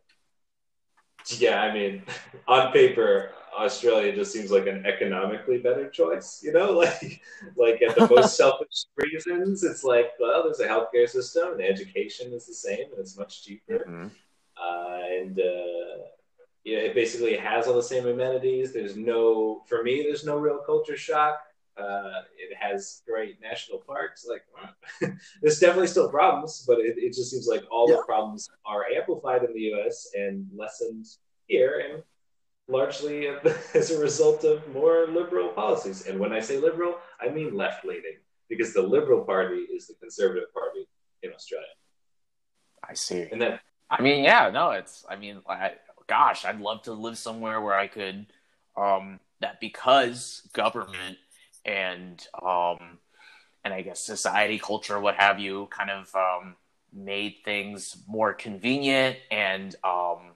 yeah, 1.40 1.62
I 1.62 1.74
mean, 1.74 2.04
on 2.48 2.72
paper, 2.72 3.32
Australia 3.58 4.14
just 4.16 4.34
seems 4.34 4.52
like 4.52 4.68
an 4.68 4.86
economically 4.86 5.58
better 5.58 5.90
choice. 5.90 6.42
You 6.44 6.54
know, 6.54 6.72
like 6.78 7.22
like 7.56 7.82
at 7.82 7.96
the 7.96 8.08
most 8.16 8.36
selfish 8.38 8.86
reasons, 8.96 9.64
it's 9.64 9.84
like 9.84 10.12
well, 10.20 10.44
there's 10.44 10.60
a 10.60 10.68
healthcare 10.68 11.10
system 11.10 11.54
and 11.54 11.62
education 11.62 12.34
is 12.34 12.46
the 12.46 12.54
same 12.54 12.92
and 12.92 13.00
it's 13.00 13.18
much 13.18 13.44
cheaper, 13.44 13.86
mm-hmm. 13.88 14.08
uh, 14.58 15.22
and 15.22 15.40
uh, 15.40 16.04
yeah, 16.64 16.78
it 16.78 16.96
basically 16.96 17.36
has 17.36 17.68
all 17.68 17.76
the 17.76 17.84
same 17.84 18.08
amenities. 18.08 18.74
There's 18.74 18.96
no, 18.96 19.64
for 19.68 19.84
me, 19.84 20.02
there's 20.04 20.26
no 20.26 20.38
real 20.38 20.60
culture 20.66 20.96
shock. 20.96 21.42
Uh, 21.76 22.22
it 22.38 22.56
has 22.58 23.02
great 23.06 23.42
national 23.42 23.80
parks. 23.80 24.26
Like, 24.30 24.44
there's 25.42 25.60
definitely 25.60 25.88
still 25.88 26.10
problems, 26.10 26.64
but 26.66 26.80
it, 26.80 26.98
it 26.98 27.14
just 27.14 27.32
seems 27.32 27.48
like 27.48 27.64
all 27.70 27.90
yeah. 27.90 27.98
the 27.98 28.04
problems 28.04 28.50
are 28.66 28.86
amplified 28.86 29.44
in 29.44 29.54
the 29.54 29.62
U.S. 29.62 30.10
and 30.14 30.48
lessened 30.56 31.06
here, 31.48 31.84
and 31.92 32.04
largely 32.70 33.28
as 33.74 33.92
a 33.92 34.00
result 34.00 34.46
of 34.46 34.66
more 34.74 35.08
liberal 35.08 35.50
policies. 35.50 36.08
And 36.08 36.20
when 36.20 36.32
I 36.32 36.40
say 36.40 36.60
liberal, 36.60 36.96
I 37.20 37.30
mean 37.30 37.58
left 37.58 37.84
leaning, 37.84 38.20
because 38.48 38.74
the 38.74 38.82
Liberal 38.82 39.26
Party 39.26 39.68
is 39.76 39.88
the 39.88 39.96
conservative 39.96 40.54
party 40.54 40.88
in 41.24 41.34
Australia. 41.34 41.68
I 42.88 42.94
see. 42.94 43.28
And 43.32 43.42
then, 43.42 43.60
I 43.90 44.02
mean, 44.02 44.24
yeah, 44.24 44.50
no, 44.50 44.72
it's. 44.72 45.06
I 45.10 45.16
mean, 45.16 45.42
I, 45.48 45.72
gosh, 46.08 46.46
I'd 46.46 46.60
love 46.60 46.84
to 46.84 46.94
live 46.94 47.18
somewhere 47.18 47.62
where 47.62 47.76
I 47.76 47.88
could 47.88 48.28
um, 48.76 49.20
that 49.42 49.60
because 49.60 50.42
government 50.54 51.18
and 51.66 52.26
um, 52.42 53.00
and 53.64 53.74
I 53.74 53.82
guess 53.82 54.02
society, 54.02 54.60
culture, 54.60 55.00
what 55.00 55.16
have 55.16 55.40
you, 55.40 55.68
kind 55.72 55.90
of 55.90 56.14
um, 56.16 56.56
made 56.92 57.38
things 57.46 57.98
more 58.08 58.34
convenient 58.34 59.18
and 59.32 59.76
um, 59.84 60.32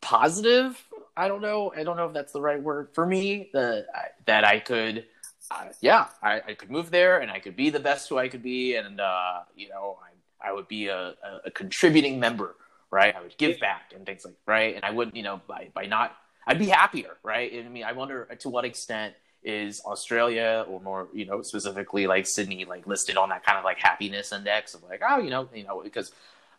positive. 0.00 0.82
I 1.16 1.28
don't 1.28 1.40
know. 1.40 1.72
I 1.74 1.84
don't 1.84 1.96
know 1.96 2.06
if 2.06 2.12
that's 2.12 2.32
the 2.32 2.40
right 2.40 2.62
word 2.62 2.88
for 2.92 3.06
me. 3.06 3.50
The, 3.52 3.86
that 4.26 4.44
I 4.44 4.58
could, 4.60 5.06
uh, 5.50 5.66
yeah, 5.80 6.06
I, 6.22 6.42
I, 6.48 6.54
could 6.54 6.70
move 6.70 6.90
there 6.90 7.20
and 7.20 7.30
I 7.30 7.38
could 7.38 7.56
be 7.56 7.70
the 7.70 7.80
best 7.80 8.08
who 8.08 8.18
I 8.18 8.28
could 8.28 8.42
be, 8.42 8.76
and 8.76 9.00
uh, 9.00 9.40
you 9.56 9.68
know, 9.68 9.98
I, 10.02 10.48
I 10.48 10.52
would 10.52 10.68
be 10.68 10.88
a, 10.88 11.14
a, 11.22 11.40
a 11.46 11.50
contributing 11.50 12.20
member 12.20 12.56
right? 12.92 13.16
I 13.16 13.22
would 13.22 13.36
give 13.38 13.58
back 13.58 13.92
and 13.96 14.06
things 14.06 14.24
like 14.24 14.34
right, 14.46 14.76
and 14.76 14.84
I 14.84 14.90
wouldn't, 14.90 15.16
you 15.16 15.24
know, 15.24 15.40
by 15.48 15.70
by 15.74 15.86
not, 15.86 16.14
I'd 16.46 16.58
be 16.58 16.68
happier, 16.68 17.16
right? 17.24 17.50
I 17.52 17.68
mean, 17.68 17.82
I 17.82 17.92
wonder 17.92 18.28
to 18.40 18.48
what 18.48 18.64
extent 18.64 19.14
is 19.42 19.80
Australia 19.84 20.64
or 20.68 20.80
more, 20.80 21.08
you 21.12 21.24
know, 21.24 21.42
specifically 21.42 22.06
like 22.06 22.26
Sydney, 22.26 22.64
like 22.64 22.86
listed 22.86 23.16
on 23.16 23.30
that 23.30 23.44
kind 23.44 23.58
of 23.58 23.64
like 23.64 23.78
happiness 23.78 24.30
index 24.32 24.74
of 24.74 24.84
like, 24.84 25.02
oh, 25.04 25.18
you 25.18 25.30
know, 25.30 25.48
you 25.52 25.64
know, 25.64 25.82
because 25.82 26.12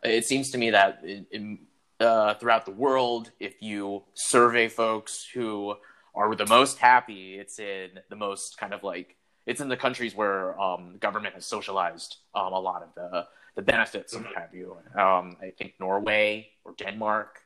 it 0.03 0.25
seems 0.25 0.51
to 0.51 0.57
me 0.57 0.71
that 0.71 1.01
in, 1.05 1.25
in 1.31 1.59
uh, 2.01 2.33
throughout 2.33 2.65
the 2.65 2.71
world, 2.71 3.31
if 3.39 3.61
you 3.61 4.03
survey 4.15 4.67
folks 4.67 5.25
who 5.33 5.75
are 6.15 6.35
the 6.35 6.47
most 6.47 6.79
happy, 6.79 7.35
it's 7.39 7.59
in 7.59 7.91
the 8.09 8.15
most 8.15 8.57
kind 8.57 8.73
of 8.73 8.83
like 8.83 9.15
it's 9.45 9.61
in 9.61 9.69
the 9.69 9.77
countries 9.77 10.15
where 10.15 10.59
um, 10.59 10.97
government 10.99 11.35
has 11.35 11.45
socialized 11.45 12.17
um, 12.33 12.53
a 12.53 12.59
lot 12.59 12.81
of 12.81 12.89
the 12.95 13.27
the 13.55 13.61
benefits 13.61 14.13
mm-hmm. 14.13 14.33
have 14.35 14.53
you. 14.53 14.77
Um, 14.95 15.37
I 15.41 15.51
think 15.57 15.73
Norway 15.79 16.49
or 16.65 16.73
Denmark. 16.77 17.39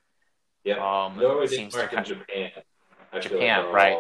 Yeah, 0.64 0.76
um, 0.76 1.18
Norway, 1.18 1.48
Denmark, 1.48 1.94
and 1.94 2.06
Japan. 2.06 2.52
Japan, 3.22 3.66
like 3.66 3.74
right? 3.74 3.98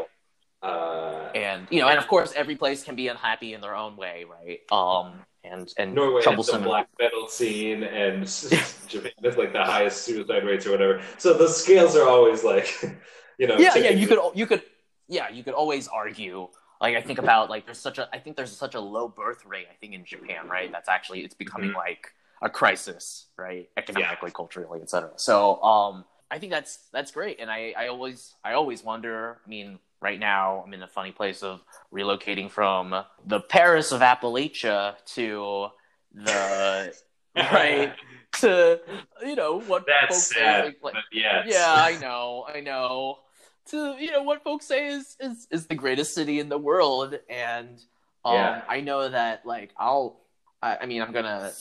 Uh, 0.61 1.29
and 1.35 1.67
you 1.69 1.79
know, 1.79 1.87
and 1.87 1.97
of 1.97 2.07
course, 2.07 2.33
every 2.35 2.55
place 2.55 2.83
can 2.83 2.95
be 2.95 3.07
unhappy 3.07 3.53
in 3.53 3.61
their 3.61 3.75
own 3.75 3.95
way, 3.95 4.25
right? 4.25 4.59
Um, 4.71 5.19
and 5.43 5.71
and 5.77 5.93
Norway 5.93 6.21
troublesome. 6.21 6.61
the 6.61 6.67
black 6.67 6.87
metal 6.99 7.27
scene, 7.27 7.83
and 7.83 8.25
Japan 8.87 9.11
has 9.23 9.37
like 9.37 9.53
the 9.53 9.63
highest 9.63 10.03
suicide 10.03 10.43
rates 10.43 10.65
or 10.65 10.71
whatever. 10.71 11.01
So 11.17 11.33
the 11.33 11.47
scales 11.47 11.95
are 11.95 12.07
always 12.07 12.43
like, 12.43 12.73
you 13.37 13.47
know. 13.47 13.57
Yeah, 13.57 13.75
yeah. 13.75 13.91
You 13.91 14.07
could, 14.07 14.19
you 14.33 14.47
could, 14.47 14.63
yeah, 15.07 15.29
you 15.29 15.43
could 15.43 15.53
always 15.53 15.87
argue 15.87 16.49
like 16.81 16.95
I 16.95 17.01
think 17.01 17.19
about 17.19 17.49
like 17.49 17.65
there's 17.65 17.79
such 17.79 17.97
a 17.97 18.09
I 18.13 18.19
think 18.19 18.35
there's 18.35 18.55
such 18.55 18.75
a 18.75 18.79
low 18.79 19.07
birth 19.07 19.45
rate 19.45 19.67
I 19.71 19.75
think 19.75 19.93
in 19.93 20.05
Japan 20.05 20.47
right 20.47 20.71
that's 20.71 20.89
actually 20.89 21.21
it's 21.21 21.35
becoming 21.35 21.69
mm-hmm. 21.69 21.77
like 21.77 22.13
a 22.41 22.49
crisis 22.49 23.25
right 23.37 23.69
economically 23.77 24.29
yeah. 24.29 24.33
culturally 24.33 24.81
etc. 24.81 25.11
So 25.15 25.61
um 25.63 26.05
I 26.29 26.39
think 26.39 26.51
that's 26.51 26.79
that's 26.91 27.11
great 27.11 27.39
and 27.39 27.49
I 27.49 27.73
I 27.77 27.87
always 27.87 28.35
I 28.43 28.53
always 28.53 28.83
wonder 28.83 29.39
I 29.45 29.49
mean 29.49 29.79
right 30.01 30.19
now 30.19 30.63
I'm 30.65 30.73
in 30.73 30.83
a 30.83 30.87
funny 30.87 31.11
place 31.11 31.43
of 31.43 31.61
relocating 31.93 32.49
from 32.49 33.03
the 33.25 33.39
Paris 33.39 33.91
of 33.91 34.01
Appalachia 34.01 34.95
to 35.15 35.67
the 36.13 36.93
right 37.35 37.93
to 38.39 38.79
you 39.23 39.35
know 39.35 39.59
what 39.61 39.85
that's 39.87 40.27
sad, 40.27 40.75
like, 40.81 40.95
yeah 41.11 41.43
yeah 41.45 41.73
I 41.75 41.97
know 41.99 42.45
I 42.53 42.61
know 42.61 43.19
to 43.67 43.95
you 43.99 44.11
know 44.11 44.23
what 44.23 44.43
folks 44.43 44.65
say 44.65 44.87
is 44.87 45.15
is, 45.19 45.47
is 45.51 45.67
the 45.67 45.75
greatest 45.75 46.13
city 46.13 46.39
in 46.39 46.49
the 46.49 46.57
world. 46.57 47.17
And 47.29 47.81
um, 48.25 48.35
yeah. 48.35 48.61
i 48.67 48.81
know 48.81 49.07
that 49.07 49.45
like 49.45 49.71
i'll 49.77 50.19
I, 50.61 50.77
I, 50.81 50.85
mean 50.85 51.01
i'm 51.01 51.11
gonna 51.11 51.51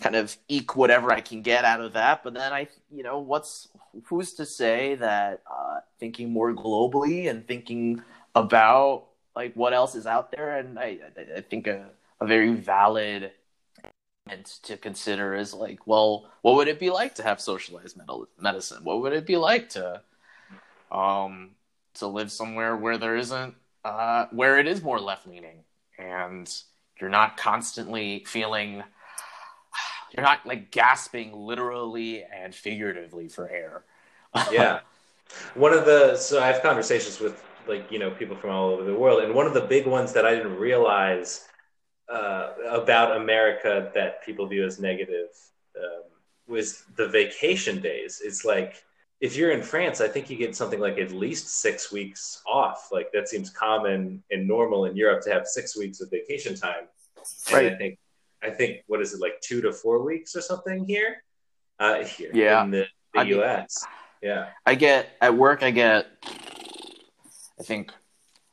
kind 0.00 0.14
of 0.14 0.36
eke 0.48 0.76
whatever 0.76 1.12
i 1.12 1.20
can 1.20 1.42
get 1.42 1.64
out 1.64 1.80
of 1.80 1.94
that. 1.94 2.22
But 2.22 2.34
then 2.34 2.52
i 2.52 2.68
you 2.90 3.02
know 3.02 3.18
what's 3.18 3.68
who's 4.04 4.34
to 4.34 4.46
say 4.46 4.94
that 4.96 5.42
uh, 5.50 5.80
thinking 5.98 6.30
more 6.30 6.52
globally 6.52 7.28
and 7.28 7.46
thinking 7.46 8.02
about 8.34 9.06
like 9.34 9.54
what 9.54 9.72
else 9.72 9.94
is 9.94 10.06
out 10.06 10.30
there? 10.32 10.56
And 10.58 10.78
i 10.78 10.98
i, 11.16 11.38
I 11.38 11.40
think 11.40 11.66
a, 11.66 11.90
a 12.20 12.26
very 12.26 12.54
valid 12.54 13.32
and 14.28 14.44
to 14.44 14.76
consider 14.76 15.34
is 15.34 15.52
like 15.52 15.86
well 15.86 16.30
what 16.42 16.54
would 16.54 16.68
it 16.68 16.78
be 16.78 16.90
like 16.90 17.14
to 17.16 17.22
have 17.22 17.40
socialized 17.40 17.98
medicine? 18.38 18.84
What 18.84 19.00
would 19.02 19.12
it 19.12 19.26
be 19.26 19.36
like 19.36 19.68
to 19.70 20.02
um, 20.92 21.50
to 21.94 22.06
live 22.06 22.30
somewhere 22.30 22.76
where 22.76 22.98
there 22.98 23.16
isn't 23.16 23.54
uh, 23.84 24.26
where 24.30 24.58
it 24.58 24.68
is 24.68 24.82
more 24.82 25.00
left 25.00 25.26
leaning 25.26 25.64
and 25.98 26.62
you're 27.00 27.10
not 27.10 27.36
constantly 27.36 28.24
feeling 28.26 28.84
you're 30.12 30.24
not 30.24 30.46
like 30.46 30.70
gasping 30.70 31.32
literally 31.32 32.22
and 32.22 32.54
figuratively 32.54 33.28
for 33.28 33.48
air. 33.48 33.82
Yeah. 34.52 34.80
One 35.54 35.72
of 35.72 35.86
the 35.86 36.16
so 36.16 36.42
i 36.42 36.46
have 36.46 36.62
conversations 36.62 37.18
with 37.18 37.42
like 37.66 37.90
you 37.90 37.98
know 37.98 38.10
people 38.10 38.36
from 38.36 38.50
all 38.50 38.70
over 38.70 38.84
the 38.84 38.94
world 38.94 39.22
and 39.24 39.34
one 39.34 39.46
of 39.46 39.54
the 39.54 39.62
big 39.62 39.86
ones 39.86 40.12
that 40.12 40.26
i 40.26 40.34
didn't 40.34 40.56
realize 40.56 41.48
uh, 42.10 42.50
about 42.68 43.16
america 43.16 43.90
that 43.94 44.22
people 44.24 44.46
view 44.46 44.66
as 44.66 44.78
negative 44.78 45.28
um, 45.76 46.02
was 46.46 46.84
the 46.96 47.08
vacation 47.08 47.80
days. 47.80 48.20
It's 48.24 48.44
like 48.44 48.84
if 49.22 49.36
you're 49.36 49.52
in 49.52 49.62
France, 49.62 50.00
I 50.00 50.08
think 50.08 50.28
you 50.28 50.36
get 50.36 50.56
something 50.56 50.80
like 50.80 50.98
at 50.98 51.12
least 51.12 51.60
six 51.60 51.92
weeks 51.92 52.42
off. 52.44 52.88
Like 52.90 53.12
that 53.12 53.28
seems 53.28 53.50
common 53.50 54.20
and 54.32 54.48
normal 54.48 54.86
in 54.86 54.96
Europe 54.96 55.22
to 55.24 55.32
have 55.32 55.46
six 55.46 55.76
weeks 55.76 56.00
of 56.00 56.10
vacation 56.10 56.56
time. 56.56 56.88
Right. 57.52 57.66
And 57.66 57.74
I 57.76 57.78
think 57.78 57.98
I 58.42 58.50
think 58.50 58.82
what 58.88 59.00
is 59.00 59.14
it 59.14 59.20
like 59.20 59.40
two 59.40 59.60
to 59.60 59.72
four 59.72 60.04
weeks 60.04 60.34
or 60.34 60.40
something 60.40 60.84
here? 60.84 61.22
Uh, 61.78 62.02
here 62.02 62.32
yeah. 62.34 62.64
in 62.64 62.72
the, 62.72 62.86
the 63.14 63.20
I 63.20 63.22
US. 63.22 63.86
yeah. 64.20 64.48
I 64.66 64.74
get 64.74 65.10
at 65.20 65.32
work. 65.36 65.62
I 65.62 65.70
get. 65.70 66.08
I 66.24 67.62
think. 67.62 67.92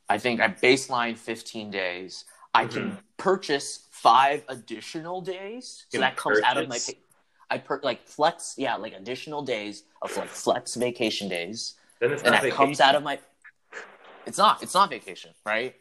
I 0.07 0.17
think 0.19 0.39
I 0.39 0.49
baseline 0.49 1.17
15 1.17 1.71
days. 1.71 2.25
I 2.53 2.65
mm-hmm. 2.65 2.73
can 2.73 2.97
purchase 3.17 3.87
five 3.91 4.43
additional 4.47 5.21
days, 5.21 5.85
so 5.89 5.99
that 5.99 6.15
comes 6.15 6.39
purchase? 6.39 6.49
out 6.49 6.57
of 6.57 6.69
my. 6.69 6.77
Pay- 6.77 6.97
I 7.49 7.57
per 7.57 7.79
like 7.83 8.07
flex, 8.07 8.55
yeah, 8.57 8.75
like 8.75 8.93
additional 8.93 9.41
days 9.41 9.83
of 10.01 10.15
like 10.15 10.29
flex 10.29 10.75
vacation 10.75 11.29
days, 11.29 11.75
and 12.01 12.11
that 12.11 12.21
vacation. 12.21 12.51
comes 12.51 12.79
out 12.79 12.95
of 12.95 13.03
my. 13.03 13.19
It's 14.25 14.37
not. 14.37 14.61
It's 14.61 14.73
not 14.73 14.89
vacation, 14.89 15.31
right? 15.45 15.75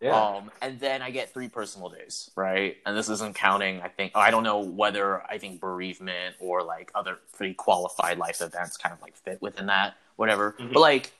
Yeah. 0.00 0.14
Um, 0.14 0.50
and 0.62 0.78
then 0.78 1.02
I 1.02 1.10
get 1.10 1.32
three 1.32 1.48
personal 1.48 1.88
days, 1.88 2.30
right? 2.36 2.76
And 2.86 2.96
this 2.96 3.08
isn't 3.08 3.34
counting. 3.34 3.80
I 3.82 3.88
think 3.88 4.12
I 4.14 4.30
don't 4.30 4.44
know 4.44 4.60
whether 4.60 5.22
I 5.22 5.38
think 5.38 5.60
bereavement 5.60 6.36
or 6.38 6.62
like 6.62 6.92
other 6.94 7.18
pretty 7.36 7.54
qualified 7.54 8.18
life 8.18 8.40
events 8.40 8.76
kind 8.76 8.92
of 8.92 9.02
like 9.02 9.16
fit 9.16 9.42
within 9.42 9.66
that, 9.66 9.96
whatever. 10.16 10.52
Mm-hmm. 10.52 10.72
But 10.72 10.80
like, 10.80 11.12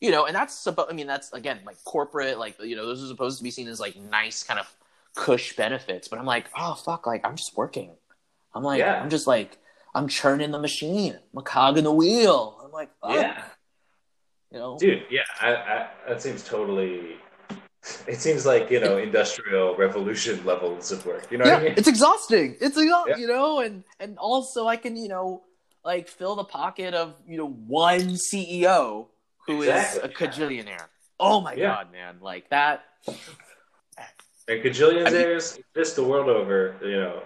you 0.00 0.10
know, 0.10 0.26
and 0.26 0.34
that's 0.34 0.54
supposed. 0.54 0.90
I 0.90 0.94
mean, 0.94 1.06
that's 1.06 1.32
again 1.32 1.60
like 1.64 1.82
corporate, 1.84 2.38
like 2.38 2.60
you 2.60 2.74
know, 2.74 2.86
those 2.86 3.04
are 3.04 3.08
supposed 3.08 3.38
to 3.38 3.44
be 3.44 3.52
seen 3.52 3.68
as 3.68 3.78
like 3.78 3.94
nice 3.96 4.42
kind 4.42 4.58
of 4.58 4.72
cush 5.14 5.54
benefits. 5.54 6.08
But 6.08 6.18
I'm 6.18 6.26
like, 6.26 6.46
oh 6.58 6.74
fuck, 6.74 7.06
like 7.06 7.24
I'm 7.24 7.36
just 7.36 7.56
working. 7.56 7.90
I'm 8.54 8.62
like, 8.62 8.80
yeah. 8.80 9.00
I'm 9.00 9.10
just 9.10 9.26
like, 9.26 9.58
I'm 9.94 10.08
churning 10.08 10.50
the 10.50 10.58
machine. 10.58 11.14
I'm 11.14 11.38
a 11.38 11.42
cog 11.42 11.78
in 11.78 11.84
the 11.84 11.92
wheel. 11.92 12.60
I'm 12.64 12.72
like, 12.72 12.90
oh. 13.02 13.14
yeah, 13.14 13.42
you 14.52 14.58
know, 14.58 14.78
dude, 14.78 15.04
yeah, 15.10 15.22
I, 15.40 15.54
I, 15.54 15.88
that 16.08 16.22
seems 16.22 16.42
totally. 16.42 17.16
It 18.06 18.20
seems 18.20 18.44
like 18.44 18.70
you 18.70 18.80
know 18.80 18.98
industrial 18.98 19.76
revolution 19.76 20.44
levels 20.44 20.90
of 20.92 21.04
work. 21.06 21.30
You 21.30 21.38
know, 21.38 21.46
yeah, 21.46 21.56
I 21.56 21.62
mean? 21.62 21.74
it's 21.76 21.88
exhausting. 21.88 22.56
It's 22.60 22.76
exhausting, 22.76 23.14
yeah. 23.16 23.20
you 23.20 23.26
know, 23.26 23.60
and 23.60 23.84
and 24.00 24.18
also 24.18 24.66
I 24.66 24.76
can 24.76 24.96
you 24.96 25.08
know 25.08 25.42
like 25.84 26.08
fill 26.08 26.36
the 26.36 26.44
pocket 26.44 26.94
of 26.94 27.14
you 27.26 27.38
know 27.38 27.48
one 27.48 28.12
CEO 28.16 29.08
who 29.46 29.62
exactly. 29.62 30.00
is 30.00 30.04
a 30.04 30.08
cajillionaire. 30.08 30.86
Oh 31.20 31.40
my 31.40 31.54
yeah. 31.54 31.68
god, 31.68 31.92
man! 31.92 32.16
Like 32.20 32.50
that. 32.50 32.84
And 34.48 34.62
cajillionaires 34.62 35.52
I 35.52 35.56
mean, 35.56 35.64
exist 35.74 35.96
the 35.96 36.04
world 36.04 36.28
over. 36.28 36.76
You 36.82 37.00
know, 37.00 37.22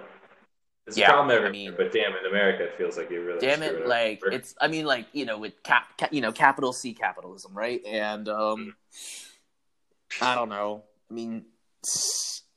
it's 0.87 0.99
yeah, 0.99 1.07
a 1.07 1.09
problem 1.09 1.31
everywhere, 1.31 1.49
I 1.49 1.53
mean, 1.53 1.75
but 1.77 1.93
damn, 1.93 2.13
in 2.17 2.27
America, 2.29 2.65
it 2.65 2.75
feels 2.77 2.97
like 2.97 3.11
you 3.11 3.25
really. 3.25 3.39
Damn 3.39 3.63
it! 3.63 3.87
Like 3.87 4.21
over. 4.25 4.35
it's. 4.35 4.55
I 4.61 4.67
mean, 4.67 4.85
like 4.85 5.07
you 5.13 5.25
know, 5.25 5.39
with 5.39 5.63
cap, 5.63 5.97
cap, 5.97 6.13
you 6.13 6.21
know, 6.21 6.33
capital 6.33 6.73
C 6.73 6.93
capitalism, 6.93 7.55
right? 7.55 7.81
And 7.87 8.29
um, 8.29 8.75
I 10.21 10.35
don't 10.35 10.49
know. 10.49 10.83
I 11.09 11.15
mean, 11.15 11.45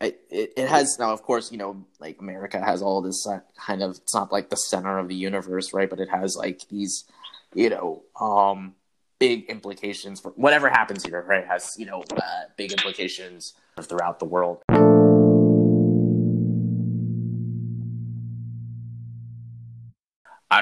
it, 0.02 0.22
it, 0.32 0.54
it 0.58 0.68
has 0.68 0.98
now, 0.98 1.14
of 1.14 1.22
course, 1.22 1.52
you 1.52 1.60
know, 1.60 1.86
like 2.00 2.20
America 2.20 2.60
has 2.60 2.82
all 2.82 3.02
this 3.02 3.28
kind 3.60 3.84
of. 3.84 3.92
It's 3.92 4.16
not 4.16 4.32
like 4.32 4.50
the 4.50 4.58
center 4.58 4.98
of 4.98 5.08
the 5.08 5.16
universe, 5.16 5.72
right? 5.72 5.90
But 5.90 6.00
it 6.00 6.10
has 6.10 6.36
like 6.36 6.62
these, 6.70 7.06
you 7.54 7.70
know, 7.70 8.04
um, 8.20 8.74
big 9.20 9.46
implications 9.50 10.20
for 10.20 10.32
whatever 10.32 10.68
happens 10.68 11.06
here, 11.06 11.24
right? 11.28 11.46
Has 11.46 11.76
you 11.78 11.86
know, 11.86 12.04
uh, 12.18 12.44
big 12.58 12.72
implications 12.72 13.54
throughout 13.82 14.18
the 14.18 14.26
world. 14.26 14.64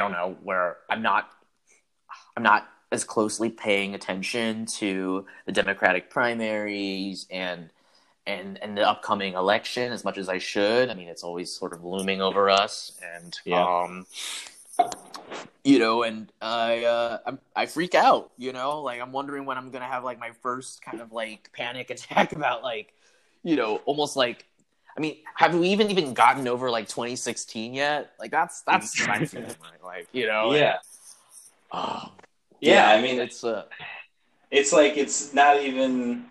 Don't 0.04 0.12
know 0.12 0.38
where 0.44 0.78
I'm 0.90 1.02
not 1.02 1.30
I'm 2.36 2.44
not 2.44 2.68
as 2.92 3.04
closely 3.04 3.50
paying 3.50 3.96
attention 3.96 4.66
to 4.66 5.26
the 5.46 5.52
Democratic 5.52 6.10
primaries 6.10 7.26
and 7.32 7.70
and 8.26 8.62
and 8.62 8.78
the 8.78 8.88
upcoming 8.88 9.34
election 9.34 9.92
as 9.92 10.04
much 10.04 10.18
as 10.18 10.30
I 10.30 10.38
should. 10.38 10.90
I 10.90 10.94
mean, 10.94 11.08
it's 11.08 11.24
always 11.24 11.52
sort 11.52 11.74
of 11.74 11.84
looming 11.84 12.22
over 12.22 12.50
us, 12.50 12.98
and 13.16 13.38
yeah. 13.46 13.66
um, 13.66 14.06
you 15.64 15.80
know, 15.80 16.04
and 16.04 16.32
I 16.42 16.86
uh, 16.86 17.18
I'm, 17.26 17.40
I 17.56 17.66
freak 17.66 17.96
out. 17.96 18.32
You 18.38 18.54
know, 18.54 18.82
like 18.82 19.02
I'm 19.02 19.12
wondering 19.12 19.46
when 19.46 19.58
I'm 19.58 19.72
gonna 19.72 19.86
have 19.86 20.04
like 20.04 20.20
my 20.20 20.32
first 20.42 20.82
kind 20.82 21.02
of 21.02 21.12
like 21.12 21.52
panic 21.54 21.90
attack 21.90 22.34
about 22.34 22.64
like, 22.64 22.94
you 23.44 23.56
know, 23.56 23.78
almost 23.86 24.16
like 24.16 24.46
I 24.96 25.02
mean, 25.02 25.18
have 25.36 25.56
we 25.56 25.70
even 25.70 25.90
even 25.90 26.14
gotten 26.14 26.48
over 26.48 26.70
like 26.70 26.88
2016 26.88 27.74
yet? 27.74 28.14
Like 28.20 28.32
that's 28.32 28.62
that's 28.62 28.96
feeling. 28.96 29.28
Like 29.84 30.08
you 30.12 30.28
know, 30.28 30.54
yeah. 30.54 30.78
oh, 31.72 32.12
yeah, 32.60 32.92
yeah. 32.92 32.98
I 32.98 33.02
mean, 33.02 33.20
it's 33.20 33.44
uh, 33.44 33.66
it's 34.52 34.72
like 34.72 34.98
it's 34.98 35.34
not 35.34 35.62
even. 35.62 36.26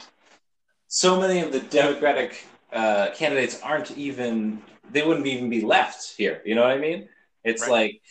So 0.89 1.19
many 1.19 1.41
of 1.41 1.53
the 1.53 1.61
Democratic 1.61 2.45
uh, 2.73 3.11
candidates 3.15 3.61
aren't 3.63 3.97
even. 3.97 4.63
They 4.91 5.03
wouldn't 5.03 5.27
even 5.27 5.49
be 5.49 5.63
left 5.63 6.15
here. 6.17 6.43
You 6.45 6.55
know 6.55 6.63
what 6.63 6.73
I 6.73 6.79
mean? 6.79 7.09
It's 7.45 7.63
right. 7.63 7.71
like 7.71 8.03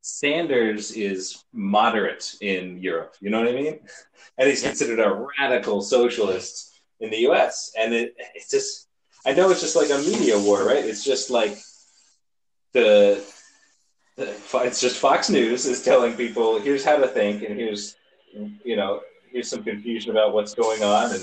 Sanders 0.00 0.92
is 0.92 1.44
moderate 1.52 2.34
in 2.40 2.82
Europe. 2.82 3.14
You 3.20 3.30
know 3.30 3.40
what 3.40 3.48
I 3.48 3.52
mean? 3.52 3.78
And 4.38 4.48
he's 4.48 4.62
yeah. 4.62 4.70
considered 4.70 4.98
a 4.98 5.26
radical 5.38 5.82
socialist 5.82 6.72
in 7.00 7.10
the 7.10 7.18
U.S. 7.18 7.72
And 7.78 7.92
it, 7.94 8.16
it's 8.34 8.50
just 8.50 8.88
I 9.24 9.32
know 9.32 9.50
it's 9.50 9.60
just 9.60 9.76
like 9.76 9.90
a 9.90 9.98
media 9.98 10.38
war, 10.38 10.64
right? 10.64 10.84
It's 10.84 11.04
just 11.04 11.30
like 11.30 11.56
the, 12.72 13.24
the 14.16 14.34
it's 14.54 14.80
just 14.80 14.98
Fox 14.98 15.30
News 15.30 15.66
is 15.66 15.82
telling 15.82 16.14
people 16.14 16.60
here's 16.60 16.84
how 16.84 16.96
to 16.96 17.06
think, 17.06 17.42
and 17.42 17.56
here's 17.56 17.96
you 18.64 18.76
know 18.76 19.00
here's 19.30 19.48
some 19.48 19.62
confusion 19.62 20.10
about 20.10 20.32
what's 20.32 20.54
going 20.54 20.82
on, 20.82 21.12
and 21.12 21.22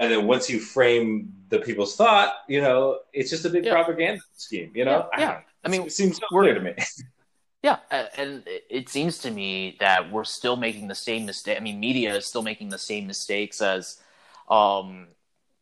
and 0.00 0.10
then 0.10 0.26
once 0.26 0.48
you 0.50 0.58
frame 0.58 1.32
the 1.50 1.58
people's 1.58 1.94
thought, 1.94 2.32
you 2.48 2.60
know, 2.60 3.00
it's 3.12 3.30
just 3.30 3.44
a 3.44 3.50
big 3.50 3.66
yeah. 3.66 3.72
propaganda 3.72 4.22
scheme. 4.34 4.72
You 4.74 4.86
know, 4.86 5.08
yeah. 5.12 5.20
yeah. 5.20 5.40
I, 5.64 5.68
mean, 5.68 5.82
it 5.82 5.92
seems 5.92 6.16
so 6.16 6.26
clear 6.28 6.54
to 6.54 6.60
me. 6.60 6.74
Yeah, 7.62 7.76
and 8.16 8.42
it 8.70 8.88
seems 8.88 9.18
to 9.18 9.30
me 9.30 9.76
that 9.80 10.10
we're 10.10 10.24
still 10.24 10.56
making 10.56 10.88
the 10.88 10.94
same 10.94 11.26
mistake. 11.26 11.58
I 11.58 11.60
mean, 11.60 11.78
media 11.78 12.14
is 12.14 12.24
still 12.24 12.40
making 12.40 12.70
the 12.70 12.78
same 12.78 13.06
mistakes 13.06 13.60
as, 13.60 14.00
um, 14.48 15.08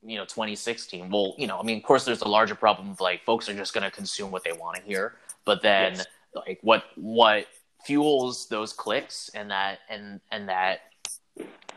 you 0.04 0.16
know 0.16 0.24
2016 0.24 1.10
well 1.10 1.34
you 1.36 1.46
know 1.46 1.58
i 1.58 1.62
mean 1.62 1.78
of 1.78 1.82
course 1.82 2.04
there's 2.04 2.22
a 2.22 2.28
larger 2.28 2.54
problem 2.54 2.90
of 2.90 3.00
like 3.00 3.24
folks 3.24 3.48
are 3.48 3.54
just 3.54 3.74
going 3.74 3.82
to 3.82 3.90
consume 3.90 4.30
what 4.30 4.44
they 4.44 4.52
want 4.52 4.76
to 4.76 4.82
hear 4.82 5.16
but 5.44 5.60
then 5.60 5.94
yes. 5.94 6.06
like 6.34 6.58
what 6.62 6.84
what 6.96 7.46
fuels 7.84 8.46
those 8.48 8.72
clicks 8.72 9.30
and 9.34 9.50
that 9.50 9.80
and 9.88 10.20
and 10.30 10.48
that 10.48 10.80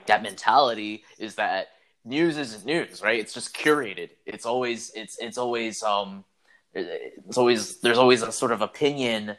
that 0.08 0.24
mentality 0.24 1.04
is 1.20 1.36
that 1.36 1.70
news 2.04 2.38
isn't 2.38 2.66
news 2.66 3.02
right? 3.02 3.20
It's 3.20 3.34
just 3.34 3.56
curated. 3.56 4.10
It's 4.26 4.46
always 4.46 4.92
it's 4.96 5.18
it's 5.20 5.38
always 5.38 5.84
um 5.84 6.24
it's 6.74 7.38
always 7.38 7.80
there's 7.82 7.98
always 7.98 8.22
a 8.22 8.32
sort 8.32 8.52
of 8.52 8.62
opinion 8.62 9.38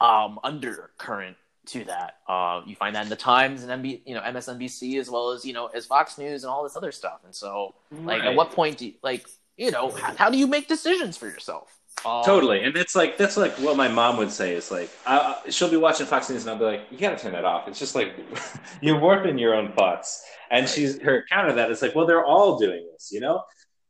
um 0.00 0.38
undercurrent 0.44 1.36
to 1.68 1.84
that. 1.84 2.18
Uh, 2.28 2.62
you 2.66 2.74
find 2.74 2.94
that 2.96 3.04
in 3.04 3.08
the 3.08 3.16
Times 3.16 3.62
and 3.62 3.82
MB, 3.82 4.02
you 4.04 4.14
know 4.14 4.20
MSNBC 4.20 4.98
as 4.98 5.10
well 5.10 5.30
as 5.30 5.44
you 5.44 5.52
know 5.52 5.66
as 5.66 5.86
Fox 5.86 6.18
News 6.18 6.44
and 6.44 6.50
all 6.50 6.62
this 6.62 6.76
other 6.76 6.92
stuff. 6.92 7.20
And 7.24 7.34
so, 7.34 7.74
like, 7.90 8.22
at 8.22 8.34
what 8.34 8.52
point 8.52 8.78
do 8.78 8.86
you, 8.86 8.94
like 9.02 9.26
you 9.56 9.70
know 9.70 9.90
how, 9.90 10.14
how, 10.14 10.30
do 10.30 10.38
you 10.38 10.46
make 10.46 10.68
decisions 10.68 11.16
for 11.16 11.26
yourself? 11.26 11.78
Um, 12.04 12.24
totally, 12.24 12.62
and 12.62 12.76
it's 12.76 12.94
like 12.94 13.16
that's 13.16 13.36
like 13.36 13.52
what 13.58 13.76
my 13.76 13.88
mom 13.88 14.16
would 14.18 14.30
say 14.30 14.54
is 14.54 14.70
like 14.70 14.90
I, 15.06 15.36
she'll 15.50 15.70
be 15.70 15.76
watching 15.76 16.06
Fox 16.06 16.30
News 16.30 16.42
and 16.42 16.50
I'll 16.50 16.58
be 16.58 16.64
like, 16.64 16.82
you 16.90 16.98
got 16.98 17.16
to 17.16 17.22
turn 17.22 17.32
that 17.32 17.44
off. 17.44 17.68
It's 17.68 17.78
just 17.78 17.94
like 17.94 18.14
you're 18.80 19.00
warping 19.00 19.38
your 19.38 19.54
own 19.54 19.72
thoughts. 19.72 20.24
And 20.50 20.62
right. 20.62 20.70
she's 20.70 21.00
her 21.02 21.24
counter 21.30 21.52
that 21.54 21.70
is 21.70 21.82
like, 21.82 21.94
well, 21.94 22.06
they're 22.06 22.24
all 22.24 22.58
doing 22.58 22.88
this, 22.92 23.10
you 23.12 23.20
know. 23.20 23.42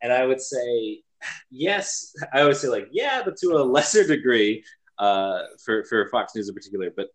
And 0.02 0.12
I 0.12 0.26
would 0.26 0.40
say, 0.40 1.02
yes. 1.50 2.12
I 2.32 2.40
always 2.40 2.60
say 2.60 2.68
like, 2.68 2.88
yeah, 2.90 3.22
but 3.24 3.36
to 3.38 3.56
a 3.56 3.62
lesser 3.62 4.06
degree 4.06 4.64
uh, 4.98 5.42
for 5.64 5.84
for 5.84 6.08
Fox 6.08 6.34
News 6.34 6.48
in 6.48 6.54
particular. 6.54 6.90
But 6.94 7.08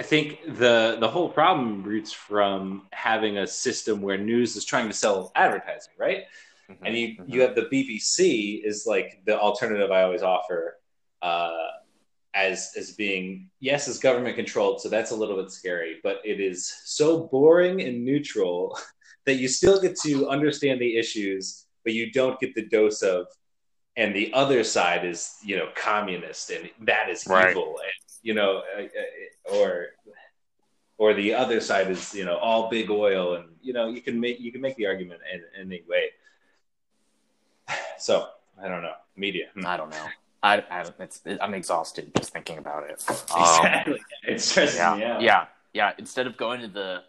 I 0.00 0.02
think 0.02 0.40
the 0.56 0.96
the 0.98 1.08
whole 1.08 1.28
problem 1.28 1.82
roots 1.82 2.10
from 2.10 2.86
having 2.90 3.36
a 3.36 3.46
system 3.46 4.00
where 4.00 4.16
news 4.16 4.56
is 4.56 4.64
trying 4.64 4.88
to 4.88 4.94
sell 4.94 5.30
advertising, 5.36 5.92
right? 5.98 6.22
Mm-hmm, 6.70 6.86
and 6.86 6.96
you 6.96 7.08
mm-hmm. 7.08 7.30
you 7.30 7.42
have 7.42 7.54
the 7.54 7.68
BBC 7.70 8.64
is 8.64 8.86
like 8.86 9.20
the 9.26 9.38
alternative 9.38 9.90
I 9.90 10.04
always 10.04 10.22
offer 10.22 10.78
uh, 11.20 11.66
as 12.32 12.72
as 12.78 12.92
being 12.92 13.50
yes, 13.60 13.88
it's 13.88 13.98
government 13.98 14.36
controlled, 14.36 14.80
so 14.80 14.88
that's 14.88 15.10
a 15.10 15.14
little 15.14 15.36
bit 15.36 15.50
scary, 15.50 15.98
but 16.02 16.22
it 16.24 16.40
is 16.40 16.72
so 16.86 17.24
boring 17.24 17.82
and 17.82 18.02
neutral 18.02 18.78
that 19.26 19.34
you 19.34 19.48
still 19.48 19.78
get 19.82 20.00
to 20.00 20.30
understand 20.30 20.80
the 20.80 20.96
issues, 20.96 21.66
but 21.84 21.92
you 21.92 22.10
don't 22.10 22.40
get 22.40 22.54
the 22.54 22.66
dose 22.68 23.02
of 23.02 23.26
and 23.96 24.16
the 24.16 24.32
other 24.32 24.64
side 24.64 25.04
is 25.04 25.34
you 25.44 25.58
know 25.58 25.68
communist 25.76 26.48
and 26.48 26.70
that 26.80 27.10
is 27.10 27.26
right. 27.26 27.50
evil 27.50 27.78
and 27.84 28.09
you 28.22 28.34
know 28.34 28.62
uh, 28.76 28.82
uh 28.82 29.56
or 29.56 29.86
or 30.98 31.14
the 31.14 31.32
other 31.34 31.60
side 31.60 31.90
is 31.90 32.14
you 32.14 32.24
know 32.24 32.36
all 32.36 32.68
big 32.68 32.90
oil 32.90 33.34
and 33.34 33.46
you 33.62 33.72
know 33.72 33.88
you 33.88 34.00
can 34.00 34.20
make 34.20 34.40
you 34.40 34.52
can 34.52 34.60
make 34.60 34.76
the 34.76 34.86
argument 34.86 35.20
in, 35.32 35.40
in 35.60 35.72
any 35.72 35.82
way 35.88 36.10
so 37.98 38.28
i 38.62 38.68
don't 38.68 38.82
know 38.82 38.94
media 39.16 39.46
hmm. 39.54 39.66
i 39.66 39.76
don't 39.76 39.90
know 39.90 40.06
I, 40.42 40.64
I 40.70 40.84
it's, 40.98 41.20
I'm 41.40 41.54
exhausted 41.54 42.12
just 42.16 42.32
thinking 42.32 42.58
about 42.58 42.88
it. 42.88 43.04
Exactly, 43.08 43.94
um, 43.94 43.98
it 44.26 44.40
stresses 44.40 44.76
yeah, 44.76 44.96
me 44.96 45.04
out. 45.04 45.20
Yeah, 45.20 45.46
yeah. 45.74 45.92
Instead 45.98 46.26
of 46.26 46.36
going 46.36 46.62
to 46.62 46.68
the 46.68 47.02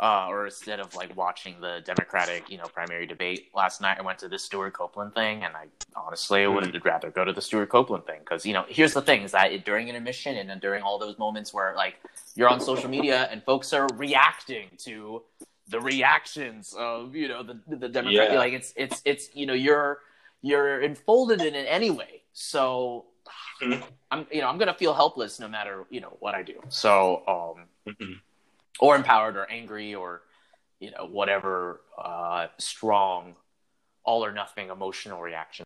uh, 0.00 0.26
or 0.28 0.46
instead 0.46 0.80
of 0.80 0.94
like 0.94 1.16
watching 1.16 1.60
the 1.60 1.80
Democratic, 1.84 2.50
you 2.50 2.58
know, 2.58 2.64
primary 2.64 3.06
debate 3.06 3.50
last 3.54 3.80
night, 3.80 3.96
I 3.98 4.02
went 4.02 4.18
to 4.20 4.28
the 4.28 4.38
Stewart 4.38 4.72
Copeland 4.72 5.14
thing, 5.14 5.44
and 5.44 5.54
I 5.54 5.66
honestly 5.94 6.40
mm. 6.40 6.54
would 6.54 6.84
rather 6.84 7.10
go 7.10 7.24
to 7.24 7.32
the 7.32 7.40
Stewart 7.40 7.68
Copeland 7.68 8.04
thing 8.04 8.18
because 8.20 8.44
you 8.44 8.52
know, 8.54 8.64
here's 8.68 8.92
the 8.92 9.02
thing: 9.02 9.22
is 9.22 9.32
that 9.32 9.52
it, 9.52 9.64
during 9.64 9.88
intermission 9.88 10.36
and 10.36 10.60
during 10.60 10.82
all 10.82 10.98
those 10.98 11.16
moments 11.18 11.54
where 11.54 11.74
like 11.76 12.00
you're 12.34 12.48
on 12.48 12.60
social 12.60 12.90
media 12.90 13.28
and 13.30 13.42
folks 13.44 13.72
are 13.72 13.86
reacting 13.94 14.68
to 14.78 15.22
the 15.68 15.80
reactions 15.80 16.74
of 16.76 17.14
you 17.14 17.28
know 17.28 17.44
the 17.44 17.58
the 17.68 17.88
Democrat, 17.88 18.32
yeah. 18.32 18.38
like 18.38 18.52
it's 18.52 18.72
it's 18.76 19.00
it's 19.04 19.30
you 19.34 19.46
know 19.46 19.54
you're 19.54 20.00
you're 20.42 20.80
enfolded 20.80 21.40
in 21.40 21.54
it 21.54 21.66
anyway, 21.68 22.22
so. 22.32 23.06
Mm. 23.62 23.82
I'm, 24.10 24.26
you 24.32 24.40
know, 24.40 24.48
I'm 24.48 24.58
gonna 24.58 24.74
feel 24.74 24.92
helpless 24.92 25.38
no 25.38 25.48
matter, 25.48 25.84
you 25.88 26.00
know, 26.00 26.16
what 26.18 26.34
I 26.34 26.42
do. 26.42 26.60
So, 26.68 27.22
um, 27.86 28.18
or 28.80 28.96
empowered 28.96 29.36
or 29.36 29.50
angry 29.50 29.94
or 29.94 30.22
you 30.80 30.90
know 30.90 31.06
whatever 31.06 31.80
uh, 31.98 32.46
strong 32.58 33.34
all 34.04 34.24
or 34.24 34.32
nothing 34.32 34.70
emotional 34.70 35.20
reaction. 35.20 35.64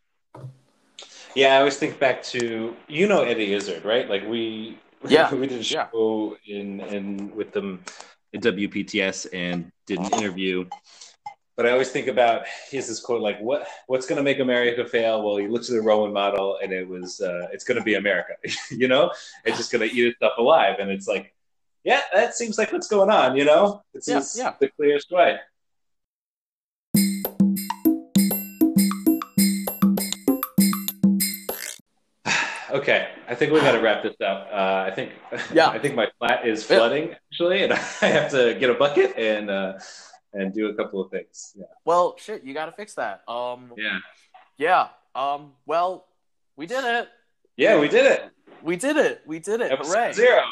Yeah, 1.34 1.54
I 1.54 1.58
always 1.58 1.76
think 1.76 1.98
back 1.98 2.22
to 2.24 2.74
you 2.86 3.06
know 3.06 3.22
Eddie 3.22 3.54
Izzard, 3.54 3.84
right? 3.84 4.08
Like 4.08 4.26
we 4.26 4.78
yeah 5.08 5.32
we 5.32 5.46
did 5.46 5.60
a 5.60 5.64
show 5.64 6.36
yeah. 6.44 6.56
in 6.56 6.80
in 6.80 7.34
with 7.34 7.52
them 7.52 7.82
in 8.32 8.40
WPTS 8.40 9.26
and 9.32 9.70
did 9.86 9.98
an 9.98 10.12
interview. 10.14 10.66
But 11.56 11.66
I 11.66 11.72
always 11.72 11.90
think 11.90 12.06
about 12.06 12.46
here's 12.70 12.86
this 12.86 13.00
quote 13.00 13.20
like 13.20 13.40
what 13.40 13.66
what's 13.88 14.06
going 14.06 14.18
to 14.18 14.22
make 14.22 14.38
America 14.38 14.84
fail? 14.86 15.22
Well, 15.22 15.38
he 15.38 15.48
looked 15.48 15.68
at 15.68 15.74
the 15.74 15.82
Roman 15.82 16.12
model 16.12 16.58
and 16.62 16.72
it 16.72 16.88
was 16.88 17.20
uh, 17.20 17.48
it's 17.52 17.64
going 17.64 17.78
to 17.78 17.84
be 17.84 17.94
America. 17.94 18.34
you 18.70 18.86
know, 18.86 19.10
it's 19.44 19.56
just 19.56 19.72
going 19.72 19.88
to 19.88 19.94
eat 19.94 20.06
itself 20.06 20.34
alive, 20.38 20.76
and 20.78 20.90
it's 20.90 21.08
like 21.08 21.34
yeah, 21.88 22.02
that 22.12 22.34
seems 22.34 22.58
like 22.58 22.70
what's 22.70 22.86
going 22.86 23.08
on, 23.08 23.34
you 23.34 23.46
know? 23.46 23.82
It's 23.94 24.06
yeah, 24.06 24.22
yeah. 24.34 24.52
the 24.60 24.68
clearest 24.68 25.10
way. 25.10 25.38
okay. 32.70 33.08
I 33.26 33.34
think 33.34 33.52
we 33.54 33.60
got 33.60 33.72
to 33.72 33.80
wrap 33.80 34.02
this 34.02 34.20
up. 34.20 34.50
Uh, 34.52 34.84
I 34.86 34.90
think 34.94 35.12
Yeah. 35.54 35.68
I 35.68 35.78
think 35.78 35.94
my 35.94 36.08
flat 36.18 36.46
is 36.46 36.62
flooding 36.62 37.14
actually, 37.32 37.64
and 37.64 37.72
I 38.02 38.06
have 38.06 38.30
to 38.32 38.54
get 38.60 38.68
a 38.68 38.74
bucket 38.74 39.16
and 39.16 39.48
uh, 39.48 39.78
and 40.34 40.52
do 40.52 40.68
a 40.68 40.74
couple 40.74 41.00
of 41.00 41.10
things. 41.10 41.54
Yeah. 41.56 41.64
Well, 41.86 42.16
shit, 42.18 42.44
you 42.44 42.52
got 42.52 42.66
to 42.66 42.72
fix 42.72 42.96
that. 42.96 43.22
Um, 43.26 43.72
Yeah. 43.78 43.98
yeah. 44.58 44.88
Um, 45.14 45.52
well, 45.64 46.04
we 46.54 46.66
did 46.66 46.84
it. 46.84 47.08
Yeah, 47.56 47.80
we 47.80 47.88
did 47.88 48.04
it. 48.04 48.30
We 48.62 48.76
did 48.76 48.98
it. 48.98 49.22
We 49.24 49.38
did 49.38 49.62
it. 49.62 49.72
Episode 49.72 49.94
Hooray. 49.94 50.12
zero. 50.12 50.42